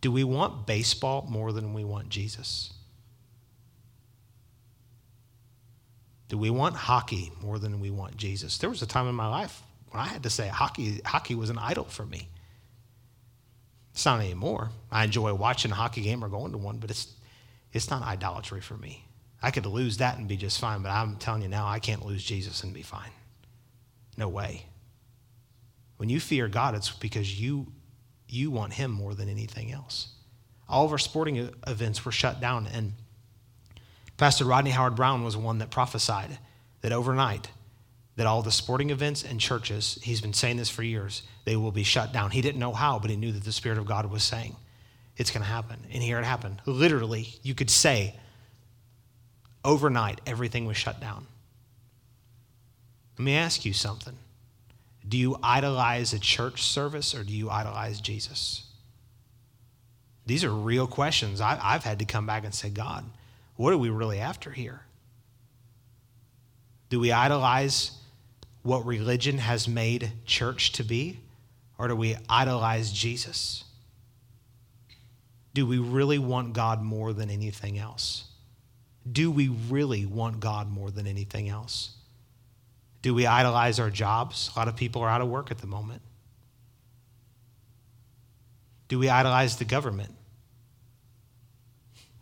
Do 0.00 0.10
we 0.10 0.24
want 0.24 0.66
baseball 0.66 1.26
more 1.28 1.52
than 1.52 1.74
we 1.74 1.84
want 1.84 2.08
Jesus? 2.08 2.72
Do 6.30 6.38
we 6.38 6.48
want 6.48 6.76
hockey 6.76 7.32
more 7.42 7.58
than 7.58 7.80
we 7.80 7.90
want 7.90 8.16
Jesus? 8.16 8.56
There 8.58 8.70
was 8.70 8.82
a 8.82 8.86
time 8.86 9.08
in 9.08 9.16
my 9.16 9.26
life 9.26 9.62
when 9.90 10.00
I 10.00 10.06
had 10.06 10.22
to 10.22 10.30
say 10.30 10.46
hockey, 10.46 11.00
hockey 11.04 11.34
was 11.34 11.50
an 11.50 11.58
idol 11.58 11.84
for 11.84 12.06
me. 12.06 12.28
It's 13.92 14.06
not 14.06 14.20
anymore. 14.20 14.70
I 14.92 15.02
enjoy 15.02 15.34
watching 15.34 15.72
a 15.72 15.74
hockey 15.74 16.02
game 16.02 16.24
or 16.24 16.28
going 16.28 16.52
to 16.52 16.58
one, 16.58 16.78
but 16.78 16.88
it's, 16.88 17.08
it's 17.72 17.90
not 17.90 18.04
idolatry 18.04 18.60
for 18.60 18.76
me. 18.76 19.04
I 19.42 19.50
could 19.50 19.66
lose 19.66 19.96
that 19.96 20.18
and 20.18 20.28
be 20.28 20.36
just 20.36 20.60
fine, 20.60 20.82
but 20.82 20.90
I'm 20.90 21.16
telling 21.16 21.42
you 21.42 21.48
now, 21.48 21.66
I 21.66 21.80
can't 21.80 22.06
lose 22.06 22.22
Jesus 22.22 22.62
and 22.62 22.72
be 22.72 22.82
fine. 22.82 23.10
No 24.16 24.28
way. 24.28 24.66
When 25.96 26.08
you 26.08 26.20
fear 26.20 26.46
God, 26.46 26.76
it's 26.76 26.90
because 26.90 27.40
you, 27.40 27.72
you 28.28 28.52
want 28.52 28.74
Him 28.74 28.92
more 28.92 29.14
than 29.14 29.28
anything 29.28 29.72
else. 29.72 30.12
All 30.68 30.84
of 30.84 30.92
our 30.92 30.98
sporting 30.98 31.50
events 31.66 32.04
were 32.04 32.12
shut 32.12 32.40
down, 32.40 32.68
and 32.72 32.92
Pastor 34.20 34.44
Rodney 34.44 34.72
Howard-Browne 34.72 35.24
was 35.24 35.34
one 35.34 35.60
that 35.60 35.70
prophesied 35.70 36.38
that 36.82 36.92
overnight, 36.92 37.48
that 38.16 38.26
all 38.26 38.42
the 38.42 38.50
sporting 38.50 38.90
events 38.90 39.24
and 39.24 39.40
churches, 39.40 39.98
he's 40.02 40.20
been 40.20 40.34
saying 40.34 40.58
this 40.58 40.68
for 40.68 40.82
years, 40.82 41.22
they 41.46 41.56
will 41.56 41.72
be 41.72 41.84
shut 41.84 42.12
down. 42.12 42.30
He 42.30 42.42
didn't 42.42 42.60
know 42.60 42.74
how, 42.74 42.98
but 42.98 43.08
he 43.08 43.16
knew 43.16 43.32
that 43.32 43.44
the 43.44 43.50
Spirit 43.50 43.78
of 43.78 43.86
God 43.86 44.10
was 44.10 44.22
saying 44.22 44.56
it's 45.16 45.30
going 45.30 45.42
to 45.42 45.48
happen. 45.48 45.78
And 45.90 46.02
here 46.02 46.18
it 46.18 46.26
happened. 46.26 46.60
Literally, 46.66 47.28
you 47.42 47.54
could 47.54 47.70
say 47.70 48.14
overnight, 49.64 50.20
everything 50.26 50.66
was 50.66 50.76
shut 50.76 51.00
down. 51.00 51.26
Let 53.16 53.24
me 53.24 53.36
ask 53.36 53.64
you 53.64 53.72
something. 53.72 54.18
Do 55.08 55.16
you 55.16 55.38
idolize 55.42 56.12
a 56.12 56.18
church 56.18 56.62
service 56.62 57.14
or 57.14 57.24
do 57.24 57.32
you 57.32 57.48
idolize 57.48 58.02
Jesus? 58.02 58.66
These 60.26 60.44
are 60.44 60.52
real 60.52 60.86
questions. 60.86 61.40
I, 61.40 61.54
have 61.54 61.84
had 61.84 62.00
to 62.00 62.04
come 62.04 62.26
back 62.26 62.44
and 62.44 62.54
say, 62.54 62.68
God, 62.68 63.06
what 63.60 63.74
are 63.74 63.78
we 63.78 63.90
really 63.90 64.20
after 64.20 64.50
here? 64.50 64.80
Do 66.88 66.98
we 66.98 67.12
idolize 67.12 67.92
what 68.62 68.86
religion 68.86 69.36
has 69.36 69.68
made 69.68 70.12
church 70.24 70.72
to 70.72 70.82
be? 70.82 71.18
Or 71.76 71.86
do 71.86 71.94
we 71.94 72.16
idolize 72.26 72.90
Jesus? 72.90 73.64
Do 75.52 75.66
we 75.66 75.76
really 75.76 76.18
want 76.18 76.54
God 76.54 76.80
more 76.80 77.12
than 77.12 77.28
anything 77.28 77.78
else? 77.78 78.24
Do 79.12 79.30
we 79.30 79.48
really 79.48 80.06
want 80.06 80.40
God 80.40 80.70
more 80.70 80.90
than 80.90 81.06
anything 81.06 81.50
else? 81.50 81.90
Do 83.02 83.14
we 83.14 83.26
idolize 83.26 83.78
our 83.78 83.90
jobs? 83.90 84.50
A 84.56 84.58
lot 84.58 84.68
of 84.68 84.76
people 84.76 85.02
are 85.02 85.10
out 85.10 85.20
of 85.20 85.28
work 85.28 85.50
at 85.50 85.58
the 85.58 85.66
moment. 85.66 86.00
Do 88.88 88.98
we 88.98 89.10
idolize 89.10 89.58
the 89.58 89.66
government? 89.66 90.14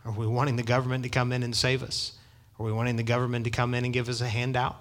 Are 0.08 0.12
we 0.12 0.26
wanting 0.26 0.56
the 0.56 0.62
government 0.62 1.04
to 1.04 1.10
come 1.10 1.32
in 1.32 1.42
and 1.42 1.54
save 1.54 1.82
us? 1.82 2.12
Are 2.58 2.64
we 2.64 2.72
wanting 2.72 2.96
the 2.96 3.02
government 3.02 3.44
to 3.44 3.50
come 3.50 3.74
in 3.74 3.84
and 3.84 3.92
give 3.92 4.08
us 4.08 4.22
a 4.22 4.26
handout? 4.26 4.74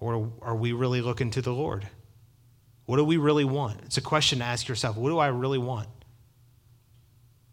Or 0.00 0.30
are 0.42 0.54
we 0.54 0.72
really 0.72 1.00
looking 1.00 1.30
to 1.30 1.40
the 1.40 1.52
Lord? 1.52 1.88
What 2.84 2.98
do 2.98 3.04
we 3.04 3.16
really 3.16 3.46
want? 3.46 3.80
It's 3.86 3.96
a 3.96 4.02
question 4.02 4.40
to 4.40 4.44
ask 4.44 4.68
yourself. 4.68 4.98
What 4.98 5.08
do 5.08 5.18
I 5.18 5.28
really 5.28 5.56
want? 5.56 5.88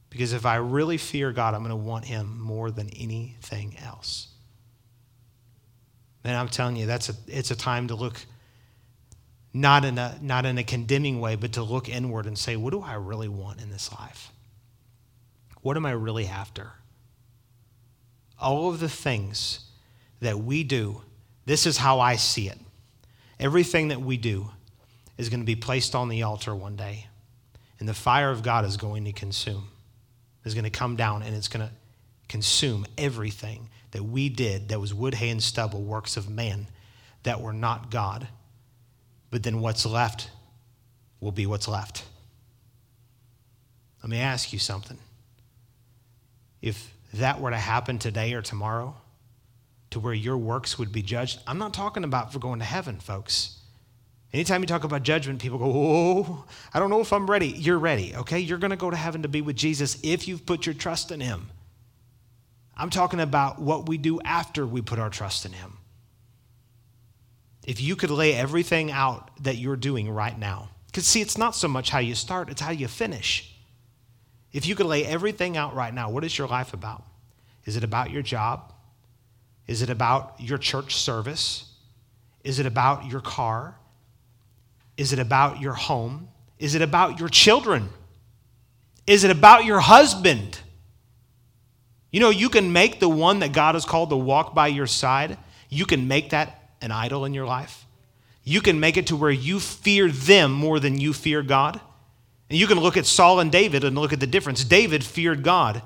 Because 0.09 0.33
if 0.33 0.45
I 0.45 0.57
really 0.57 0.97
fear 0.97 1.31
God, 1.31 1.53
I'm 1.53 1.61
going 1.61 1.69
to 1.69 1.77
want 1.77 2.03
Him 2.03 2.37
more 2.41 2.71
than 2.71 2.89
anything 2.89 3.77
else. 3.81 4.27
And 6.25 6.35
I'm 6.35 6.49
telling 6.49 6.75
you, 6.75 6.87
that's 6.87 7.07
a, 7.07 7.13
it's 7.27 7.51
a 7.51 7.55
time 7.55 7.87
to 7.87 7.95
look 7.95 8.25
not 9.53 9.85
in, 9.85 9.97
a, 9.97 10.19
not 10.21 10.45
in 10.45 10.57
a 10.57 10.63
condemning 10.65 11.21
way, 11.21 11.37
but 11.37 11.53
to 11.53 11.63
look 11.63 11.87
inward 11.87 12.25
and 12.25 12.37
say, 12.37 12.57
what 12.57 12.71
do 12.71 12.81
I 12.81 12.95
really 12.95 13.29
want 13.29 13.61
in 13.61 13.69
this 13.69 13.93
life? 13.93 14.33
What 15.69 15.77
am 15.77 15.85
I 15.85 15.91
really 15.91 16.25
after? 16.25 16.71
All 18.41 18.71
of 18.71 18.79
the 18.79 18.89
things 18.89 19.59
that 20.19 20.39
we 20.39 20.63
do, 20.63 21.03
this 21.45 21.67
is 21.67 21.77
how 21.77 21.99
I 21.99 22.15
see 22.15 22.49
it. 22.49 22.57
Everything 23.39 23.89
that 23.89 24.01
we 24.01 24.17
do 24.17 24.49
is 25.19 25.29
going 25.29 25.41
to 25.41 25.45
be 25.45 25.55
placed 25.55 25.93
on 25.93 26.09
the 26.09 26.23
altar 26.23 26.55
one 26.55 26.75
day, 26.75 27.05
and 27.79 27.87
the 27.87 27.93
fire 27.93 28.31
of 28.31 28.41
God 28.41 28.65
is 28.65 28.77
going 28.77 29.05
to 29.05 29.11
consume, 29.11 29.67
is 30.43 30.55
going 30.55 30.63
to 30.63 30.71
come 30.71 30.95
down, 30.95 31.21
and 31.21 31.35
it's 31.35 31.47
going 31.47 31.67
to 31.67 31.71
consume 32.27 32.87
everything 32.97 33.69
that 33.91 34.01
we 34.01 34.27
did 34.27 34.69
that 34.69 34.79
was 34.79 34.91
wood, 34.91 35.13
hay, 35.13 35.29
and 35.29 35.43
stubble, 35.43 35.83
works 35.83 36.17
of 36.17 36.27
man 36.27 36.65
that 37.21 37.41
were 37.41 37.53
not 37.53 37.91
God. 37.91 38.27
But 39.29 39.43
then 39.43 39.59
what's 39.59 39.85
left 39.85 40.31
will 41.19 41.31
be 41.31 41.45
what's 41.45 41.67
left. 41.67 42.05
Let 44.01 44.09
me 44.09 44.17
ask 44.17 44.51
you 44.51 44.57
something. 44.57 44.97
If 46.61 46.93
that 47.13 47.39
were 47.39 47.51
to 47.51 47.57
happen 47.57 47.99
today 47.99 48.33
or 48.33 48.41
tomorrow, 48.41 48.95
to 49.91 49.99
where 49.99 50.13
your 50.13 50.37
works 50.37 50.77
would 50.77 50.91
be 50.91 51.01
judged, 51.01 51.39
I'm 51.47 51.57
not 51.57 51.73
talking 51.73 52.03
about 52.03 52.31
for 52.31 52.39
going 52.39 52.59
to 52.59 52.65
heaven, 52.65 52.99
folks. 52.99 53.57
Anytime 54.31 54.61
you 54.61 54.67
talk 54.67 54.83
about 54.83 55.01
judgment, 55.01 55.41
people 55.41 55.57
go, 55.57 55.71
Oh, 55.73 56.45
I 56.73 56.79
don't 56.79 56.91
know 56.91 57.01
if 57.01 57.11
I'm 57.11 57.29
ready. 57.29 57.47
You're 57.47 57.79
ready, 57.79 58.15
okay? 58.15 58.39
You're 58.39 58.59
going 58.59 58.69
to 58.71 58.77
go 58.77 58.91
to 58.91 58.97
heaven 58.97 59.23
to 59.23 59.27
be 59.27 59.41
with 59.41 59.55
Jesus 59.55 59.97
if 60.03 60.27
you've 60.27 60.45
put 60.45 60.65
your 60.65 60.75
trust 60.75 61.11
in 61.11 61.19
him. 61.19 61.49
I'm 62.77 62.91
talking 62.91 63.19
about 63.19 63.59
what 63.59 63.89
we 63.89 63.97
do 63.97 64.21
after 64.21 64.65
we 64.65 64.81
put 64.81 64.99
our 64.99 65.09
trust 65.09 65.45
in 65.45 65.53
him. 65.53 65.77
If 67.65 67.81
you 67.81 67.95
could 67.95 68.11
lay 68.11 68.33
everything 68.33 68.91
out 68.91 69.31
that 69.43 69.57
you're 69.57 69.75
doing 69.75 70.09
right 70.09 70.37
now, 70.37 70.69
because 70.85 71.05
see, 71.05 71.21
it's 71.21 71.37
not 71.37 71.55
so 71.55 71.67
much 71.67 71.89
how 71.89 71.99
you 71.99 72.15
start, 72.15 72.49
it's 72.49 72.61
how 72.61 72.71
you 72.71 72.87
finish. 72.87 73.48
If 74.51 74.65
you 74.65 74.75
could 74.75 74.87
lay 74.87 75.05
everything 75.05 75.57
out 75.57 75.75
right 75.75 75.93
now, 75.93 76.09
what 76.09 76.23
is 76.23 76.37
your 76.37 76.47
life 76.47 76.73
about? 76.73 77.03
Is 77.65 77.75
it 77.75 77.83
about 77.83 78.09
your 78.09 78.21
job? 78.21 78.73
Is 79.67 79.81
it 79.81 79.89
about 79.89 80.35
your 80.39 80.57
church 80.57 80.95
service? 80.95 81.71
Is 82.43 82.59
it 82.59 82.65
about 82.65 83.05
your 83.05 83.21
car? 83.21 83.75
Is 84.97 85.13
it 85.13 85.19
about 85.19 85.61
your 85.61 85.73
home? 85.73 86.29
Is 86.57 86.75
it 86.75 86.81
about 86.81 87.19
your 87.19 87.29
children? 87.29 87.89
Is 89.05 89.23
it 89.23 89.31
about 89.31 89.65
your 89.65 89.79
husband? 89.79 90.59
You 92.11 92.19
know, 92.19 92.31
you 92.31 92.49
can 92.49 92.73
make 92.73 92.99
the 92.99 93.09
one 93.09 93.39
that 93.39 93.53
God 93.53 93.75
has 93.75 93.85
called 93.85 94.09
to 94.09 94.17
walk 94.17 94.55
by 94.55 94.67
your 94.67 94.87
side, 94.87 95.37
you 95.69 95.85
can 95.85 96.07
make 96.07 96.31
that 96.31 96.71
an 96.81 96.91
idol 96.91 97.25
in 97.25 97.33
your 97.33 97.45
life. 97.45 97.85
You 98.43 98.61
can 98.61 98.79
make 98.79 98.97
it 98.97 99.07
to 99.07 99.15
where 99.15 99.31
you 99.31 99.59
fear 99.59 100.09
them 100.09 100.51
more 100.51 100.79
than 100.79 100.99
you 100.99 101.13
fear 101.13 101.43
God. 101.43 101.79
And 102.49 102.57
you 102.57 102.67
can 102.67 102.79
look 102.79 102.97
at 102.97 103.05
Saul 103.05 103.39
and 103.39 103.51
David 103.51 103.83
and 103.83 103.97
look 103.97 104.13
at 104.13 104.19
the 104.19 104.27
difference. 104.27 104.63
David 104.63 105.03
feared 105.03 105.43
God 105.43 105.81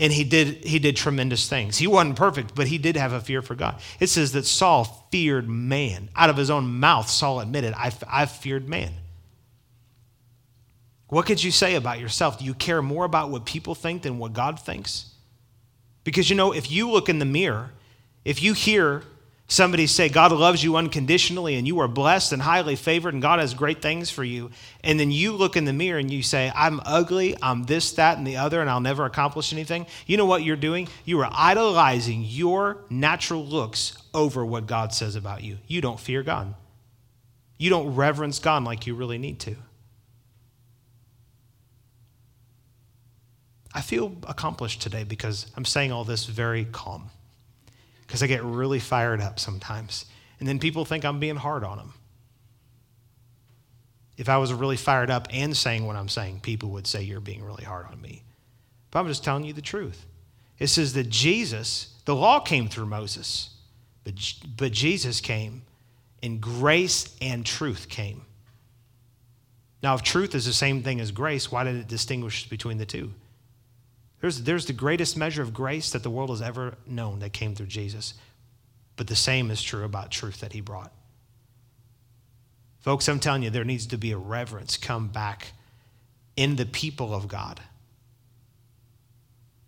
and 0.00 0.12
he 0.12 0.24
did, 0.24 0.64
he 0.64 0.78
did 0.78 0.96
tremendous 0.96 1.46
things. 1.46 1.76
He 1.76 1.86
wasn't 1.86 2.16
perfect, 2.16 2.54
but 2.54 2.66
he 2.66 2.78
did 2.78 2.96
have 2.96 3.12
a 3.12 3.20
fear 3.20 3.42
for 3.42 3.54
God. 3.54 3.80
It 4.00 4.06
says 4.08 4.32
that 4.32 4.46
Saul 4.46 5.06
feared 5.12 5.46
man. 5.46 6.08
Out 6.16 6.30
of 6.30 6.38
his 6.38 6.48
own 6.48 6.80
mouth, 6.80 7.08
Saul 7.08 7.40
admitted, 7.40 7.74
I, 7.74 7.92
I 8.08 8.24
feared 8.24 8.66
man. 8.66 8.94
What 11.08 11.26
could 11.26 11.44
you 11.44 11.50
say 11.50 11.74
about 11.74 12.00
yourself? 12.00 12.38
Do 12.38 12.46
you 12.46 12.54
care 12.54 12.80
more 12.80 13.04
about 13.04 13.30
what 13.30 13.44
people 13.44 13.74
think 13.74 14.02
than 14.02 14.18
what 14.18 14.32
God 14.32 14.58
thinks? 14.58 15.10
Because 16.02 16.30
you 16.30 16.36
know, 16.36 16.52
if 16.52 16.70
you 16.70 16.90
look 16.90 17.10
in 17.10 17.18
the 17.18 17.26
mirror, 17.26 17.72
if 18.24 18.42
you 18.42 18.54
hear 18.54 19.02
somebody 19.50 19.86
say 19.88 20.08
God 20.08 20.32
loves 20.32 20.62
you 20.62 20.76
unconditionally 20.76 21.56
and 21.56 21.66
you 21.66 21.80
are 21.80 21.88
blessed 21.88 22.32
and 22.32 22.40
highly 22.40 22.76
favored 22.76 23.12
and 23.12 23.20
God 23.20 23.40
has 23.40 23.52
great 23.52 23.82
things 23.82 24.08
for 24.08 24.24
you, 24.24 24.50
and 24.82 24.98
then 24.98 25.10
you 25.10 25.32
look 25.32 25.56
in 25.56 25.64
the 25.64 25.72
mirror 25.72 25.98
and 25.98 26.10
you 26.10 26.22
say, 26.22 26.50
I'm 26.54 26.80
ugly, 26.86 27.36
I'm 27.42 27.64
this, 27.64 27.92
that, 27.92 28.16
and 28.16 28.26
the 28.26 28.36
other, 28.36 28.60
and 28.60 28.70
I'll 28.70 28.80
never 28.80 29.04
accomplish 29.04 29.52
anything, 29.52 29.86
you 30.06 30.16
know 30.16 30.24
what 30.24 30.44
you're 30.44 30.56
doing? 30.56 30.88
You 31.04 31.20
are 31.20 31.28
idolizing 31.30 32.24
your 32.24 32.78
natural 32.88 33.44
looks 33.44 33.98
over 34.14 34.46
what 34.46 34.66
God 34.66 34.94
says 34.94 35.16
about 35.16 35.42
you. 35.42 35.58
You 35.66 35.80
don't 35.80 36.00
fear 36.00 36.22
God, 36.22 36.54
you 37.58 37.68
don't 37.68 37.94
reverence 37.94 38.38
God 38.38 38.64
like 38.64 38.86
you 38.86 38.94
really 38.94 39.18
need 39.18 39.40
to. 39.40 39.56
I 43.72 43.82
feel 43.82 44.16
accomplished 44.26 44.82
today 44.82 45.04
because 45.04 45.46
I'm 45.56 45.64
saying 45.64 45.92
all 45.92 46.04
this 46.04 46.26
very 46.26 46.64
calm 46.64 47.10
because 48.10 48.24
I 48.24 48.26
get 48.26 48.42
really 48.42 48.80
fired 48.80 49.20
up 49.20 49.38
sometimes. 49.38 50.04
And 50.40 50.48
then 50.48 50.58
people 50.58 50.84
think 50.84 51.04
I'm 51.04 51.20
being 51.20 51.36
hard 51.36 51.62
on 51.62 51.78
them. 51.78 51.94
If 54.16 54.28
I 54.28 54.38
was 54.38 54.52
really 54.52 54.76
fired 54.76 55.12
up 55.12 55.28
and 55.30 55.56
saying 55.56 55.86
what 55.86 55.94
I'm 55.94 56.08
saying, 56.08 56.40
people 56.40 56.70
would 56.70 56.88
say 56.88 57.02
you're 57.04 57.20
being 57.20 57.44
really 57.44 57.62
hard 57.62 57.86
on 57.86 58.02
me. 58.02 58.24
But 58.90 58.98
I'm 58.98 59.06
just 59.06 59.22
telling 59.22 59.44
you 59.44 59.52
the 59.52 59.62
truth. 59.62 60.06
It 60.58 60.66
says 60.66 60.92
that 60.94 61.08
Jesus, 61.08 61.94
the 62.04 62.16
law 62.16 62.40
came 62.40 62.66
through 62.66 62.86
Moses, 62.86 63.50
but, 64.02 64.14
but 64.56 64.72
Jesus 64.72 65.20
came 65.20 65.62
and 66.20 66.40
grace 66.40 67.14
and 67.22 67.46
truth 67.46 67.88
came. 67.88 68.22
Now, 69.84 69.94
if 69.94 70.02
truth 70.02 70.34
is 70.34 70.46
the 70.46 70.52
same 70.52 70.82
thing 70.82 70.98
as 70.98 71.12
grace, 71.12 71.52
why 71.52 71.62
did 71.62 71.76
it 71.76 71.86
distinguish 71.86 72.48
between 72.48 72.78
the 72.78 72.86
two? 72.86 73.12
There's, 74.20 74.42
there's 74.42 74.66
the 74.66 74.72
greatest 74.72 75.16
measure 75.16 75.42
of 75.42 75.54
grace 75.54 75.90
that 75.92 76.02
the 76.02 76.10
world 76.10 76.30
has 76.30 76.42
ever 76.42 76.76
known 76.86 77.20
that 77.20 77.32
came 77.32 77.54
through 77.54 77.66
Jesus. 77.66 78.14
But 78.96 79.06
the 79.06 79.16
same 79.16 79.50
is 79.50 79.62
true 79.62 79.84
about 79.84 80.10
truth 80.10 80.40
that 80.40 80.52
he 80.52 80.60
brought. 80.60 80.92
Folks, 82.80 83.08
I'm 83.08 83.20
telling 83.20 83.42
you, 83.42 83.50
there 83.50 83.64
needs 83.64 83.86
to 83.86 83.98
be 83.98 84.12
a 84.12 84.18
reverence 84.18 84.76
come 84.76 85.08
back 85.08 85.52
in 86.36 86.56
the 86.56 86.66
people 86.66 87.14
of 87.14 87.28
God. 87.28 87.60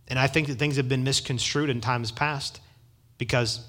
And 0.09 0.19
I 0.19 0.27
think 0.27 0.49
that 0.49 0.59
things 0.59 0.77
have 0.77 0.89
been 0.89 1.05
misconstrued 1.05 1.71
in 1.71 1.81
times 1.81 2.11
past 2.11 2.61
because 3.17 3.67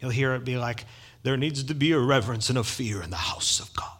you'll 0.00 0.10
hear 0.10 0.34
it 0.34 0.44
be 0.44 0.56
like, 0.56 0.84
there 1.22 1.36
needs 1.36 1.62
to 1.64 1.74
be 1.74 1.92
a 1.92 1.98
reverence 1.98 2.48
and 2.48 2.58
a 2.58 2.64
fear 2.64 3.02
in 3.02 3.10
the 3.10 3.16
house 3.16 3.60
of 3.60 3.72
God. 3.74 3.86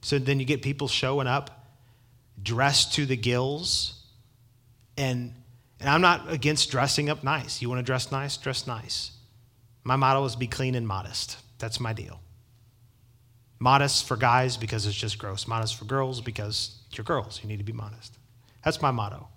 So 0.00 0.18
then 0.18 0.40
you 0.40 0.46
get 0.46 0.62
people 0.62 0.88
showing 0.88 1.26
up 1.26 1.57
dressed 2.42 2.94
to 2.94 3.06
the 3.06 3.16
gills. 3.16 3.94
And, 4.96 5.32
and 5.80 5.88
I'm 5.88 6.00
not 6.00 6.30
against 6.32 6.70
dressing 6.70 7.08
up 7.08 7.22
nice. 7.24 7.62
You 7.62 7.68
want 7.68 7.78
to 7.78 7.84
dress 7.84 8.10
nice? 8.10 8.36
Dress 8.36 8.66
nice. 8.66 9.12
My 9.84 9.96
motto 9.96 10.24
is 10.24 10.36
be 10.36 10.46
clean 10.46 10.74
and 10.74 10.86
modest. 10.86 11.38
That's 11.58 11.80
my 11.80 11.92
deal. 11.92 12.20
Modest 13.58 14.06
for 14.06 14.16
guys 14.16 14.56
because 14.56 14.86
it's 14.86 14.96
just 14.96 15.18
gross. 15.18 15.46
Modest 15.46 15.76
for 15.76 15.84
girls 15.84 16.20
because 16.20 16.76
you're 16.92 17.04
girls. 17.04 17.40
You 17.42 17.48
need 17.48 17.58
to 17.58 17.64
be 17.64 17.72
modest. 17.72 18.16
That's 18.64 18.82
my 18.82 18.90
motto. 18.90 19.28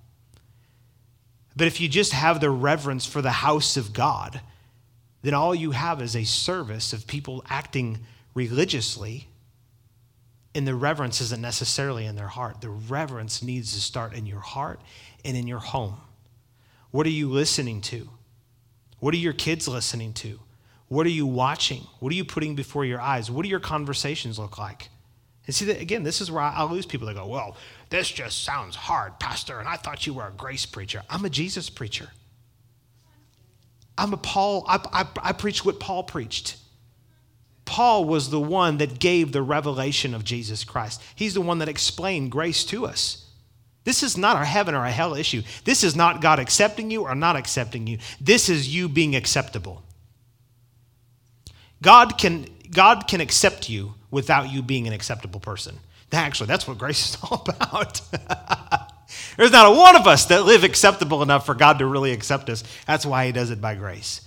But 1.55 1.67
if 1.67 1.81
you 1.81 1.89
just 1.89 2.13
have 2.13 2.39
the 2.39 2.49
reverence 2.49 3.05
for 3.05 3.21
the 3.21 3.31
house 3.31 3.77
of 3.77 3.93
God, 3.93 4.41
then 5.21 5.33
all 5.33 5.53
you 5.53 5.71
have 5.71 6.01
is 6.01 6.15
a 6.15 6.23
service 6.23 6.93
of 6.93 7.07
people 7.07 7.43
acting 7.49 7.99
religiously 8.33 9.27
and 10.53 10.67
the 10.67 10.75
reverence 10.75 11.21
isn't 11.21 11.41
necessarily 11.41 12.05
in 12.05 12.15
their 12.15 12.27
heart. 12.27 12.61
The 12.61 12.69
reverence 12.69 13.41
needs 13.41 13.73
to 13.73 13.81
start 13.81 14.13
in 14.13 14.25
your 14.25 14.39
heart 14.39 14.81
and 15.23 15.37
in 15.37 15.47
your 15.47 15.59
home. 15.59 15.97
What 16.91 17.05
are 17.05 17.11
you 17.11 17.29
listening 17.29 17.81
to? 17.81 18.09
What 18.99 19.13
are 19.13 19.17
your 19.17 19.33
kids 19.33 19.67
listening 19.67 20.13
to? 20.13 20.39
What 20.89 21.05
are 21.05 21.11
you 21.11 21.25
watching? 21.25 21.87
What 21.99 22.11
are 22.11 22.15
you 22.15 22.25
putting 22.25 22.55
before 22.55 22.83
your 22.83 22.99
eyes? 22.99 23.31
What 23.31 23.43
do 23.43 23.49
your 23.49 23.61
conversations 23.61 24.37
look 24.37 24.57
like? 24.57 24.89
And 25.47 25.55
see, 25.55 25.65
that, 25.65 25.81
again, 25.81 26.03
this 26.03 26.21
is 26.21 26.29
where 26.29 26.43
I, 26.43 26.63
lose 26.63 26.85
people 26.85 27.07
that 27.07 27.15
go, 27.15 27.25
well, 27.25 27.55
this 27.89 28.09
just 28.09 28.43
sounds 28.43 28.75
hard, 28.75 29.19
Pastor, 29.19 29.59
and 29.59 29.67
I 29.67 29.77
thought 29.77 30.05
you 30.05 30.13
were 30.13 30.27
a 30.27 30.31
grace 30.31 30.65
preacher. 30.65 31.01
I'm 31.09 31.25
a 31.25 31.29
Jesus 31.29 31.69
preacher. 31.69 32.09
I'm 33.97 34.13
a 34.13 34.17
Paul, 34.17 34.65
I, 34.67 34.79
I, 34.91 35.29
I 35.29 35.31
preach 35.31 35.65
what 35.65 35.79
Paul 35.79 36.03
preached. 36.03 36.57
Paul 37.71 38.03
was 38.03 38.29
the 38.29 38.39
one 38.41 38.79
that 38.79 38.99
gave 38.99 39.31
the 39.31 39.41
revelation 39.41 40.13
of 40.13 40.25
Jesus 40.25 40.65
Christ. 40.65 41.01
He's 41.15 41.35
the 41.35 41.39
one 41.39 41.59
that 41.59 41.69
explained 41.69 42.29
grace 42.29 42.65
to 42.65 42.85
us. 42.85 43.25
This 43.85 44.03
is 44.03 44.17
not 44.17 44.41
a 44.41 44.43
heaven 44.43 44.75
or 44.75 44.83
a 44.83 44.91
hell 44.91 45.15
issue. 45.15 45.41
This 45.63 45.81
is 45.81 45.95
not 45.95 46.19
God 46.19 46.37
accepting 46.37 46.91
you 46.91 47.03
or 47.03 47.15
not 47.15 47.37
accepting 47.37 47.87
you. 47.87 47.99
This 48.19 48.49
is 48.49 48.75
you 48.75 48.89
being 48.89 49.15
acceptable. 49.15 49.83
God 51.81 52.17
can, 52.17 52.45
God 52.71 53.07
can 53.07 53.21
accept 53.21 53.69
you 53.69 53.93
without 54.11 54.51
you 54.51 54.61
being 54.61 54.85
an 54.85 54.91
acceptable 54.91 55.39
person. 55.39 55.79
Actually, 56.11 56.47
that's 56.47 56.67
what 56.67 56.77
grace 56.77 57.11
is 57.11 57.17
all 57.31 57.45
about. 57.47 58.01
There's 59.37 59.53
not 59.53 59.71
a 59.71 59.77
one 59.77 59.95
of 59.95 60.07
us 60.07 60.25
that 60.25 60.43
live 60.43 60.65
acceptable 60.65 61.23
enough 61.23 61.45
for 61.45 61.55
God 61.55 61.79
to 61.79 61.85
really 61.85 62.11
accept 62.11 62.49
us. 62.49 62.65
That's 62.85 63.05
why 63.05 63.27
He 63.27 63.31
does 63.31 63.49
it 63.49 63.61
by 63.61 63.75
grace. 63.75 64.19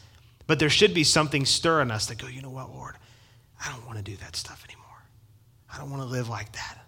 But 0.47 0.61
there 0.61 0.71
should 0.71 0.95
be 0.95 1.05
something 1.05 1.45
stirring 1.45 1.91
us 1.91 2.07
that 2.07 2.17
go, 2.17 2.27
you 2.27 2.41
know 2.41 2.49
what, 2.49 2.71
Lord? 2.71 2.97
I 3.63 3.71
don't 3.71 3.87
want 3.87 3.99
to 3.99 4.05
do 4.05 4.17
that 4.17 4.37
stuff 4.37 4.65
anymore. 4.69 4.85
I 5.73 5.79
don't 5.79 5.91
want 5.91 6.03
to 6.03 6.09
live 6.09 6.29
like 6.29 6.53
that. 6.53 6.79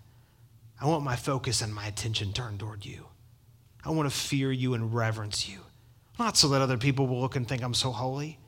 I 0.81 0.87
want 0.87 1.05
my 1.05 1.17
focus 1.17 1.63
and 1.63 1.75
my 1.75 1.87
attention 1.87 2.33
turned 2.33 2.61
toward 2.61 2.85
you. 2.85 3.07
I 3.85 3.91
want 3.91 4.11
to 4.11 4.17
fear 4.17 4.53
you 4.53 4.75
and 4.75 4.95
reverence 4.95 5.49
you. 5.49 5.61
Not 6.19 6.37
so 6.37 6.49
that 6.49 6.63
other 6.63 6.77
people 6.79 7.07
will 7.07 7.21
look 7.21 7.37
and 7.37 7.47
think 7.47 7.63
I'm 7.63 7.75
so 7.75 7.93
holy. 7.93 8.39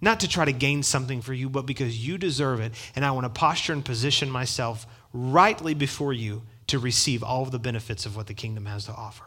Not 0.00 0.20
to 0.20 0.28
try 0.28 0.44
to 0.44 0.52
gain 0.52 0.82
something 0.82 1.22
for 1.22 1.32
you, 1.32 1.48
but 1.48 1.66
because 1.66 2.06
you 2.06 2.18
deserve 2.18 2.60
it. 2.60 2.72
And 2.94 3.04
I 3.04 3.10
want 3.12 3.24
to 3.24 3.30
posture 3.30 3.72
and 3.72 3.84
position 3.84 4.30
myself 4.30 4.86
rightly 5.12 5.74
before 5.74 6.12
you 6.12 6.42
to 6.68 6.78
receive 6.78 7.22
all 7.22 7.42
of 7.42 7.50
the 7.50 7.58
benefits 7.58 8.06
of 8.06 8.16
what 8.16 8.26
the 8.26 8.34
kingdom 8.34 8.66
has 8.66 8.86
to 8.86 8.92
offer. 8.92 9.24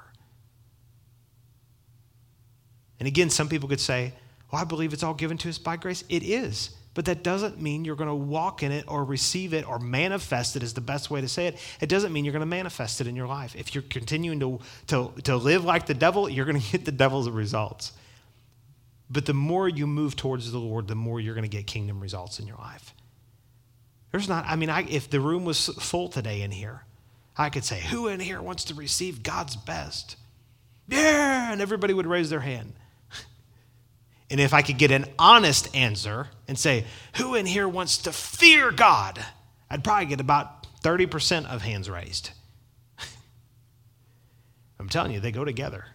And 3.00 3.08
again, 3.08 3.30
some 3.30 3.50
people 3.50 3.70
could 3.70 3.80
say, 3.80 4.14
Well, 4.52 4.62
I 4.62 4.66
believe 4.66 4.94
it's 4.94 5.04
all 5.04 5.14
given 5.14 5.38
to 5.40 5.50
us 5.50 5.58
by 5.58 5.78
grace. 5.78 6.04
It 6.10 6.22
is. 6.22 6.72
But 7.00 7.06
that 7.06 7.24
doesn't 7.24 7.62
mean 7.62 7.86
you're 7.86 7.96
going 7.96 8.10
to 8.10 8.14
walk 8.14 8.62
in 8.62 8.74
it 8.74 8.84
or 8.90 9.06
receive 9.06 9.54
it 9.54 9.66
or 9.66 9.80
manifest 9.80 10.58
it, 10.58 10.64
is 10.64 10.74
the 10.74 10.82
best 10.82 11.10
way 11.10 11.22
to 11.22 11.30
say 11.30 11.48
it. 11.48 11.58
It 11.80 11.88
doesn't 11.88 12.12
mean 12.12 12.26
you're 12.26 12.34
going 12.34 12.42
to 12.42 12.46
manifest 12.46 13.00
it 13.00 13.08
in 13.08 13.16
your 13.16 13.26
life. 13.26 13.56
If 13.56 13.74
you're 13.74 13.86
continuing 13.90 14.42
to, 14.42 14.60
to, 14.88 15.14
to 15.24 15.38
live 15.38 15.64
like 15.64 15.86
the 15.86 15.94
devil, 15.94 16.28
you're 16.28 16.44
going 16.44 16.60
to 16.60 16.72
get 16.74 16.84
the 16.84 16.92
devil's 16.92 17.30
results. 17.30 17.94
But 19.10 19.26
the 19.26 19.34
more 19.34 19.70
you 19.70 19.88
move 19.88 20.18
towards 20.18 20.52
the 20.52 20.58
Lord, 20.58 20.90
the 20.90 20.96
more 20.96 21.22
you're 21.22 21.36
going 21.36 21.50
to 21.50 21.58
get 21.58 21.68
kingdom 21.68 22.02
results 22.02 22.38
in 22.38 22.48
your 22.48 22.58
life. 22.58 22.94
There's 24.12 24.28
not, 24.28 24.44
I 24.46 24.58
mean, 24.58 24.70
I, 24.70 24.82
if 24.82 25.10
the 25.10 25.22
room 25.22 25.46
was 25.46 25.68
full 25.68 26.10
today 26.10 26.42
in 26.42 26.52
here, 26.52 26.84
I 27.38 27.50
could 27.50 27.64
say, 27.64 27.80
Who 27.80 28.10
in 28.10 28.20
here 28.20 28.42
wants 28.42 28.66
to 28.66 28.74
receive 28.74 29.24
God's 29.24 29.56
best? 29.56 30.18
Yeah, 30.90 31.54
and 31.54 31.62
everybody 31.62 31.94
would 31.94 32.08
raise 32.08 32.30
their 32.30 32.42
hand. 32.42 32.74
And 34.30 34.40
if 34.40 34.54
I 34.54 34.62
could 34.62 34.78
get 34.78 34.92
an 34.92 35.06
honest 35.18 35.76
answer 35.76 36.28
and 36.48 36.58
say, 36.58 36.86
Who 37.16 37.36
in 37.36 37.46
here 37.46 37.68
wants 37.68 37.98
to 38.00 38.12
fear 38.12 38.72
God? 38.72 39.24
I'd 39.70 39.84
probably 39.84 40.06
get 40.06 40.22
about 40.22 40.68
30% 40.82 41.46
of 41.46 41.62
hands 41.62 41.90
raised. 41.90 42.32
I'm 44.80 44.90
telling 44.90 45.12
you, 45.12 45.20
they 45.20 45.32
go 45.32 45.46
together. 45.46 45.86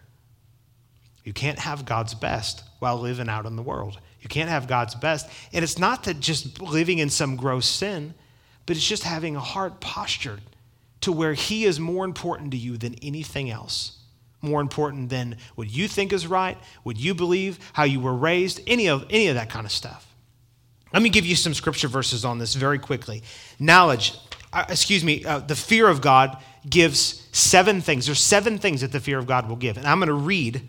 You 1.23 1.33
can't 1.33 1.59
have 1.59 1.85
God's 1.85 2.13
best 2.13 2.63
while 2.79 2.99
living 2.99 3.29
out 3.29 3.45
in 3.45 3.55
the 3.55 3.63
world. 3.63 3.99
You 4.21 4.29
can't 4.29 4.49
have 4.49 4.67
God's 4.67 4.95
best. 4.95 5.29
And 5.53 5.63
it's 5.63 5.79
not 5.79 6.03
that 6.03 6.19
just 6.19 6.61
living 6.61 6.99
in 6.99 7.09
some 7.09 7.35
gross 7.35 7.65
sin, 7.65 8.13
but 8.65 8.75
it's 8.75 8.87
just 8.87 9.03
having 9.03 9.35
a 9.35 9.41
heart 9.41 9.79
postured 9.79 10.41
to 11.01 11.11
where 11.11 11.33
He 11.33 11.65
is 11.65 11.79
more 11.79 12.05
important 12.05 12.51
to 12.51 12.57
you 12.57 12.77
than 12.77 12.95
anything 13.01 13.49
else 13.49 13.97
more 14.45 14.61
important 14.61 15.09
than 15.09 15.37
what 15.55 15.69
you 15.69 15.87
think 15.87 16.13
is 16.13 16.27
right, 16.27 16.57
what 16.83 16.97
you 16.97 17.13
believe, 17.13 17.59
how 17.73 17.83
you 17.83 17.99
were 17.99 18.13
raised, 18.13 18.61
any 18.67 18.87
of, 18.87 19.05
any 19.09 19.27
of 19.27 19.35
that 19.35 19.49
kind 19.49 19.65
of 19.65 19.71
stuff. 19.71 20.07
Let 20.93 21.01
me 21.01 21.09
give 21.09 21.25
you 21.25 21.35
some 21.35 21.53
scripture 21.53 21.87
verses 21.87 22.23
on 22.23 22.39
this 22.39 22.53
very 22.53 22.79
quickly. 22.79 23.23
Knowledge, 23.59 24.13
uh, 24.53 24.65
excuse 24.69 25.03
me, 25.03 25.25
uh, 25.25 25.39
the 25.39 25.55
fear 25.55 25.89
of 25.89 25.99
God 26.01 26.37
gives 26.69 27.27
seven 27.31 27.81
things. 27.81 28.05
There's 28.05 28.23
seven 28.23 28.57
things 28.57 28.81
that 28.81 28.91
the 28.91 28.99
fear 28.99 29.17
of 29.17 29.27
God 29.27 29.49
will 29.49 29.57
give. 29.57 29.77
And 29.77 29.85
I'm 29.85 29.99
going 29.99 30.07
to 30.07 30.13
read. 30.13 30.61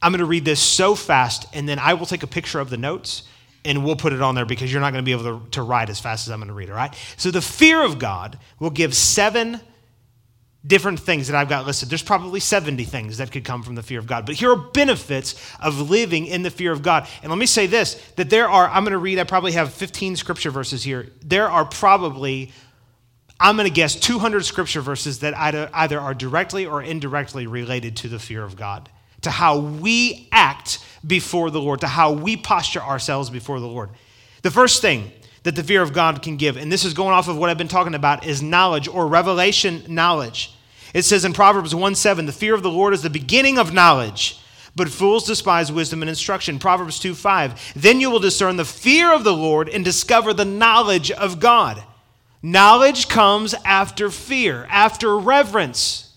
I'm 0.00 0.12
going 0.12 0.20
to 0.20 0.26
read 0.26 0.44
this 0.44 0.60
so 0.60 0.94
fast, 0.94 1.46
and 1.52 1.68
then 1.68 1.80
I 1.80 1.94
will 1.94 2.06
take 2.06 2.22
a 2.22 2.28
picture 2.28 2.60
of 2.60 2.70
the 2.70 2.76
notes 2.76 3.24
and 3.64 3.84
we'll 3.84 3.96
put 3.96 4.12
it 4.12 4.22
on 4.22 4.34
there 4.34 4.46
because 4.46 4.72
you're 4.72 4.80
not 4.80 4.92
going 4.92 5.04
to 5.04 5.06
be 5.06 5.12
able 5.12 5.40
to, 5.40 5.50
to 5.50 5.62
write 5.62 5.90
as 5.90 6.00
fast 6.00 6.26
as 6.26 6.32
I'm 6.32 6.38
going 6.38 6.48
to 6.48 6.54
read, 6.54 6.70
all 6.70 6.76
right? 6.76 6.94
So 7.16 7.30
the 7.30 7.42
fear 7.42 7.82
of 7.82 7.98
God 7.98 8.38
will 8.60 8.70
give 8.70 8.94
seven 8.94 9.60
different 10.66 10.98
things 10.98 11.28
that 11.28 11.36
I've 11.36 11.48
got 11.48 11.66
listed. 11.66 11.88
There's 11.88 12.02
probably 12.02 12.40
70 12.40 12.84
things 12.84 13.18
that 13.18 13.30
could 13.30 13.44
come 13.44 13.62
from 13.62 13.74
the 13.74 13.82
fear 13.82 13.98
of 13.98 14.06
God. 14.06 14.26
But 14.26 14.34
here 14.34 14.50
are 14.52 14.56
benefits 14.56 15.34
of 15.60 15.88
living 15.90 16.26
in 16.26 16.42
the 16.42 16.50
fear 16.50 16.72
of 16.72 16.82
God. 16.82 17.06
And 17.22 17.30
let 17.30 17.38
me 17.38 17.46
say 17.46 17.66
this 17.66 17.94
that 18.16 18.28
there 18.28 18.48
are, 18.48 18.68
I'm 18.68 18.82
going 18.84 18.92
to 18.92 18.98
read, 18.98 19.18
I 19.18 19.24
probably 19.24 19.52
have 19.52 19.72
15 19.72 20.16
scripture 20.16 20.50
verses 20.50 20.82
here. 20.82 21.08
There 21.24 21.48
are 21.48 21.64
probably, 21.64 22.50
I'm 23.38 23.56
going 23.56 23.68
to 23.68 23.74
guess, 23.74 23.94
200 23.94 24.44
scripture 24.44 24.80
verses 24.80 25.20
that 25.20 25.36
either 25.36 26.00
are 26.00 26.14
directly 26.14 26.66
or 26.66 26.82
indirectly 26.82 27.46
related 27.46 27.96
to 27.98 28.08
the 28.08 28.18
fear 28.18 28.42
of 28.42 28.56
God, 28.56 28.88
to 29.22 29.30
how 29.30 29.58
we 29.58 30.28
act 30.32 30.84
before 31.06 31.50
the 31.50 31.60
Lord, 31.60 31.80
to 31.80 31.86
how 31.86 32.12
we 32.12 32.36
posture 32.36 32.82
ourselves 32.82 33.30
before 33.30 33.60
the 33.60 33.66
Lord. 33.68 33.90
The 34.42 34.50
first 34.50 34.82
thing, 34.82 35.12
that 35.48 35.56
the 35.56 35.64
fear 35.64 35.80
of 35.80 35.94
God 35.94 36.20
can 36.20 36.36
give. 36.36 36.58
And 36.58 36.70
this 36.70 36.84
is 36.84 36.92
going 36.92 37.14
off 37.14 37.26
of 37.26 37.38
what 37.38 37.48
I've 37.48 37.56
been 37.56 37.68
talking 37.68 37.94
about 37.94 38.26
is 38.26 38.42
knowledge 38.42 38.86
or 38.86 39.06
revelation 39.06 39.82
knowledge. 39.88 40.54
It 40.92 41.06
says 41.06 41.24
in 41.24 41.32
Proverbs 41.32 41.74
1 41.74 41.94
7, 41.94 42.26
the 42.26 42.32
fear 42.32 42.54
of 42.54 42.62
the 42.62 42.70
Lord 42.70 42.92
is 42.92 43.00
the 43.00 43.08
beginning 43.08 43.56
of 43.56 43.72
knowledge, 43.72 44.38
but 44.76 44.90
fools 44.90 45.26
despise 45.26 45.72
wisdom 45.72 46.02
and 46.02 46.10
instruction. 46.10 46.58
Proverbs 46.58 47.00
2 47.00 47.14
5, 47.14 47.72
then 47.76 47.98
you 47.98 48.10
will 48.10 48.18
discern 48.18 48.58
the 48.58 48.64
fear 48.66 49.10
of 49.10 49.24
the 49.24 49.32
Lord 49.32 49.70
and 49.70 49.82
discover 49.82 50.34
the 50.34 50.44
knowledge 50.44 51.10
of 51.10 51.40
God. 51.40 51.82
Knowledge 52.42 53.08
comes 53.08 53.54
after 53.64 54.10
fear, 54.10 54.66
after 54.68 55.16
reverence. 55.18 56.14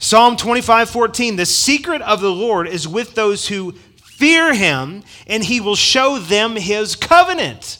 Psalm 0.00 0.36
25 0.36 0.90
14, 0.90 1.36
the 1.36 1.46
secret 1.46 2.02
of 2.02 2.20
the 2.20 2.32
Lord 2.32 2.66
is 2.66 2.88
with 2.88 3.14
those 3.14 3.46
who 3.46 3.76
fear 4.02 4.52
him, 4.52 5.04
and 5.28 5.44
he 5.44 5.60
will 5.60 5.76
show 5.76 6.18
them 6.18 6.56
his 6.56 6.96
covenant. 6.96 7.78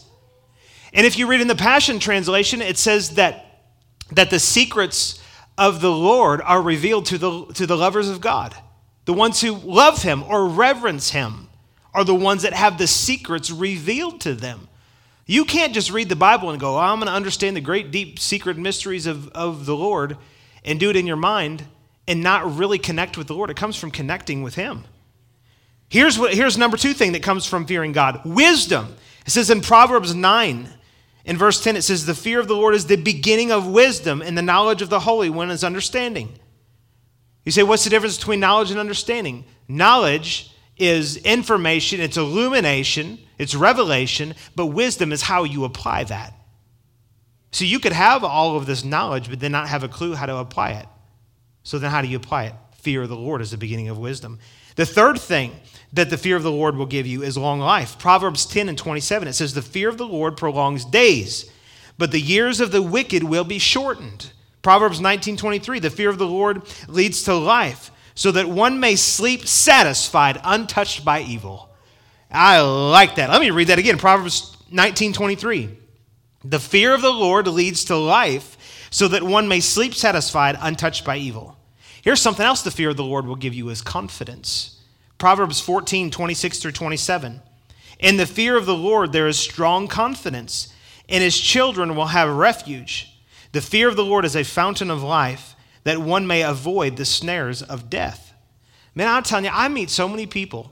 And 0.94 1.04
if 1.04 1.18
you 1.18 1.26
read 1.26 1.40
in 1.40 1.48
the 1.48 1.56
Passion 1.56 1.98
Translation, 1.98 2.62
it 2.62 2.78
says 2.78 3.10
that, 3.16 3.66
that 4.12 4.30
the 4.30 4.38
secrets 4.38 5.20
of 5.58 5.80
the 5.80 5.90
Lord 5.90 6.40
are 6.40 6.62
revealed 6.62 7.06
to 7.06 7.18
the, 7.18 7.46
to 7.54 7.66
the 7.66 7.76
lovers 7.76 8.08
of 8.08 8.20
God. 8.20 8.54
The 9.04 9.12
ones 9.12 9.40
who 9.40 9.52
love 9.52 10.02
Him 10.02 10.22
or 10.22 10.46
reverence 10.46 11.10
Him 11.10 11.48
are 11.92 12.04
the 12.04 12.14
ones 12.14 12.42
that 12.42 12.54
have 12.54 12.78
the 12.78 12.86
secrets 12.86 13.50
revealed 13.50 14.20
to 14.22 14.34
them. 14.34 14.68
You 15.26 15.44
can't 15.44 15.74
just 15.74 15.90
read 15.90 16.08
the 16.08 16.16
Bible 16.16 16.50
and 16.50 16.60
go, 16.60 16.76
oh, 16.76 16.80
I'm 16.80 16.98
going 16.98 17.08
to 17.08 17.12
understand 17.12 17.56
the 17.56 17.60
great, 17.60 17.90
deep, 17.90 18.18
secret 18.18 18.56
mysteries 18.56 19.06
of, 19.06 19.28
of 19.28 19.66
the 19.66 19.76
Lord 19.76 20.16
and 20.64 20.78
do 20.78 20.90
it 20.90 20.96
in 20.96 21.06
your 21.06 21.16
mind 21.16 21.64
and 22.06 22.22
not 22.22 22.56
really 22.56 22.78
connect 22.78 23.16
with 23.18 23.26
the 23.26 23.34
Lord. 23.34 23.50
It 23.50 23.56
comes 23.56 23.76
from 23.76 23.90
connecting 23.90 24.42
with 24.42 24.54
Him. 24.54 24.84
Here's, 25.88 26.18
what, 26.18 26.34
here's 26.34 26.58
number 26.58 26.76
two 26.76 26.92
thing 26.92 27.12
that 27.12 27.22
comes 27.22 27.46
from 27.46 27.66
fearing 27.66 27.92
God 27.92 28.20
wisdom. 28.24 28.96
It 29.26 29.30
says 29.30 29.50
in 29.50 29.60
Proverbs 29.60 30.14
9, 30.14 30.68
in 31.24 31.38
verse 31.38 31.62
10, 31.62 31.76
it 31.76 31.82
says, 31.82 32.04
The 32.04 32.14
fear 32.14 32.38
of 32.38 32.48
the 32.48 32.56
Lord 32.56 32.74
is 32.74 32.86
the 32.86 32.96
beginning 32.96 33.50
of 33.50 33.66
wisdom, 33.66 34.20
and 34.20 34.36
the 34.36 34.42
knowledge 34.42 34.82
of 34.82 34.90
the 34.90 35.00
Holy 35.00 35.30
One 35.30 35.50
is 35.50 35.64
understanding. 35.64 36.38
You 37.44 37.52
say, 37.52 37.62
What's 37.62 37.84
the 37.84 37.90
difference 37.90 38.18
between 38.18 38.40
knowledge 38.40 38.70
and 38.70 38.78
understanding? 38.78 39.44
Knowledge 39.66 40.50
is 40.76 41.16
information, 41.18 42.00
it's 42.00 42.16
illumination, 42.16 43.18
it's 43.38 43.54
revelation, 43.54 44.34
but 44.54 44.66
wisdom 44.66 45.12
is 45.12 45.22
how 45.22 45.44
you 45.44 45.64
apply 45.64 46.04
that. 46.04 46.34
So 47.52 47.64
you 47.64 47.78
could 47.78 47.92
have 47.92 48.24
all 48.24 48.56
of 48.56 48.66
this 48.66 48.84
knowledge, 48.84 49.30
but 49.30 49.40
then 49.40 49.52
not 49.52 49.68
have 49.68 49.84
a 49.84 49.88
clue 49.88 50.14
how 50.14 50.26
to 50.26 50.36
apply 50.36 50.72
it. 50.72 50.86
So 51.62 51.78
then, 51.78 51.90
how 51.90 52.02
do 52.02 52.08
you 52.08 52.16
apply 52.16 52.44
it? 52.46 52.54
Fear 52.78 53.02
of 53.02 53.08
the 53.08 53.16
Lord 53.16 53.40
is 53.40 53.52
the 53.52 53.56
beginning 53.56 53.88
of 53.88 53.96
wisdom. 53.96 54.38
The 54.76 54.84
third 54.84 55.18
thing 55.18 55.52
that 55.94 56.10
the 56.10 56.18
fear 56.18 56.36
of 56.36 56.42
the 56.42 56.50
Lord 56.50 56.76
will 56.76 56.86
give 56.86 57.06
you 57.06 57.22
is 57.22 57.38
long 57.38 57.60
life. 57.60 57.98
Proverbs 57.98 58.46
10 58.46 58.68
and 58.68 58.76
27, 58.76 59.28
it 59.28 59.32
says, 59.32 59.54
The 59.54 59.62
fear 59.62 59.88
of 59.88 59.96
the 59.96 60.06
Lord 60.06 60.36
prolongs 60.36 60.84
days, 60.84 61.50
but 61.96 62.10
the 62.10 62.20
years 62.20 62.60
of 62.60 62.72
the 62.72 62.82
wicked 62.82 63.22
will 63.22 63.44
be 63.44 63.60
shortened. 63.60 64.32
Proverbs 64.62 65.00
19 65.00 65.36
23, 65.36 65.78
the 65.78 65.90
fear 65.90 66.10
of 66.10 66.18
the 66.18 66.26
Lord 66.26 66.62
leads 66.88 67.22
to 67.24 67.34
life, 67.34 67.92
so 68.14 68.32
that 68.32 68.48
one 68.48 68.80
may 68.80 68.96
sleep 68.96 69.46
satisfied, 69.46 70.40
untouched 70.42 71.04
by 71.04 71.20
evil. 71.20 71.70
I 72.30 72.60
like 72.60 73.14
that. 73.16 73.30
Let 73.30 73.40
me 73.40 73.50
read 73.50 73.68
that 73.68 73.78
again. 73.78 73.98
Proverbs 73.98 74.56
19 74.70 75.12
23. 75.12 75.78
The 76.44 76.60
fear 76.60 76.92
of 76.92 77.02
the 77.02 77.12
Lord 77.12 77.46
leads 77.46 77.84
to 77.84 77.96
life, 77.96 78.88
so 78.90 79.06
that 79.08 79.22
one 79.22 79.46
may 79.46 79.60
sleep 79.60 79.94
satisfied, 79.94 80.58
untouched 80.60 81.04
by 81.04 81.18
evil. 81.18 81.56
Here's 82.02 82.20
something 82.20 82.44
else 82.44 82.62
the 82.62 82.70
fear 82.70 82.90
of 82.90 82.96
the 82.96 83.04
Lord 83.04 83.26
will 83.26 83.36
give 83.36 83.54
you 83.54 83.68
is 83.68 83.80
confidence. 83.80 84.73
Proverbs 85.24 85.58
14, 85.58 86.10
26 86.10 86.58
through 86.58 86.72
27. 86.72 87.40
In 87.98 88.18
the 88.18 88.26
fear 88.26 88.58
of 88.58 88.66
the 88.66 88.76
Lord, 88.76 89.12
there 89.12 89.26
is 89.26 89.38
strong 89.38 89.88
confidence, 89.88 90.70
and 91.08 91.24
his 91.24 91.40
children 91.40 91.96
will 91.96 92.08
have 92.08 92.28
refuge. 92.28 93.18
The 93.52 93.62
fear 93.62 93.88
of 93.88 93.96
the 93.96 94.04
Lord 94.04 94.26
is 94.26 94.36
a 94.36 94.44
fountain 94.44 94.90
of 94.90 95.02
life, 95.02 95.56
that 95.84 95.96
one 95.96 96.26
may 96.26 96.42
avoid 96.42 96.98
the 96.98 97.06
snares 97.06 97.62
of 97.62 97.88
death. 97.88 98.34
Man, 98.94 99.08
I'm 99.08 99.22
telling 99.22 99.46
you, 99.46 99.50
I 99.50 99.68
meet 99.68 99.88
so 99.88 100.06
many 100.10 100.26
people, 100.26 100.70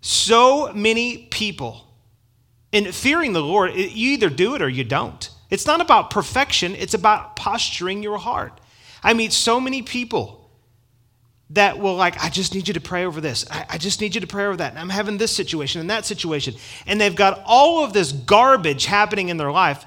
so 0.00 0.72
many 0.72 1.26
people 1.26 1.86
In 2.72 2.90
fearing 2.92 3.34
the 3.34 3.42
Lord, 3.42 3.74
you 3.74 4.12
either 4.12 4.30
do 4.30 4.54
it 4.54 4.62
or 4.62 4.70
you 4.70 4.84
don't. 4.84 5.28
It's 5.50 5.66
not 5.66 5.82
about 5.82 6.08
perfection, 6.08 6.74
it's 6.76 6.94
about 6.94 7.36
posturing 7.36 8.02
your 8.02 8.16
heart. 8.16 8.58
I 9.02 9.12
meet 9.12 9.34
so 9.34 9.60
many 9.60 9.82
people 9.82 10.41
that 11.52 11.78
will, 11.78 11.96
like, 11.96 12.22
I 12.22 12.28
just 12.28 12.54
need 12.54 12.66
you 12.66 12.74
to 12.74 12.80
pray 12.80 13.04
over 13.04 13.20
this. 13.20 13.44
I, 13.50 13.66
I 13.70 13.78
just 13.78 14.00
need 14.00 14.14
you 14.14 14.20
to 14.22 14.26
pray 14.26 14.46
over 14.46 14.56
that. 14.56 14.70
And 14.70 14.78
I'm 14.78 14.88
having 14.88 15.18
this 15.18 15.34
situation 15.34 15.80
and 15.80 15.90
that 15.90 16.06
situation. 16.06 16.54
And 16.86 17.00
they've 17.00 17.14
got 17.14 17.42
all 17.44 17.84
of 17.84 17.92
this 17.92 18.12
garbage 18.12 18.86
happening 18.86 19.28
in 19.28 19.36
their 19.36 19.52
life, 19.52 19.84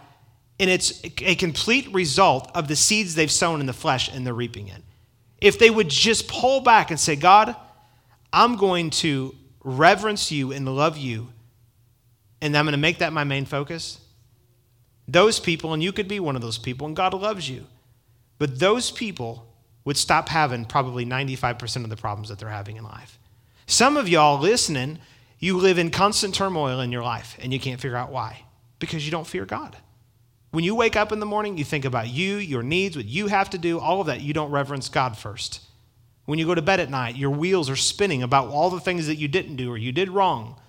and 0.60 0.70
it's 0.70 1.04
a 1.04 1.36
complete 1.36 1.92
result 1.94 2.52
of 2.54 2.68
the 2.68 2.76
seeds 2.76 3.16
they've 3.16 3.32
sown 3.32 3.60
in 3.60 3.66
the 3.66 3.74
flesh 3.74 4.14
and 4.14 4.26
they're 4.26 4.34
reaping 4.34 4.68
it. 4.68 4.82
If 5.42 5.60
they 5.60 5.70
would 5.70 5.90
just 5.90 6.28
pull 6.28 6.62
back 6.62 6.92
and 6.92 7.00
say, 7.00 7.16
God, 7.16 7.56
I'm 8.32 8.56
going 8.56 8.90
to 8.92 9.36
reverence 9.64 10.32
you 10.32 10.52
and 10.52 10.68
love 10.76 10.98
you, 10.98 11.30
and 12.42 12.56
I'm 12.56 12.66
going 12.66 12.74
to 12.74 12.78
make 12.78 13.00
that 13.00 13.12
my 13.12 13.24
main 13.24 13.46
focus. 13.46 14.00
Those 15.08 15.40
people, 15.40 15.74
and 15.74 15.82
you 15.82 15.92
could 15.92 16.08
be 16.08 16.20
one 16.20 16.36
of 16.36 16.42
those 16.42 16.58
people, 16.58 16.86
and 16.86 16.96
God 16.96 17.14
loves 17.14 17.50
you. 17.50 17.66
But 18.38 18.60
those 18.60 18.92
people 18.92 19.48
would 19.86 19.98
stop 19.98 20.30
having 20.30 20.66
probably 20.66 21.06
95% 21.06 21.84
of 21.84 21.90
the 21.90 21.96
problems 21.96 22.30
that 22.30 22.40
they're 22.40 22.50
having 22.50 22.76
in 22.76 22.84
life. 22.84 23.18
Some 23.68 23.98
of 23.98 24.10
y'all 24.10 24.40
listening, 24.40 25.00
you 25.40 25.58
live 25.58 25.78
in 25.78 25.92
constant 25.92 26.36
turmoil 26.36 26.82
in 26.82 26.92
your 26.92 27.04
life, 27.04 27.38
and 27.42 27.54
you 27.54 27.60
can't 27.60 27.80
figure 27.80 27.98
out 27.98 28.12
why. 28.12 28.44
Because 28.80 29.06
you 29.06 29.12
don't 29.12 29.28
fear 29.28 29.46
God. 29.46 29.78
When 30.52 30.64
you 30.64 30.76
wake 30.76 30.96
up 30.96 31.12
in 31.12 31.20
the 31.20 31.26
morning, 31.26 31.58
you 31.58 31.64
think 31.64 31.86
about 31.86 32.10
you, 32.10 32.36
your 32.36 32.64
needs, 32.64 32.96
what 32.96 33.06
you 33.06 33.28
have 33.28 33.50
to 33.52 33.58
do, 33.58 33.80
all 33.80 34.02
of 34.02 34.08
that. 34.08 34.22
You 34.22 34.34
don't 34.34 34.52
reverence 34.52 34.90
God 34.90 35.18
first. 35.18 35.62
When 36.26 36.40
you 36.40 36.46
go 36.46 36.56
to 36.56 36.62
bed 36.62 36.80
at 36.80 36.90
night, 36.90 37.16
your 37.16 37.30
wheels 37.30 37.70
are 37.70 37.76
spinning 37.76 38.24
about 38.24 38.50
all 38.50 38.70
the 38.70 38.80
things 38.80 39.08
that 39.08 39.16
you 39.16 39.28
didn't 39.28 39.58
do 39.58 39.72
or 39.72 39.78
you 39.78 39.92
did 39.92 40.10
wrong 40.10 40.60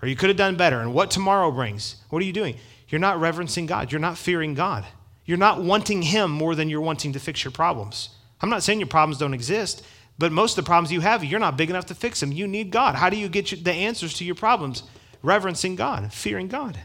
or 0.00 0.08
you 0.08 0.16
could 0.16 0.30
have 0.30 0.36
done 0.36 0.56
better 0.56 0.80
and 0.80 0.92
what 0.92 1.10
tomorrow 1.10 1.50
brings. 1.50 1.96
What 2.10 2.22
are 2.22 2.24
you 2.24 2.32
doing? 2.32 2.56
You're 2.88 2.98
not 2.98 3.20
reverencing 3.20 3.66
God. 3.66 3.92
You're 3.92 4.00
not 4.00 4.18
fearing 4.18 4.54
God. 4.54 4.84
You're 5.24 5.38
not 5.38 5.62
wanting 5.62 6.02
Him 6.02 6.30
more 6.30 6.54
than 6.54 6.68
you're 6.68 6.80
wanting 6.80 7.12
to 7.12 7.20
fix 7.20 7.44
your 7.44 7.52
problems. 7.52 8.10
I'm 8.42 8.50
not 8.50 8.62
saying 8.62 8.80
your 8.80 8.88
problems 8.88 9.18
don't 9.18 9.34
exist, 9.34 9.84
but 10.18 10.32
most 10.32 10.58
of 10.58 10.64
the 10.64 10.68
problems 10.68 10.92
you 10.92 11.00
have, 11.00 11.24
you're 11.24 11.40
not 11.40 11.56
big 11.56 11.70
enough 11.70 11.86
to 11.86 11.94
fix 11.94 12.20
them. 12.20 12.32
You 12.32 12.46
need 12.46 12.70
God. 12.70 12.96
How 12.96 13.08
do 13.08 13.16
you 13.16 13.28
get 13.28 13.64
the 13.64 13.72
answers 13.72 14.14
to 14.14 14.24
your 14.24 14.34
problems? 14.34 14.82
Reverencing 15.22 15.76
God, 15.76 16.12
fearing 16.12 16.48
God. 16.48 16.78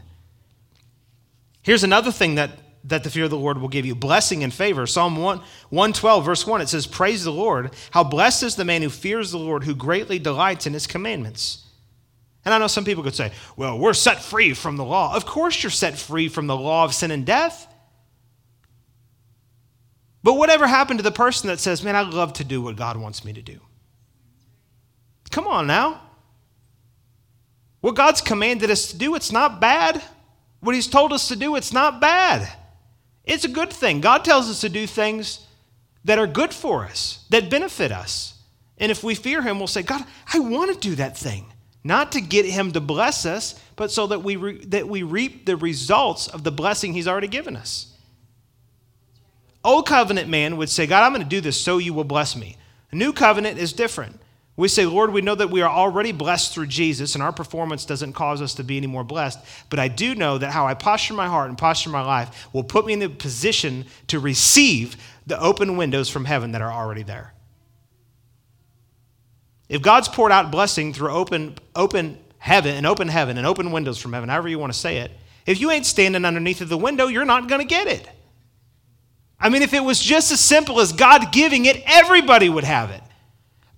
Here's 1.62 1.84
another 1.84 2.12
thing 2.12 2.36
that 2.36 2.50
that 2.84 3.04
the 3.04 3.10
fear 3.10 3.24
of 3.24 3.30
the 3.30 3.36
Lord 3.36 3.58
will 3.58 3.68
give 3.68 3.86
you 3.86 3.94
blessing 3.94 4.42
and 4.42 4.52
favor. 4.52 4.86
Psalm 4.86 5.16
1, 5.16 5.38
112, 5.70 6.24
verse 6.24 6.46
1, 6.46 6.60
it 6.60 6.68
says, 6.68 6.86
Praise 6.86 7.24
the 7.24 7.32
Lord. 7.32 7.72
How 7.90 8.04
blessed 8.04 8.42
is 8.44 8.56
the 8.56 8.64
man 8.64 8.82
who 8.82 8.88
fears 8.88 9.30
the 9.30 9.38
Lord, 9.38 9.64
who 9.64 9.74
greatly 9.74 10.18
delights 10.18 10.66
in 10.66 10.72
his 10.72 10.86
commandments. 10.86 11.64
And 12.44 12.54
I 12.54 12.58
know 12.58 12.66
some 12.66 12.84
people 12.84 13.02
could 13.02 13.14
say, 13.14 13.32
Well, 13.56 13.78
we're 13.78 13.94
set 13.94 14.22
free 14.22 14.54
from 14.54 14.76
the 14.76 14.84
law. 14.84 15.14
Of 15.14 15.26
course, 15.26 15.62
you're 15.62 15.70
set 15.70 15.98
free 15.98 16.28
from 16.28 16.46
the 16.46 16.56
law 16.56 16.84
of 16.84 16.94
sin 16.94 17.10
and 17.10 17.26
death. 17.26 17.66
But 20.22 20.34
whatever 20.34 20.66
happened 20.66 20.98
to 20.98 21.04
the 21.04 21.10
person 21.10 21.48
that 21.48 21.60
says, 21.60 21.82
Man, 21.82 21.96
I 21.96 22.02
love 22.02 22.32
to 22.34 22.44
do 22.44 22.60
what 22.60 22.76
God 22.76 22.96
wants 22.96 23.24
me 23.24 23.32
to 23.32 23.42
do? 23.42 23.60
Come 25.30 25.46
on 25.46 25.66
now. 25.66 26.02
What 27.80 27.94
God's 27.94 28.20
commanded 28.20 28.70
us 28.70 28.90
to 28.90 28.98
do, 28.98 29.14
it's 29.14 29.30
not 29.30 29.60
bad. 29.60 30.02
What 30.60 30.74
He's 30.74 30.88
told 30.88 31.12
us 31.12 31.28
to 31.28 31.36
do, 31.36 31.54
it's 31.54 31.72
not 31.72 32.00
bad. 32.00 32.48
It's 33.24 33.44
a 33.44 33.48
good 33.48 33.72
thing. 33.72 34.00
God 34.00 34.24
tells 34.24 34.50
us 34.50 34.60
to 34.62 34.68
do 34.68 34.86
things 34.86 35.46
that 36.04 36.18
are 36.18 36.26
good 36.26 36.52
for 36.52 36.84
us, 36.84 37.24
that 37.30 37.50
benefit 37.50 37.92
us. 37.92 38.34
And 38.78 38.90
if 38.90 39.04
we 39.04 39.14
fear 39.14 39.42
Him, 39.42 39.58
we'll 39.58 39.66
say, 39.66 39.82
God, 39.82 40.04
I 40.32 40.38
want 40.38 40.72
to 40.72 40.88
do 40.88 40.94
that 40.96 41.16
thing. 41.16 41.52
Not 41.84 42.12
to 42.12 42.20
get 42.20 42.46
Him 42.46 42.72
to 42.72 42.80
bless 42.80 43.26
us, 43.26 43.60
but 43.76 43.90
so 43.90 44.08
that 44.08 44.22
we, 44.22 44.36
re- 44.36 44.64
that 44.66 44.88
we 44.88 45.02
reap 45.02 45.46
the 45.46 45.56
results 45.56 46.26
of 46.26 46.42
the 46.42 46.52
blessing 46.52 46.94
He's 46.94 47.08
already 47.08 47.28
given 47.28 47.56
us. 47.56 47.94
Old 49.64 49.86
covenant 49.86 50.28
man 50.28 50.56
would 50.56 50.70
say, 50.70 50.86
God, 50.86 51.04
I'm 51.04 51.12
going 51.12 51.22
to 51.22 51.28
do 51.28 51.40
this 51.40 51.60
so 51.60 51.78
you 51.78 51.92
will 51.92 52.04
bless 52.04 52.36
me. 52.36 52.56
New 52.92 53.12
covenant 53.12 53.58
is 53.58 53.72
different. 53.72 54.20
We 54.56 54.66
say, 54.66 54.86
Lord, 54.86 55.12
we 55.12 55.20
know 55.20 55.36
that 55.36 55.50
we 55.50 55.62
are 55.62 55.70
already 55.70 56.10
blessed 56.10 56.52
through 56.52 56.66
Jesus, 56.66 57.14
and 57.14 57.22
our 57.22 57.32
performance 57.32 57.84
doesn't 57.84 58.14
cause 58.14 58.42
us 58.42 58.54
to 58.54 58.64
be 58.64 58.76
any 58.76 58.88
more 58.88 59.04
blessed. 59.04 59.38
But 59.70 59.78
I 59.78 59.86
do 59.86 60.16
know 60.16 60.36
that 60.36 60.50
how 60.50 60.66
I 60.66 60.74
posture 60.74 61.14
my 61.14 61.28
heart 61.28 61.48
and 61.48 61.56
posture 61.56 61.90
my 61.90 62.00
life 62.00 62.48
will 62.52 62.64
put 62.64 62.84
me 62.84 62.92
in 62.92 62.98
the 62.98 63.08
position 63.08 63.86
to 64.08 64.18
receive 64.18 64.96
the 65.28 65.40
open 65.40 65.76
windows 65.76 66.08
from 66.08 66.24
heaven 66.24 66.52
that 66.52 66.62
are 66.62 66.72
already 66.72 67.04
there. 67.04 67.34
If 69.68 69.80
God's 69.82 70.08
poured 70.08 70.32
out 70.32 70.50
blessing 70.50 70.92
through 70.92 71.10
open, 71.10 71.56
open 71.76 72.18
heaven 72.38 72.74
and 72.74 72.86
open 72.86 73.06
heaven 73.06 73.38
and 73.38 73.46
open 73.46 73.70
windows 73.70 73.98
from 73.98 74.12
heaven, 74.12 74.28
however 74.28 74.48
you 74.48 74.58
want 74.58 74.72
to 74.72 74.78
say 74.78 74.98
it, 74.98 75.12
if 75.46 75.60
you 75.60 75.70
ain't 75.70 75.86
standing 75.86 76.24
underneath 76.24 76.60
of 76.60 76.68
the 76.68 76.76
window, 76.76 77.06
you're 77.06 77.24
not 77.24 77.48
going 77.48 77.60
to 77.60 77.66
get 77.66 77.86
it. 77.86 78.08
I 79.40 79.48
mean, 79.48 79.62
if 79.62 79.72
it 79.72 79.84
was 79.84 80.00
just 80.00 80.32
as 80.32 80.40
simple 80.40 80.80
as 80.80 80.92
God 80.92 81.32
giving 81.32 81.66
it, 81.66 81.82
everybody 81.86 82.48
would 82.48 82.64
have 82.64 82.90
it 82.90 83.02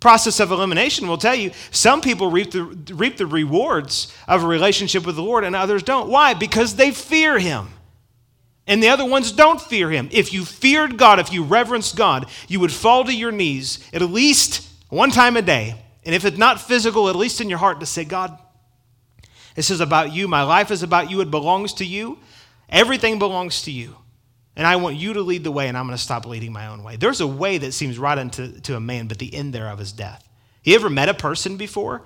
process 0.01 0.41
of 0.41 0.51
elimination 0.51 1.07
will 1.07 1.19
tell 1.19 1.35
you 1.35 1.53
some 1.71 2.01
people 2.01 2.31
reap 2.31 2.51
the, 2.51 2.63
reap 2.95 3.19
the 3.19 3.27
rewards 3.27 4.13
of 4.27 4.43
a 4.43 4.47
relationship 4.47 5.05
with 5.07 5.15
the 5.15 5.23
Lord 5.23 5.45
and 5.45 5.55
others 5.55 5.83
don't. 5.83 6.09
Why? 6.09 6.33
Because 6.35 6.75
they 6.75 6.91
fear 6.91 7.39
Him. 7.39 7.69
And 8.67 8.83
the 8.83 8.89
other 8.89 9.05
ones 9.05 9.31
don't 9.31 9.61
fear 9.61 9.91
Him. 9.91 10.09
If 10.11 10.33
you 10.33 10.45
feared 10.45 10.97
God, 10.97 11.19
if 11.19 11.33
you 11.33 11.45
reverenced 11.45 11.97
God, 11.97 12.27
you 12.49 12.61
would 12.61 12.73
fall 12.73 13.05
to 13.05 13.15
your 13.15 13.33
knees 13.33 13.79
at 13.93 14.01
least 14.03 14.67
one 14.89 15.11
time 15.11 15.37
a 15.37 15.43
day. 15.43 15.75
And 16.05 16.15
if 16.15 16.25
it's 16.25 16.39
not 16.39 16.61
physical, 16.61 17.09
at 17.09 17.17
least 17.17 17.43
in 17.43 17.51
your 17.51 17.59
heart 17.59 17.81
to 17.81 17.87
say, 17.87 18.05
God, 18.05 18.39
this 19.55 19.71
is 19.71 19.81
about 19.81 20.13
you. 20.13 20.29
My 20.29 20.45
life 20.45 20.71
is 20.71 20.83
about 20.83 21.11
you. 21.11 21.21
It 21.21 21.31
belongs 21.31 21.75
to 21.75 21.85
you. 21.85 22.19
Everything 22.71 23.19
belongs 23.19 23.63
to 23.63 23.71
you. 23.71 23.97
And 24.61 24.67
I 24.67 24.77
want 24.77 24.97
you 24.97 25.15
to 25.15 25.23
lead 25.23 25.43
the 25.43 25.51
way, 25.51 25.69
and 25.69 25.79
I'm 25.79 25.87
going 25.87 25.97
to 25.97 26.03
stop 26.03 26.27
leading 26.27 26.53
my 26.53 26.67
own 26.67 26.83
way. 26.83 26.97
There's 26.97 27.23
a 27.23 27.27
way 27.27 27.57
that 27.57 27.73
seems 27.73 27.99
right 27.99 28.19
unto 28.19 28.61
to 28.61 28.77
a 28.77 28.81
man, 28.81 29.09
but 29.09 29.19
the 29.19 29.35
end 29.35 29.55
thereof 29.55 29.81
is 29.81 29.91
death. 29.91 30.29
You 30.65 30.75
ever 30.75 30.91
met 30.91 31.09
a 31.09 31.15
person 31.15 31.57
before 31.57 32.03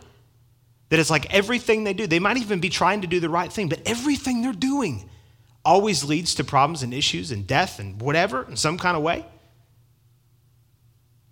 that 0.89 1.01
it's 1.01 1.11
like 1.11 1.35
everything 1.35 1.83
they 1.83 1.95
do, 1.95 2.07
they 2.07 2.21
might 2.21 2.37
even 2.37 2.61
be 2.61 2.69
trying 2.69 3.01
to 3.01 3.09
do 3.09 3.19
the 3.19 3.29
right 3.29 3.53
thing, 3.53 3.69
but 3.69 3.81
everything 3.85 4.41
they're 4.41 4.53
doing 4.53 5.11
always 5.65 6.05
leads 6.05 6.37
to 6.37 6.45
problems 6.45 6.85
and 6.85 6.95
issues 6.95 7.33
and 7.33 7.45
death 7.45 7.81
and 7.81 8.01
whatever 8.01 8.47
in 8.49 8.55
some 8.55 8.79
kind 8.79 8.97
of 8.97 9.03
way? 9.03 9.27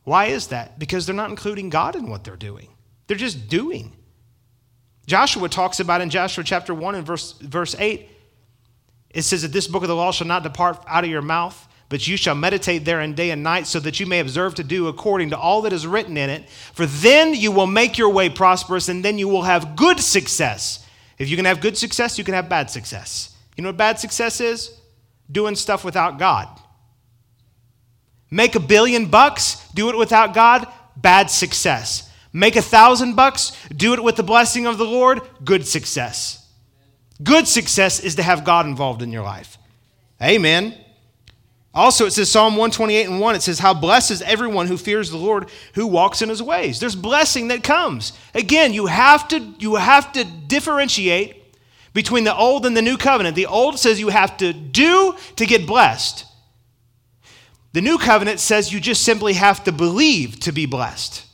Why 0.03 0.25
is 0.25 0.49
that? 0.49 0.77
Because 0.77 1.07
they're 1.07 1.15
not 1.15 1.31
including 1.31 1.71
God 1.71 1.95
in 1.95 2.11
what 2.11 2.25
they're 2.25 2.35
doing. 2.35 2.67
They're 3.07 3.17
just 3.17 3.49
doing. 3.49 3.93
Joshua 5.07 5.49
talks 5.49 5.79
about 5.79 6.01
in 6.01 6.11
Joshua 6.11 6.43
chapter 6.43 6.75
1 6.75 6.97
and 6.97 7.07
verse, 7.07 7.35
verse 7.39 7.77
8 7.79 8.09
it 9.13 9.23
says 9.23 9.43
that 9.43 9.53
this 9.53 9.67
book 9.67 9.83
of 9.83 9.89
the 9.89 9.97
law 9.97 10.11
shall 10.13 10.27
not 10.27 10.43
depart 10.43 10.83
out 10.87 11.05
of 11.05 11.11
your 11.11 11.23
mouth, 11.23 11.69
but 11.89 12.09
you 12.09 12.17
shall 12.17 12.35
meditate 12.35 12.87
therein 12.87 13.15
day 13.15 13.31
and 13.31 13.43
night, 13.43 13.67
so 13.67 13.79
that 13.81 14.01
you 14.01 14.07
may 14.07 14.21
observe 14.21 14.55
to 14.55 14.65
do 14.65 14.89
according 14.89 15.31
to 15.31 15.39
all 15.39 15.63
that 15.63 15.73
is 15.73 15.87
written 15.87 16.17
in 16.17 16.31
it. 16.31 16.49
For 16.49 16.87
then 16.87 17.35
you 17.35 17.53
will 17.53 17.67
make 17.67 17.99
your 17.99 18.09
way 18.09 18.31
prosperous, 18.31 18.89
and 18.89 19.05
then 19.05 19.19
you 19.19 19.29
will 19.29 19.43
have 19.43 19.77
good 19.77 20.01
success. 20.01 20.87
If 21.19 21.29
you 21.29 21.37
can 21.37 21.45
have 21.45 21.61
good 21.61 21.77
success, 21.77 22.17
you 22.17 22.25
can 22.25 22.35
have 22.35 22.49
bad 22.49 22.71
success. 22.71 23.37
You 23.57 23.63
know 23.63 23.69
what 23.69 23.77
bad 23.77 23.99
success 24.01 24.41
is? 24.41 24.75
Doing 25.31 25.55
stuff 25.55 25.85
without 25.85 26.19
God. 26.19 26.49
Make 28.31 28.55
a 28.55 28.61
billion 28.61 29.07
bucks, 29.07 29.69
do 29.75 29.91
it 29.91 29.99
without 29.99 30.33
God, 30.33 30.67
bad 30.97 31.31
success. 31.31 32.11
Make 32.33 32.57
a 32.57 32.63
thousand 32.63 33.15
bucks, 33.15 33.53
do 33.69 33.93
it 33.93 34.03
with 34.03 34.17
the 34.17 34.23
blessing 34.23 34.67
of 34.67 34.79
the 34.79 34.87
Lord, 34.87 35.21
good 35.45 35.67
success. 35.67 36.42
Good 37.23 37.47
success 37.47 38.01
is 38.01 38.15
to 38.17 38.23
have 38.23 38.45
God 38.45 38.67
involved 38.67 39.03
in 39.03 39.13
your 39.13 39.23
life. 39.23 39.59
Amen. 40.23 40.75
Also, 41.75 42.05
it 42.05 42.13
says 42.13 42.31
Psalm 42.31 42.55
128 42.55 43.09
and 43.09 43.21
1, 43.21 43.35
it 43.35 43.43
says, 43.43 43.59
How 43.59 43.73
blessed 43.73 44.11
is 44.11 44.23
everyone 44.23 44.67
who 44.67 44.77
fears 44.77 45.11
the 45.11 45.17
Lord, 45.17 45.49
who 45.75 45.87
walks 45.87 46.21
in 46.21 46.29
his 46.29 46.43
ways. 46.43 46.79
There's 46.81 46.95
blessing 46.95 47.49
that 47.49 47.63
comes. 47.63 48.13
Again, 48.35 48.75
you 48.75 48.87
have 48.87 49.27
to, 49.29 49.39
you 49.59 49.77
have 49.77 50.13
to 50.13 50.25
differentiate 50.25 51.43
between 51.95 52.25
the 52.25 52.37
old 52.37 52.67
and 52.67 52.77
the 52.77 52.83
new 52.83 52.99
covenant. 52.99 53.37
The 53.37 53.47
old 53.47 53.79
says 53.79 54.01
you 54.01 54.09
have 54.09 54.37
to 54.39 54.53
do 54.53 55.17
to 55.37 55.47
get 55.47 55.67
blessed. 55.67 56.27
The 57.73 57.81
new 57.81 57.97
covenant 57.97 58.39
says 58.39 58.73
you 58.73 58.81
just 58.81 59.03
simply 59.03 59.33
have 59.35 59.65
to 59.65 59.73
believe 59.73 60.41
to 60.41 60.53
be 60.53 60.67
blessed. 60.67 61.25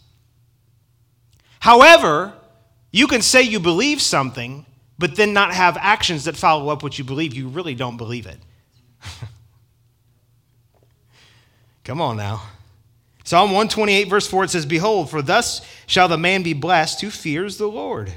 However, 1.58 2.32
you 2.92 3.08
can 3.08 3.22
say 3.22 3.42
you 3.42 3.58
believe 3.58 4.00
something 4.00 4.64
but 4.98 5.16
then 5.16 5.32
not 5.32 5.54
have 5.54 5.76
actions 5.78 6.24
that 6.24 6.36
follow 6.36 6.68
up 6.70 6.82
what 6.82 6.98
you 6.98 7.04
believe, 7.04 7.34
you 7.34 7.48
really 7.48 7.74
don't 7.74 7.96
believe 7.96 8.26
it. 8.26 8.38
Come 11.84 12.00
on 12.00 12.16
now. 12.16 12.42
Psalm 13.24 13.50
128, 13.50 14.08
verse 14.08 14.26
4, 14.26 14.44
it 14.44 14.50
says, 14.50 14.66
Behold, 14.66 15.10
for 15.10 15.20
thus 15.22 15.60
shall 15.86 16.08
the 16.08 16.18
man 16.18 16.42
be 16.42 16.54
blessed 16.54 17.02
who 17.02 17.10
fears 17.10 17.58
the 17.58 17.66
Lord. 17.66 18.12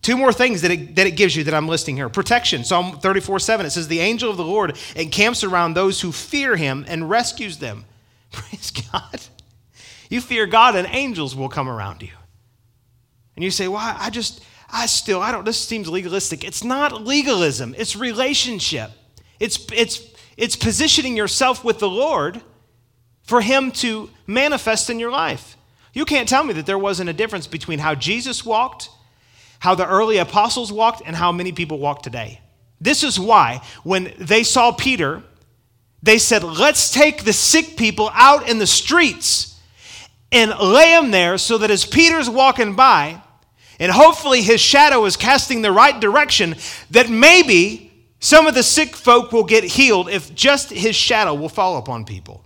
Two 0.00 0.16
more 0.16 0.32
things 0.32 0.62
that 0.62 0.70
it, 0.70 0.96
that 0.96 1.06
it 1.06 1.16
gives 1.16 1.34
you 1.34 1.44
that 1.44 1.54
I'm 1.54 1.66
listing 1.66 1.96
here. 1.96 2.08
Protection. 2.08 2.62
Psalm 2.62 2.98
34, 2.98 3.38
7, 3.38 3.66
it 3.66 3.70
says, 3.70 3.88
The 3.88 4.00
angel 4.00 4.30
of 4.30 4.36
the 4.36 4.44
Lord 4.44 4.76
encamps 4.94 5.42
around 5.42 5.74
those 5.74 6.00
who 6.02 6.12
fear 6.12 6.56
him 6.56 6.84
and 6.86 7.08
rescues 7.08 7.58
them. 7.58 7.84
Praise 8.32 8.70
God. 8.70 9.20
You 10.10 10.20
fear 10.20 10.46
God, 10.46 10.76
and 10.76 10.86
angels 10.90 11.34
will 11.34 11.48
come 11.48 11.68
around 11.68 12.02
you. 12.02 12.10
And 13.34 13.42
you 13.42 13.50
say, 13.50 13.66
Well, 13.66 13.80
I 13.80 14.10
just, 14.10 14.44
I 14.74 14.86
still, 14.86 15.22
I 15.22 15.30
don't, 15.30 15.44
this 15.44 15.56
seems 15.56 15.88
legalistic. 15.88 16.42
It's 16.42 16.64
not 16.64 17.04
legalism, 17.04 17.76
it's 17.78 17.94
relationship. 17.94 18.90
It's, 19.38 19.64
it's, 19.72 20.02
it's 20.36 20.56
positioning 20.56 21.16
yourself 21.16 21.62
with 21.62 21.78
the 21.78 21.88
Lord 21.88 22.42
for 23.22 23.40
Him 23.40 23.70
to 23.72 24.10
manifest 24.26 24.90
in 24.90 24.98
your 24.98 25.12
life. 25.12 25.56
You 25.92 26.04
can't 26.04 26.28
tell 26.28 26.42
me 26.42 26.54
that 26.54 26.66
there 26.66 26.78
wasn't 26.78 27.08
a 27.08 27.12
difference 27.12 27.46
between 27.46 27.78
how 27.78 27.94
Jesus 27.94 28.44
walked, 28.44 28.90
how 29.60 29.76
the 29.76 29.86
early 29.86 30.18
apostles 30.18 30.72
walked, 30.72 31.02
and 31.06 31.14
how 31.14 31.30
many 31.30 31.52
people 31.52 31.78
walk 31.78 32.02
today. 32.02 32.40
This 32.80 33.04
is 33.04 33.18
why 33.18 33.62
when 33.84 34.12
they 34.18 34.42
saw 34.42 34.72
Peter, 34.72 35.22
they 36.02 36.18
said, 36.18 36.42
Let's 36.42 36.90
take 36.90 37.22
the 37.22 37.32
sick 37.32 37.76
people 37.76 38.10
out 38.12 38.48
in 38.48 38.58
the 38.58 38.66
streets 38.66 39.56
and 40.32 40.52
lay 40.58 40.90
them 40.90 41.12
there 41.12 41.38
so 41.38 41.58
that 41.58 41.70
as 41.70 41.86
Peter's 41.86 42.28
walking 42.28 42.74
by, 42.74 43.22
and 43.78 43.90
hopefully 43.90 44.42
his 44.42 44.60
shadow 44.60 45.04
is 45.04 45.16
casting 45.16 45.62
the 45.62 45.72
right 45.72 45.98
direction, 46.00 46.56
that 46.90 47.08
maybe 47.08 47.92
some 48.20 48.46
of 48.46 48.54
the 48.54 48.62
sick 48.62 48.96
folk 48.96 49.32
will 49.32 49.44
get 49.44 49.64
healed 49.64 50.08
if 50.08 50.34
just 50.34 50.70
his 50.70 50.96
shadow 50.96 51.34
will 51.34 51.48
fall 51.48 51.76
upon 51.76 52.04
people. 52.04 52.44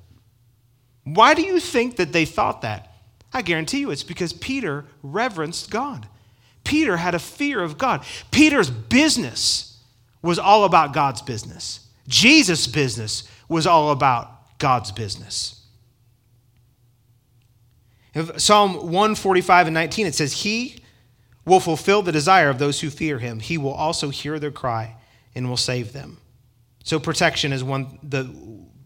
Why 1.04 1.34
do 1.34 1.42
you 1.42 1.60
think 1.60 1.96
that 1.96 2.12
they 2.12 2.24
thought 2.24 2.62
that? 2.62 2.92
I 3.32 3.42
guarantee 3.42 3.80
you 3.80 3.90
it's 3.90 4.02
because 4.02 4.32
Peter 4.32 4.84
reverenced 5.02 5.70
God. 5.70 6.08
Peter 6.64 6.96
had 6.96 7.14
a 7.14 7.18
fear 7.18 7.62
of 7.62 7.78
God. 7.78 8.04
Peter's 8.30 8.70
business 8.70 9.78
was 10.22 10.38
all 10.38 10.64
about 10.64 10.92
God's 10.92 11.22
business. 11.22 11.80
Jesus' 12.08 12.66
business 12.66 13.28
was 13.48 13.66
all 13.66 13.90
about 13.90 14.58
God's 14.58 14.92
business. 14.92 15.54
Psalm 18.36 18.74
145 18.74 19.68
and 19.68 19.74
19, 19.74 20.06
it 20.06 20.14
says, 20.14 20.32
He 20.32 20.82
will 21.48 21.60
fulfill 21.60 22.02
the 22.02 22.12
desire 22.12 22.50
of 22.50 22.58
those 22.58 22.80
who 22.80 22.90
fear 22.90 23.18
him. 23.18 23.40
He 23.40 23.58
will 23.58 23.72
also 23.72 24.10
hear 24.10 24.38
their 24.38 24.50
cry 24.52 24.94
and 25.34 25.48
will 25.48 25.56
save 25.56 25.92
them. 25.92 26.18
So 26.84 27.00
protection 27.00 27.52
is 27.52 27.64
one 27.64 27.98
the 28.02 28.30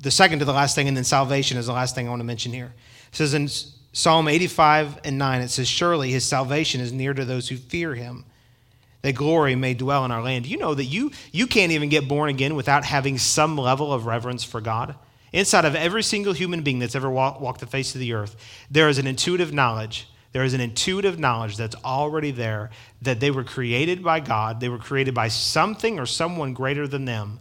the 0.01 0.11
second 0.11 0.41
to 0.41 0.45
the 0.45 0.53
last 0.53 0.75
thing, 0.75 0.89
and 0.89 0.97
then 0.97 1.05
salvation 1.05 1.57
is 1.57 1.67
the 1.67 1.73
last 1.73 1.95
thing 1.95 2.07
I 2.07 2.11
want 2.11 2.21
to 2.21 2.25
mention 2.25 2.53
here. 2.53 2.75
It 3.13 3.17
says 3.17 3.35
in 3.35 3.49
Psalm 3.93 4.27
85 4.27 5.01
and 5.05 5.17
9, 5.17 5.41
it 5.43 5.49
says, 5.49 5.69
Surely 5.69 6.11
his 6.11 6.25
salvation 6.25 6.81
is 6.81 6.93
near 6.93 7.15
to 7.15 7.25
those 7.25 7.49
who 7.49 7.57
fear 7.57 7.95
him, 7.95 8.25
that 9.03 9.13
glory 9.13 9.55
may 9.55 9.75
dwell 9.75 10.05
in 10.05 10.11
our 10.11 10.23
land. 10.23 10.47
You 10.47 10.57
know 10.57 10.75
that 10.75 10.85
you, 10.85 11.13
you 11.31 11.47
can't 11.47 11.73
even 11.73 11.89
get 11.89 12.09
born 12.09 12.31
again 12.31 12.57
without 12.57 12.85
having 12.85 13.17
some 13.19 13.57
level 13.57 13.93
of 13.93 14.07
reverence 14.07 14.43
for 14.43 14.61
God. 14.61 14.97
Inside 15.33 15.65
of 15.65 15.75
every 15.75 16.03
single 16.03 16.33
human 16.33 16.63
being 16.63 16.79
that's 16.79 16.95
ever 16.95 17.11
walked, 17.11 17.41
walked 17.41 17.61
the 17.61 17.67
face 17.67 17.95
of 17.95 18.01
the 18.01 18.13
earth, 18.13 18.35
there 18.71 18.89
is 18.89 18.99
an 18.99 19.07
intuitive 19.07 19.53
knowledge. 19.53 20.09
There 20.33 20.45
is 20.45 20.55
an 20.55 20.61
intuitive 20.61 21.19
knowledge 21.19 21.57
that's 21.57 21.77
already 21.85 22.31
there 22.31 22.71
that 23.03 23.21
they 23.21 23.31
were 23.31 23.45
created 23.45 24.03
by 24.03 24.21
God. 24.21 24.61
They 24.61 24.69
were 24.69 24.79
created 24.79 25.15
by 25.15 25.29
something 25.29 25.99
or 25.99 26.07
someone 26.07 26.55
greater 26.55 26.89
than 26.89 27.05
them 27.05 27.41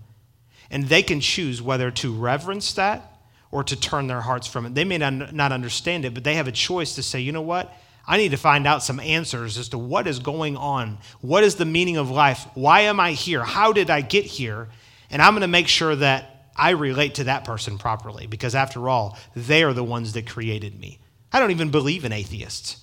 and 0.71 0.85
they 0.85 1.03
can 1.03 1.19
choose 1.19 1.61
whether 1.61 1.91
to 1.91 2.13
reverence 2.13 2.73
that 2.73 3.19
or 3.51 3.63
to 3.65 3.75
turn 3.75 4.07
their 4.07 4.21
hearts 4.21 4.47
from 4.47 4.65
it. 4.65 4.73
They 4.73 4.85
may 4.85 4.97
not 4.97 5.51
understand 5.51 6.05
it, 6.05 6.13
but 6.13 6.23
they 6.23 6.35
have 6.35 6.47
a 6.47 6.53
choice 6.53 6.95
to 6.95 7.03
say, 7.03 7.19
you 7.19 7.33
know 7.33 7.41
what? 7.41 7.71
I 8.07 8.17
need 8.17 8.31
to 8.31 8.37
find 8.37 8.65
out 8.65 8.81
some 8.81 8.99
answers 8.99 9.57
as 9.57 9.69
to 9.69 9.77
what 9.77 10.07
is 10.07 10.19
going 10.19 10.55
on. 10.55 10.97
What 11.19 11.43
is 11.43 11.55
the 11.55 11.65
meaning 11.65 11.97
of 11.97 12.09
life? 12.09 12.47
Why 12.55 12.81
am 12.81 12.99
I 12.99 13.11
here? 13.11 13.43
How 13.43 13.73
did 13.73 13.89
I 13.89 13.99
get 14.01 14.25
here? 14.25 14.69
And 15.11 15.21
I'm 15.21 15.33
going 15.33 15.41
to 15.41 15.47
make 15.47 15.67
sure 15.67 15.95
that 15.97 16.47
I 16.55 16.71
relate 16.71 17.15
to 17.15 17.25
that 17.25 17.43
person 17.43 17.77
properly 17.77 18.27
because, 18.27 18.55
after 18.55 18.87
all, 18.87 19.17
they 19.35 19.63
are 19.63 19.73
the 19.73 19.83
ones 19.83 20.13
that 20.13 20.27
created 20.27 20.79
me. 20.79 20.99
I 21.32 21.39
don't 21.39 21.51
even 21.51 21.71
believe 21.71 22.05
in 22.05 22.11
atheists. 22.11 22.77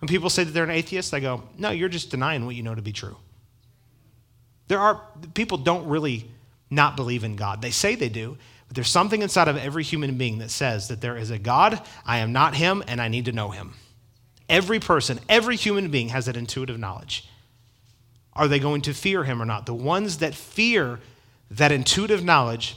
When 0.00 0.08
people 0.08 0.30
say 0.30 0.44
that 0.44 0.52
they're 0.52 0.64
an 0.64 0.70
atheist, 0.70 1.14
I 1.14 1.20
go, 1.20 1.42
no, 1.56 1.70
you're 1.70 1.88
just 1.88 2.10
denying 2.10 2.46
what 2.46 2.54
you 2.54 2.62
know 2.62 2.74
to 2.74 2.82
be 2.82 2.92
true. 2.92 3.16
There 4.68 4.78
are 4.78 5.00
people 5.34 5.58
don't 5.58 5.86
really 5.88 6.30
not 6.70 6.96
believe 6.96 7.24
in 7.24 7.36
God. 7.36 7.62
They 7.62 7.70
say 7.70 7.94
they 7.94 8.08
do, 8.08 8.36
but 8.66 8.74
there's 8.74 8.88
something 8.88 9.22
inside 9.22 9.48
of 9.48 9.56
every 9.56 9.82
human 9.82 10.16
being 10.16 10.38
that 10.38 10.50
says 10.50 10.88
that 10.88 11.00
there 11.00 11.16
is 11.16 11.30
a 11.30 11.38
God, 11.38 11.80
I 12.06 12.18
am 12.18 12.32
not 12.32 12.54
him, 12.54 12.82
and 12.86 13.00
I 13.00 13.08
need 13.08 13.26
to 13.26 13.32
know 13.32 13.50
him. 13.50 13.74
Every 14.48 14.80
person, 14.80 15.20
every 15.28 15.56
human 15.56 15.90
being 15.90 16.08
has 16.10 16.26
that 16.26 16.36
intuitive 16.36 16.78
knowledge. 16.78 17.28
Are 18.32 18.48
they 18.48 18.58
going 18.58 18.82
to 18.82 18.94
fear 18.94 19.24
him 19.24 19.40
or 19.40 19.44
not? 19.44 19.66
The 19.66 19.74
ones 19.74 20.18
that 20.18 20.34
fear 20.34 21.00
that 21.50 21.72
intuitive 21.72 22.24
knowledge 22.24 22.76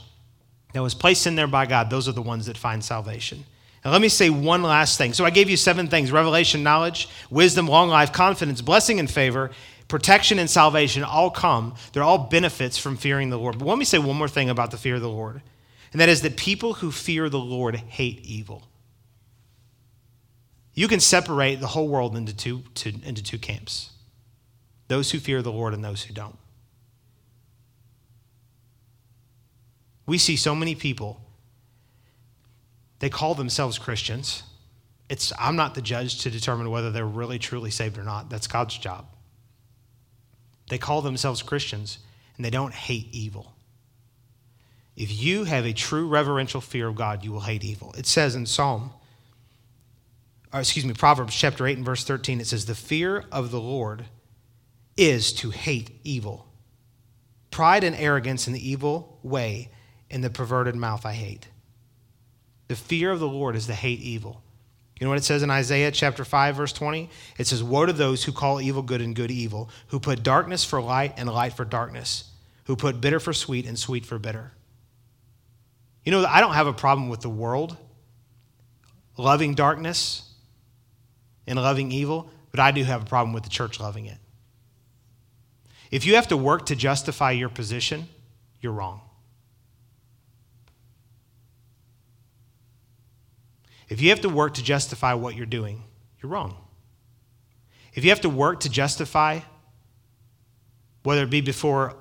that 0.72 0.82
was 0.82 0.94
placed 0.94 1.26
in 1.26 1.34
there 1.34 1.46
by 1.46 1.66
God, 1.66 1.90
those 1.90 2.08
are 2.08 2.12
the 2.12 2.22
ones 2.22 2.46
that 2.46 2.56
find 2.56 2.84
salvation. 2.84 3.44
And 3.88 3.92
let 3.94 4.02
me 4.02 4.08
say 4.08 4.28
one 4.28 4.62
last 4.62 4.98
thing. 4.98 5.14
So 5.14 5.24
I 5.24 5.30
gave 5.30 5.48
you 5.48 5.56
seven 5.56 5.88
things 5.88 6.12
revelation, 6.12 6.62
knowledge, 6.62 7.08
wisdom, 7.30 7.66
long 7.66 7.88
life, 7.88 8.12
confidence, 8.12 8.60
blessing, 8.60 9.00
and 9.00 9.10
favor 9.10 9.50
protection 9.88 10.38
and 10.38 10.48
salvation 10.48 11.02
all 11.02 11.30
come, 11.30 11.74
they're 11.92 12.02
all 12.02 12.18
benefits 12.18 12.78
from 12.78 12.96
fearing 12.96 13.30
the 13.30 13.38
Lord. 13.38 13.58
But 13.58 13.66
let 13.66 13.78
me 13.78 13.84
say 13.84 13.98
one 13.98 14.16
more 14.16 14.28
thing 14.28 14.50
about 14.50 14.70
the 14.70 14.76
fear 14.76 14.96
of 14.96 15.00
the 15.00 15.08
Lord, 15.08 15.42
and 15.92 16.00
that 16.00 16.10
is 16.10 16.22
that 16.22 16.36
people 16.36 16.74
who 16.74 16.92
fear 16.92 17.28
the 17.28 17.38
Lord 17.38 17.76
hate 17.76 18.20
evil. 18.20 18.68
You 20.74 20.86
can 20.86 21.00
separate 21.00 21.56
the 21.60 21.66
whole 21.68 21.88
world 21.88 22.16
into 22.16 22.36
two, 22.36 22.62
to, 22.76 22.90
into 23.02 23.22
two 23.22 23.38
camps 23.38 23.90
those 24.86 25.10
who 25.10 25.18
fear 25.18 25.42
the 25.42 25.52
Lord 25.52 25.74
and 25.74 25.84
those 25.84 26.02
who 26.04 26.14
don't. 26.14 26.38
We 30.06 30.16
see 30.16 30.36
so 30.36 30.54
many 30.54 30.74
people, 30.74 31.20
they 32.98 33.10
call 33.10 33.34
themselves 33.34 33.78
Christians. 33.78 34.42
It's, 35.08 35.32
I'm 35.38 35.56
not 35.56 35.74
the 35.74 35.82
judge 35.82 36.22
to 36.22 36.30
determine 36.30 36.70
whether 36.70 36.90
they're 36.90 37.06
really 37.06 37.38
truly 37.38 37.70
saved 37.70 37.96
or 37.96 38.04
not. 38.04 38.28
That's 38.28 38.46
God's 38.46 38.76
job. 38.76 39.06
They 40.68 40.78
call 40.78 41.00
themselves 41.00 41.42
Christians 41.42 41.98
and 42.36 42.44
they 42.44 42.50
don't 42.50 42.74
hate 42.74 43.08
evil. 43.12 43.54
If 44.96 45.12
you 45.12 45.44
have 45.44 45.64
a 45.64 45.72
true 45.72 46.08
reverential 46.08 46.60
fear 46.60 46.88
of 46.88 46.96
God, 46.96 47.24
you 47.24 47.32
will 47.32 47.40
hate 47.40 47.64
evil. 47.64 47.94
It 47.96 48.06
says 48.06 48.34
in 48.34 48.46
Psalm, 48.46 48.90
or 50.52 50.60
excuse 50.60 50.84
me, 50.84 50.94
Proverbs 50.94 51.34
chapter 51.34 51.66
8 51.66 51.76
and 51.76 51.86
verse 51.86 52.04
13, 52.04 52.40
it 52.40 52.46
says, 52.46 52.66
The 52.66 52.74
fear 52.74 53.24
of 53.30 53.50
the 53.50 53.60
Lord 53.60 54.06
is 54.96 55.32
to 55.34 55.50
hate 55.50 56.00
evil. 56.04 56.46
Pride 57.50 57.84
and 57.84 57.94
arrogance 57.96 58.46
in 58.46 58.52
the 58.52 58.68
evil 58.68 59.18
way 59.22 59.70
and 60.10 60.24
the 60.24 60.30
perverted 60.30 60.74
mouth 60.74 61.06
I 61.06 61.12
hate. 61.12 61.48
The 62.68 62.76
fear 62.76 63.10
of 63.10 63.20
the 63.20 63.28
Lord 63.28 63.56
is 63.56 63.66
to 63.66 63.74
hate 63.74 64.00
evil. 64.00 64.42
You 64.98 65.04
know 65.04 65.10
what 65.10 65.18
it 65.18 65.24
says 65.24 65.42
in 65.42 65.50
Isaiah 65.50 65.90
chapter 65.92 66.24
5, 66.24 66.56
verse 66.56 66.72
20? 66.72 67.08
It 67.38 67.46
says, 67.46 67.62
Woe 67.62 67.86
to 67.86 67.92
those 67.92 68.24
who 68.24 68.32
call 68.32 68.60
evil 68.60 68.82
good 68.82 69.00
and 69.00 69.14
good 69.14 69.30
evil, 69.30 69.70
who 69.88 70.00
put 70.00 70.22
darkness 70.22 70.64
for 70.64 70.80
light 70.82 71.14
and 71.16 71.28
light 71.28 71.52
for 71.52 71.64
darkness, 71.64 72.24
who 72.64 72.76
put 72.76 73.00
bitter 73.00 73.20
for 73.20 73.32
sweet 73.32 73.64
and 73.64 73.78
sweet 73.78 74.04
for 74.04 74.18
bitter. 74.18 74.52
You 76.04 76.12
know, 76.12 76.24
I 76.24 76.40
don't 76.40 76.54
have 76.54 76.66
a 76.66 76.72
problem 76.72 77.08
with 77.08 77.20
the 77.20 77.28
world 77.28 77.76
loving 79.16 79.54
darkness 79.54 80.22
and 81.46 81.58
loving 81.58 81.92
evil, 81.92 82.30
but 82.50 82.60
I 82.60 82.70
do 82.70 82.82
have 82.84 83.02
a 83.02 83.06
problem 83.06 83.32
with 83.32 83.44
the 83.44 83.50
church 83.50 83.80
loving 83.80 84.06
it. 84.06 84.18
If 85.90 86.06
you 86.06 86.16
have 86.16 86.28
to 86.28 86.36
work 86.36 86.66
to 86.66 86.76
justify 86.76 87.32
your 87.32 87.48
position, 87.48 88.08
you're 88.60 88.72
wrong. 88.72 89.00
If 93.88 94.00
you 94.00 94.10
have 94.10 94.20
to 94.20 94.28
work 94.28 94.54
to 94.54 94.62
justify 94.62 95.14
what 95.14 95.34
you're 95.34 95.46
doing, 95.46 95.82
you're 96.22 96.30
wrong. 96.30 96.56
If 97.94 98.04
you 98.04 98.10
have 98.10 98.20
to 98.20 98.28
work 98.28 98.60
to 98.60 98.70
justify, 98.70 99.40
whether 101.02 101.22
it 101.22 101.30
be 101.30 101.40
before 101.40 101.96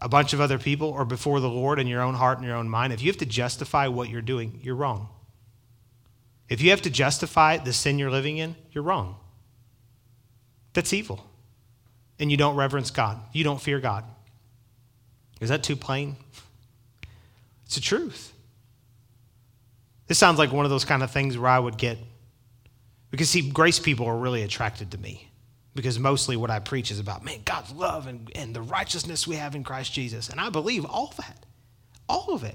a 0.00 0.08
bunch 0.08 0.32
of 0.32 0.40
other 0.40 0.58
people 0.58 0.88
or 0.88 1.04
before 1.04 1.40
the 1.40 1.48
Lord 1.48 1.78
in 1.78 1.86
your 1.86 2.02
own 2.02 2.14
heart 2.14 2.38
and 2.38 2.46
your 2.46 2.56
own 2.56 2.68
mind, 2.68 2.92
if 2.92 3.00
you 3.00 3.08
have 3.08 3.18
to 3.18 3.26
justify 3.26 3.88
what 3.88 4.10
you're 4.10 4.20
doing, 4.20 4.60
you're 4.62 4.74
wrong. 4.74 5.08
If 6.48 6.60
you 6.60 6.70
have 6.70 6.82
to 6.82 6.90
justify 6.90 7.56
the 7.56 7.72
sin 7.72 7.98
you're 7.98 8.10
living 8.10 8.36
in, 8.36 8.54
you're 8.72 8.84
wrong. 8.84 9.16
That's 10.74 10.92
evil. 10.92 11.24
And 12.18 12.30
you 12.30 12.36
don't 12.36 12.54
reverence 12.54 12.90
God. 12.90 13.18
You 13.32 13.44
don't 13.44 13.60
fear 13.60 13.80
God. 13.80 14.04
Is 15.40 15.48
that 15.48 15.62
too 15.62 15.74
plain? 15.74 16.16
It's 17.64 17.76
the 17.76 17.80
truth. 17.80 18.33
This 20.06 20.18
sounds 20.18 20.38
like 20.38 20.52
one 20.52 20.64
of 20.64 20.70
those 20.70 20.84
kind 20.84 21.02
of 21.02 21.10
things 21.10 21.38
where 21.38 21.50
I 21.50 21.58
would 21.58 21.78
get, 21.78 21.98
because 23.10 23.30
see, 23.30 23.48
grace 23.50 23.78
people 23.78 24.06
are 24.06 24.16
really 24.16 24.42
attracted 24.42 24.90
to 24.90 24.98
me. 24.98 25.30
Because 25.74 25.98
mostly 25.98 26.36
what 26.36 26.50
I 26.50 26.60
preach 26.60 26.92
is 26.92 27.00
about, 27.00 27.24
man, 27.24 27.40
God's 27.44 27.72
love 27.72 28.06
and, 28.06 28.30
and 28.36 28.54
the 28.54 28.62
righteousness 28.62 29.26
we 29.26 29.34
have 29.36 29.56
in 29.56 29.64
Christ 29.64 29.92
Jesus. 29.92 30.28
And 30.28 30.38
I 30.38 30.48
believe 30.48 30.84
all 30.84 31.12
that, 31.16 31.44
all 32.08 32.32
of 32.32 32.44
it. 32.44 32.54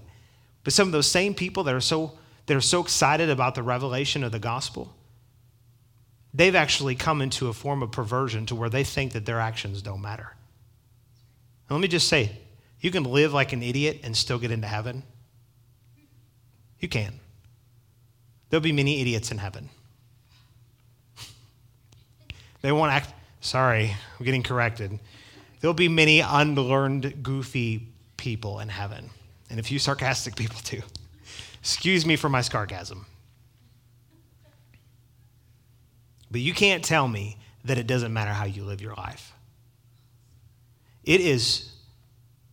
But 0.64 0.72
some 0.72 0.88
of 0.88 0.94
those 0.94 1.12
same 1.12 1.34
people 1.34 1.64
that 1.66 1.76
are 1.76 1.82
so, 1.82 2.18
that 2.46 2.56
are 2.56 2.62
so 2.62 2.82
excited 2.82 3.30
about 3.30 3.56
the 3.56 3.64
revelation 3.64 4.24
of 4.24 4.32
the 4.32 4.40
gospel, 4.40 4.96
they've 6.34 6.56
actually 6.56 6.96
come 6.96 7.22
into 7.22 7.50
a 7.50 7.54
form 7.54 7.84
of 7.84 7.92
perversion 7.92 8.46
to 8.46 8.56
where 8.56 8.70
they 8.70 8.86
think 8.86 9.12
that 9.12 9.26
their 9.26 9.42
actions 9.42 9.82
don't 9.82 10.02
matter. 10.02 10.34
And 11.68 11.76
let 11.76 11.82
me 11.82 11.90
just 11.90 12.08
say, 12.08 12.32
you 12.80 12.90
can 12.90 13.04
live 13.04 13.34
like 13.34 13.52
an 13.52 13.62
idiot 13.62 14.00
and 14.04 14.16
still 14.16 14.40
get 14.40 14.52
into 14.52 14.68
heaven. 14.68 15.04
You 16.80 16.88
can. 16.88 17.20
There'll 18.50 18.64
be 18.64 18.72
many 18.72 19.02
idiots 19.02 19.32
in 19.32 19.38
heaven. 19.38 19.70
They 22.62 22.72
won't 22.72 22.92
act, 22.92 23.14
Sorry, 23.42 23.96
I'm 24.20 24.26
getting 24.26 24.44
corrected. 24.44 25.00
There'll 25.62 25.74
be 25.74 25.88
many 25.88 26.20
unlearned, 26.20 27.24
goofy 27.24 27.88
people 28.18 28.60
in 28.60 28.70
heaven, 28.70 29.10
and 29.50 29.60
a 29.60 29.64
few 29.64 29.80
sarcastic 29.80 30.36
people 30.36 30.60
too. 30.60 30.82
Excuse 31.62 32.06
me 32.06 32.16
for 32.16 32.30
my 32.30 32.42
sarcasm. 32.42 33.06
But 36.32 36.42
you 36.42 36.54
can't 36.54 36.84
tell 36.84 37.08
me 37.08 37.38
that 37.66 37.78
it 37.78 37.88
doesn't 37.88 38.14
matter 38.14 38.32
how 38.32 38.46
you 38.46 38.64
live 38.64 38.82
your 38.82 38.94
life. 38.96 39.34
It 41.04 41.22
is 41.22 41.72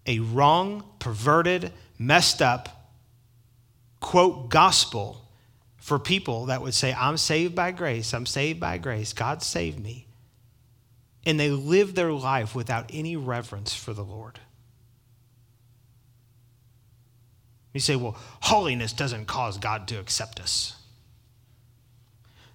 a 0.07 0.21
wrong, 0.21 0.85
perverted, 0.99 1.73
messed 1.99 2.41
up, 2.41 2.91
quote, 4.01 4.49
gospel 4.49 5.26
for 5.87 6.01
people 6.01 6.47
that 6.47 6.63
would 6.63 6.75
say, 6.75 6.93
I'm 6.93 7.17
saved 7.17 7.55
by 7.55 7.71
grace, 7.71 8.13
I'm 8.13 8.27
saved 8.27 8.59
by 8.59 8.77
grace, 8.77 9.13
God 9.13 9.41
saved 9.41 9.79
me. 9.79 10.09
And 11.25 11.39
they 11.39 11.49
live 11.49 11.95
their 11.95 12.11
life 12.11 12.57
without 12.57 12.91
any 12.93 13.15
reverence 13.15 13.73
for 13.73 13.93
the 13.93 14.03
Lord. 14.03 14.41
You 17.73 17.79
say, 17.79 17.95
well, 17.95 18.17
holiness 18.41 18.93
doesn't 18.93 19.27
cause 19.27 19.59
God 19.59 19.87
to 19.87 20.01
accept 20.01 20.41
us. 20.41 20.75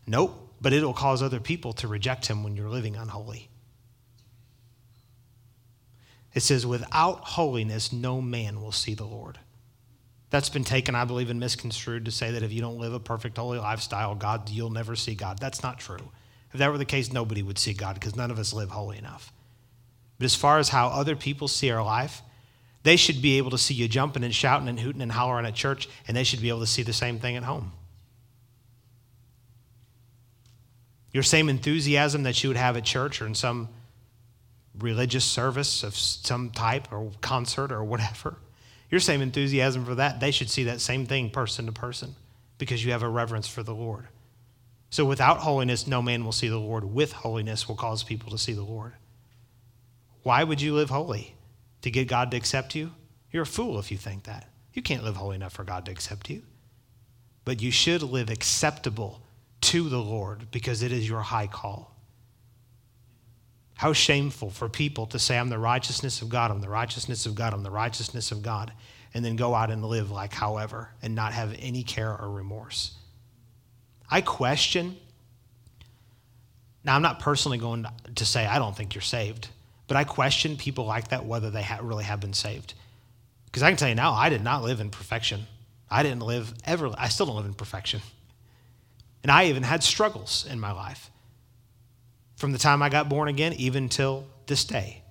Nope, 0.05 0.49
but 0.59 0.73
it'll 0.73 0.93
cause 0.93 1.23
other 1.23 1.39
people 1.39 1.71
to 1.75 1.87
reject 1.87 2.25
him 2.25 2.43
when 2.43 2.57
you're 2.57 2.67
living 2.67 2.97
unholy. 2.97 3.47
It 6.33 6.41
says, 6.41 6.65
without 6.65 7.19
holiness, 7.19 7.93
no 7.93 8.21
man 8.21 8.61
will 8.61 8.73
see 8.73 8.93
the 8.93 9.05
Lord. 9.05 9.39
That's 10.31 10.49
been 10.49 10.63
taken, 10.63 10.95
I 10.95 11.05
believe, 11.05 11.29
and 11.29 11.39
misconstrued 11.39 12.05
to 12.05 12.11
say 12.11 12.31
that 12.31 12.41
if 12.41 12.51
you 12.51 12.61
don't 12.61 12.79
live 12.79 12.93
a 12.93 12.99
perfect 12.99 13.37
holy 13.37 13.59
lifestyle, 13.59 14.15
God, 14.15 14.49
you'll 14.49 14.69
never 14.69 14.95
see 14.95 15.13
God. 15.13 15.37
That's 15.39 15.61
not 15.61 15.77
true. 15.77 16.09
If 16.53 16.59
that 16.59 16.71
were 16.71 16.77
the 16.77 16.85
case, 16.85 17.11
nobody 17.11 17.43
would 17.43 17.59
see 17.59 17.73
God 17.73 17.95
because 17.95 18.15
none 18.15 18.31
of 18.31 18.39
us 18.39 18.53
live 18.53 18.69
holy 18.69 18.97
enough. 18.97 19.31
But 20.17 20.25
as 20.25 20.35
far 20.35 20.57
as 20.57 20.69
how 20.69 20.87
other 20.87 21.15
people 21.15 21.47
see 21.47 21.69
our 21.69 21.83
life, 21.83 22.21
they 22.83 22.95
should 22.95 23.21
be 23.21 23.37
able 23.37 23.51
to 23.51 23.57
see 23.57 23.73
you 23.73 23.87
jumping 23.87 24.23
and 24.23 24.33
shouting 24.33 24.67
and 24.67 24.79
hooting 24.79 25.01
and 25.01 25.11
hollering 25.11 25.45
at 25.45 25.53
church, 25.53 25.89
and 26.07 26.15
they 26.15 26.23
should 26.23 26.41
be 26.41 26.49
able 26.49 26.61
to 26.61 26.67
see 26.67 26.83
the 26.83 26.93
same 26.93 27.19
thing 27.19 27.35
at 27.35 27.43
home. 27.43 27.73
Your 31.11 31.23
same 31.23 31.49
enthusiasm 31.49 32.23
that 32.23 32.41
you 32.41 32.49
would 32.49 32.57
have 32.57 32.77
at 32.77 32.85
church 32.85 33.21
or 33.21 33.27
in 33.27 33.35
some 33.35 33.67
religious 34.79 35.25
service 35.25 35.83
of 35.83 35.95
some 35.95 36.49
type 36.51 36.91
or 36.91 37.11
concert 37.19 37.71
or 37.71 37.83
whatever, 37.83 38.37
your 38.91 38.99
same 38.99 39.21
enthusiasm 39.21 39.85
for 39.85 39.95
that, 39.95 40.19
they 40.19 40.31
should 40.31 40.49
see 40.49 40.65
that 40.65 40.81
same 40.81 41.05
thing 41.05 41.29
person 41.29 41.65
to 41.65 41.71
person 41.71 42.15
because 42.57 42.85
you 42.85 42.91
have 42.91 43.01
a 43.01 43.09
reverence 43.09 43.47
for 43.47 43.63
the 43.63 43.73
Lord. 43.73 44.07
So 44.91 45.05
without 45.05 45.37
holiness, 45.37 45.87
no 45.87 46.01
man 46.01 46.25
will 46.25 46.33
see 46.33 46.49
the 46.49 46.59
Lord. 46.59 46.83
With 46.83 47.13
holiness 47.13 47.67
will 47.67 47.77
cause 47.77 48.03
people 48.03 48.29
to 48.31 48.37
see 48.37 48.51
the 48.51 48.61
Lord. 48.61 48.93
Why 50.23 50.43
would 50.43 50.61
you 50.61 50.75
live 50.75 50.89
holy? 50.89 51.35
To 51.81 51.89
get 51.89 52.09
God 52.09 52.29
to 52.31 52.37
accept 52.37 52.75
you? 52.75 52.91
You're 53.31 53.43
a 53.43 53.47
fool 53.47 53.79
if 53.79 53.89
you 53.89 53.97
think 53.97 54.23
that. 54.23 54.49
You 54.73 54.81
can't 54.81 55.03
live 55.03 55.15
holy 55.15 55.37
enough 55.37 55.53
for 55.53 55.63
God 55.63 55.85
to 55.85 55.91
accept 55.91 56.29
you. 56.29 56.43
But 57.45 57.61
you 57.61 57.71
should 57.71 58.03
live 58.03 58.29
acceptable 58.29 59.21
to 59.61 59.89
the 59.89 59.97
Lord 59.97 60.51
because 60.51 60.83
it 60.83 60.91
is 60.91 61.07
your 61.07 61.21
high 61.21 61.47
call. 61.47 61.95
How 63.81 63.93
shameful 63.93 64.51
for 64.51 64.69
people 64.69 65.07
to 65.07 65.17
say, 65.17 65.39
I'm 65.39 65.49
the 65.49 65.57
righteousness 65.57 66.21
of 66.21 66.29
God, 66.29 66.51
I'm 66.51 66.61
the 66.61 66.69
righteousness 66.69 67.25
of 67.25 67.33
God, 67.33 67.51
I'm 67.51 67.63
the 67.63 67.71
righteousness 67.71 68.31
of 68.31 68.43
God, 68.43 68.71
and 69.11 69.25
then 69.25 69.35
go 69.35 69.55
out 69.55 69.71
and 69.71 69.83
live 69.83 70.11
like 70.11 70.33
however 70.35 70.89
and 71.01 71.15
not 71.15 71.33
have 71.33 71.55
any 71.57 71.81
care 71.81 72.15
or 72.15 72.29
remorse. 72.29 72.91
I 74.07 74.21
question. 74.21 74.97
Now, 76.83 76.95
I'm 76.95 77.01
not 77.01 77.21
personally 77.21 77.57
going 77.57 77.87
to 78.13 78.23
say 78.23 78.45
I 78.45 78.59
don't 78.59 78.77
think 78.77 78.93
you're 78.93 79.01
saved, 79.01 79.47
but 79.87 79.97
I 79.97 80.03
question 80.03 80.57
people 80.57 80.85
like 80.85 81.07
that 81.07 81.25
whether 81.25 81.49
they 81.49 81.67
really 81.81 82.03
have 82.03 82.19
been 82.19 82.33
saved. 82.33 82.75
Because 83.47 83.63
I 83.63 83.71
can 83.71 83.77
tell 83.77 83.89
you 83.89 83.95
now, 83.95 84.13
I 84.13 84.29
did 84.29 84.43
not 84.43 84.61
live 84.61 84.79
in 84.79 84.91
perfection. 84.91 85.47
I 85.89 86.03
didn't 86.03 86.21
live 86.21 86.53
ever, 86.65 86.91
I 86.99 87.09
still 87.09 87.25
don't 87.25 87.37
live 87.37 87.47
in 87.47 87.55
perfection. 87.55 88.01
And 89.23 89.31
I 89.31 89.45
even 89.45 89.63
had 89.63 89.81
struggles 89.81 90.45
in 90.47 90.59
my 90.59 90.71
life 90.71 91.10
from 92.41 92.51
the 92.51 92.57
time 92.57 92.81
I 92.81 92.89
got 92.89 93.07
born 93.07 93.29
again, 93.29 93.53
even 93.53 93.87
till 93.87 94.25
this 94.47 94.65
day. 94.65 95.03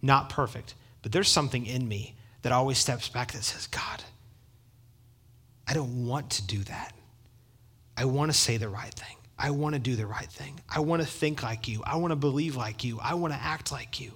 Not 0.00 0.30
perfect, 0.30 0.74
but 1.02 1.12
there's 1.12 1.28
something 1.28 1.66
in 1.66 1.86
me 1.86 2.16
that 2.40 2.52
always 2.52 2.78
steps 2.78 3.08
back 3.10 3.32
that 3.32 3.44
says, 3.44 3.66
God, 3.66 4.02
I 5.68 5.74
don't 5.74 6.06
want 6.06 6.30
to 6.30 6.46
do 6.46 6.64
that. 6.64 6.94
I 7.98 8.06
want 8.06 8.32
to 8.32 8.36
say 8.36 8.56
the 8.56 8.70
right 8.70 8.92
thing. 8.94 9.16
I 9.38 9.50
want 9.50 9.74
to 9.74 9.78
do 9.78 9.94
the 9.94 10.06
right 10.06 10.28
thing. 10.28 10.58
I 10.68 10.80
want 10.80 11.02
to 11.02 11.08
think 11.08 11.42
like 11.42 11.68
you. 11.68 11.82
I 11.84 11.96
want 11.96 12.12
to 12.12 12.16
believe 12.16 12.56
like 12.56 12.82
you. 12.82 12.98
I 13.00 13.12
want 13.12 13.34
to 13.34 13.40
act 13.40 13.70
like 13.70 14.00
you. 14.00 14.12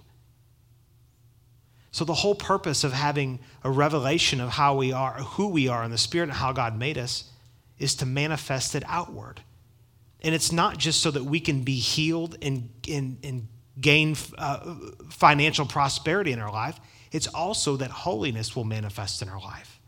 So, 1.92 2.04
the 2.04 2.14
whole 2.14 2.34
purpose 2.34 2.82
of 2.82 2.92
having 2.92 3.40
a 3.62 3.70
revelation 3.70 4.40
of 4.40 4.48
how 4.48 4.74
we 4.74 4.92
are, 4.92 5.12
who 5.12 5.48
we 5.48 5.68
are 5.68 5.84
in 5.84 5.90
the 5.90 5.98
Spirit, 5.98 6.24
and 6.24 6.32
how 6.38 6.52
God 6.52 6.78
made 6.78 6.98
us 6.98 7.24
is 7.78 7.94
to 7.96 8.06
manifest 8.06 8.74
it 8.74 8.82
outward. 8.86 9.42
And 10.24 10.34
it's 10.34 10.50
not 10.50 10.78
just 10.78 11.02
so 11.02 11.10
that 11.10 11.24
we 11.24 11.38
can 11.38 11.62
be 11.62 11.76
healed 11.76 12.38
and, 12.40 12.70
and, 12.90 13.18
and 13.22 13.46
gain 13.78 14.16
uh, 14.38 14.74
financial 15.10 15.66
prosperity 15.66 16.32
in 16.32 16.40
our 16.40 16.50
life, 16.50 16.80
it's 17.12 17.26
also 17.26 17.76
that 17.76 17.90
holiness 17.90 18.56
will 18.56 18.64
manifest 18.64 19.20
in 19.20 19.28
our 19.28 19.40
life. 19.40 19.78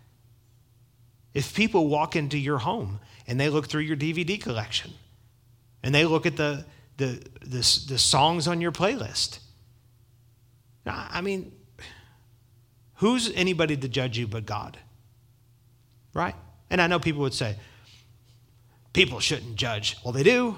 If 1.32 1.54
people 1.54 1.88
walk 1.88 2.16
into 2.16 2.38
your 2.38 2.58
home 2.58 3.00
and 3.26 3.40
they 3.40 3.48
look 3.48 3.66
through 3.66 3.82
your 3.82 3.96
DVD 3.96 4.40
collection 4.40 4.92
and 5.82 5.94
they 5.94 6.04
look 6.04 6.26
at 6.26 6.36
the, 6.36 6.66
the, 6.98 7.22
the, 7.40 7.80
the 7.88 7.98
songs 7.98 8.46
on 8.46 8.60
your 8.60 8.72
playlist, 8.72 9.38
I 10.84 11.22
mean, 11.22 11.50
who's 12.96 13.32
anybody 13.32 13.76
to 13.78 13.88
judge 13.88 14.18
you 14.18 14.26
but 14.26 14.44
God? 14.44 14.78
Right? 16.12 16.34
And 16.70 16.80
I 16.80 16.86
know 16.86 16.98
people 16.98 17.22
would 17.22 17.34
say, 17.34 17.56
people 18.96 19.20
shouldn't 19.20 19.56
judge. 19.56 19.96
Well, 20.02 20.12
they 20.12 20.22
do. 20.22 20.56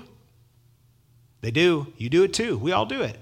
They 1.40 1.50
do. 1.50 1.92
You 1.98 2.08
do 2.08 2.22
it 2.22 2.32
too. 2.32 2.56
We 2.56 2.72
all 2.72 2.86
do 2.86 3.02
it. 3.02 3.18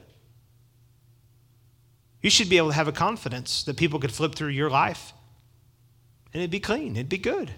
You 2.20 2.28
should 2.30 2.50
be 2.50 2.58
able 2.58 2.68
to 2.68 2.74
have 2.74 2.86
a 2.86 2.92
confidence 2.92 3.64
that 3.64 3.76
people 3.76 3.98
could 3.98 4.12
flip 4.12 4.34
through 4.34 4.48
your 4.48 4.70
life 4.70 5.12
and 6.36 6.42
it'd 6.42 6.50
be 6.50 6.60
clean, 6.60 6.96
it'd 6.96 7.08
be 7.08 7.16
good. 7.16 7.50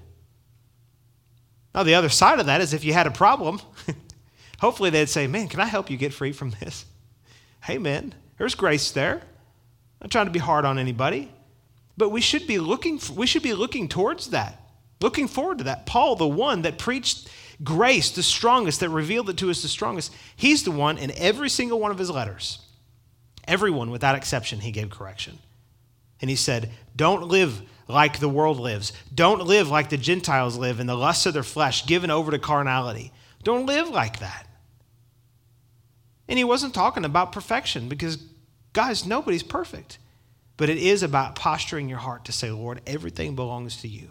Now, 1.75 1.83
the 1.83 1.97
other 1.97 2.09
side 2.09 2.39
of 2.39 2.47
that 2.47 2.61
is 2.61 2.73
if 2.73 2.85
you 2.85 2.93
had 2.93 3.09
a 3.09 3.11
problem, 3.11 3.61
hopefully 4.61 4.91
they'd 4.91 5.09
say, 5.09 5.27
Man, 5.27 5.49
can 5.49 5.59
I 5.59 5.65
help 5.65 5.91
you 5.91 5.97
get 5.97 6.15
free 6.15 6.33
from 6.33 6.51
this? 6.51 6.85
Hey, 7.61 7.77
man, 7.77 8.15
there's 8.39 8.55
grace 8.55 8.93
there. 8.93 9.15
I'm 9.15 10.05
not 10.05 10.11
trying 10.13 10.27
to 10.27 10.31
be 10.31 10.39
hard 10.39 10.65
on 10.65 10.79
anybody, 10.79 11.29
but 11.97 12.11
we 12.11 12.21
should 12.21 12.47
be 12.47 12.61
looking, 12.61 13.01
for, 13.01 13.15
we 13.15 13.27
should 13.27 13.43
be 13.43 13.53
looking 13.53 13.89
towards 13.89 14.31
that, 14.31 14.63
looking 15.01 15.27
forward 15.27 15.59
to 15.59 15.65
that. 15.65 15.85
Paul, 15.85 16.15
the 16.15 16.29
one 16.29 16.63
that 16.63 16.79
preached 16.79 17.29
grace, 17.63 18.11
the 18.11 18.23
strongest, 18.23 18.81
that 18.81 18.89
revealed 18.89 19.31
it 19.31 19.37
to 19.39 19.51
us 19.51 19.63
the 19.63 19.69
strongest, 19.69 20.15
he's 20.37 20.65
the 20.65 20.71
one 20.71 20.99
in 20.99 21.11
every 21.13 21.49
single 21.49 21.81
one 21.81 21.91
of 21.91 21.99
his 21.99 22.11
letters, 22.11 22.61
everyone 23.47 23.91
without 23.91 24.15
exception, 24.15 24.61
he 24.61 24.71
gave 24.71 24.91
correction. 24.91 25.39
And 26.21 26.31
he 26.31 26.37
said, 26.37 26.71
Don't 26.97 27.29
live 27.29 27.63
like 27.87 28.19
the 28.19 28.29
world 28.29 28.61
lives. 28.61 28.93
Don't 29.15 29.45
live 29.45 29.69
like 29.69 29.89
the 29.89 29.97
Gentiles 29.97 30.57
live 30.57 30.81
in 30.81 30.87
the 30.87 30.97
lusts 30.97 31.27
of 31.27 31.35
their 31.35 31.43
flesh, 31.43 31.87
given 31.87 32.11
over 32.11 32.31
to 32.31 32.39
carnality. 32.39 33.13
Don't 33.43 33.67
live 33.67 33.89
like 33.89 34.19
that. 34.21 34.47
And 36.29 36.37
he 36.37 36.45
wasn't 36.45 36.75
talking 36.75 37.05
about 37.05 37.33
perfection 37.33 37.89
because, 37.89 38.23
guys, 38.73 39.07
nobody's 39.07 39.43
perfect. 39.43 39.99
But 40.59 40.69
it 40.69 40.77
is 40.77 41.03
about 41.03 41.37
posturing 41.37 41.89
your 41.89 41.99
heart 41.99 42.27
to 42.27 42.33
say, 42.33 42.51
Lord, 42.51 42.83
everything 42.87 43.35
belongs 43.35 43.79
to 43.79 43.89
you. 43.89 44.11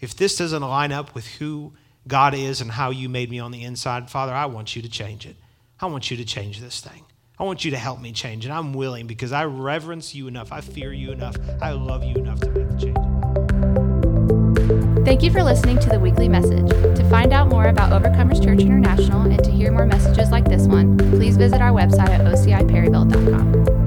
If 0.00 0.16
this 0.16 0.36
doesn't 0.36 0.60
line 0.60 0.92
up 0.92 1.14
with 1.14 1.26
who 1.26 1.72
God 2.06 2.34
is 2.34 2.60
and 2.60 2.70
how 2.70 2.90
you 2.90 3.08
made 3.08 3.30
me 3.30 3.38
on 3.38 3.52
the 3.52 3.62
inside, 3.62 4.10
Father, 4.10 4.32
I 4.32 4.46
want 4.46 4.74
you 4.74 4.82
to 4.82 4.88
change 4.88 5.26
it. 5.26 5.36
I 5.80 5.86
want 5.86 6.10
you 6.10 6.16
to 6.16 6.24
change 6.24 6.60
this 6.60 6.80
thing. 6.80 7.04
I 7.38 7.44
want 7.44 7.64
you 7.64 7.70
to 7.72 7.76
help 7.76 8.00
me 8.00 8.12
change 8.12 8.46
it. 8.46 8.50
I'm 8.50 8.72
willing 8.72 9.06
because 9.06 9.32
I 9.32 9.44
reverence 9.44 10.14
you 10.14 10.28
enough. 10.28 10.52
I 10.52 10.60
fear 10.60 10.92
you 10.92 11.10
enough. 11.12 11.36
I 11.60 11.72
love 11.72 12.04
you 12.04 12.14
enough 12.16 12.40
to 12.40 12.50
make 12.50 12.68
the 12.70 12.76
change. 12.78 12.96
Thank 15.04 15.22
you 15.24 15.32
for 15.32 15.42
listening 15.42 15.78
to 15.80 15.88
the 15.88 15.98
weekly 15.98 16.28
message. 16.28 16.68
To 16.68 17.08
find 17.10 17.32
out 17.32 17.48
more 17.48 17.66
about 17.66 17.90
Overcomers 17.90 18.42
Church 18.42 18.60
International 18.60 19.22
and 19.22 19.42
to 19.42 19.50
hear 19.50 19.72
more 19.72 19.86
messages 19.86 20.30
like 20.30 20.44
this 20.44 20.68
one, 20.68 20.96
please 20.96 21.36
visit 21.36 21.60
our 21.60 21.72
website 21.72 22.10
at 22.10 22.20
ociperryville.com. 22.20 23.81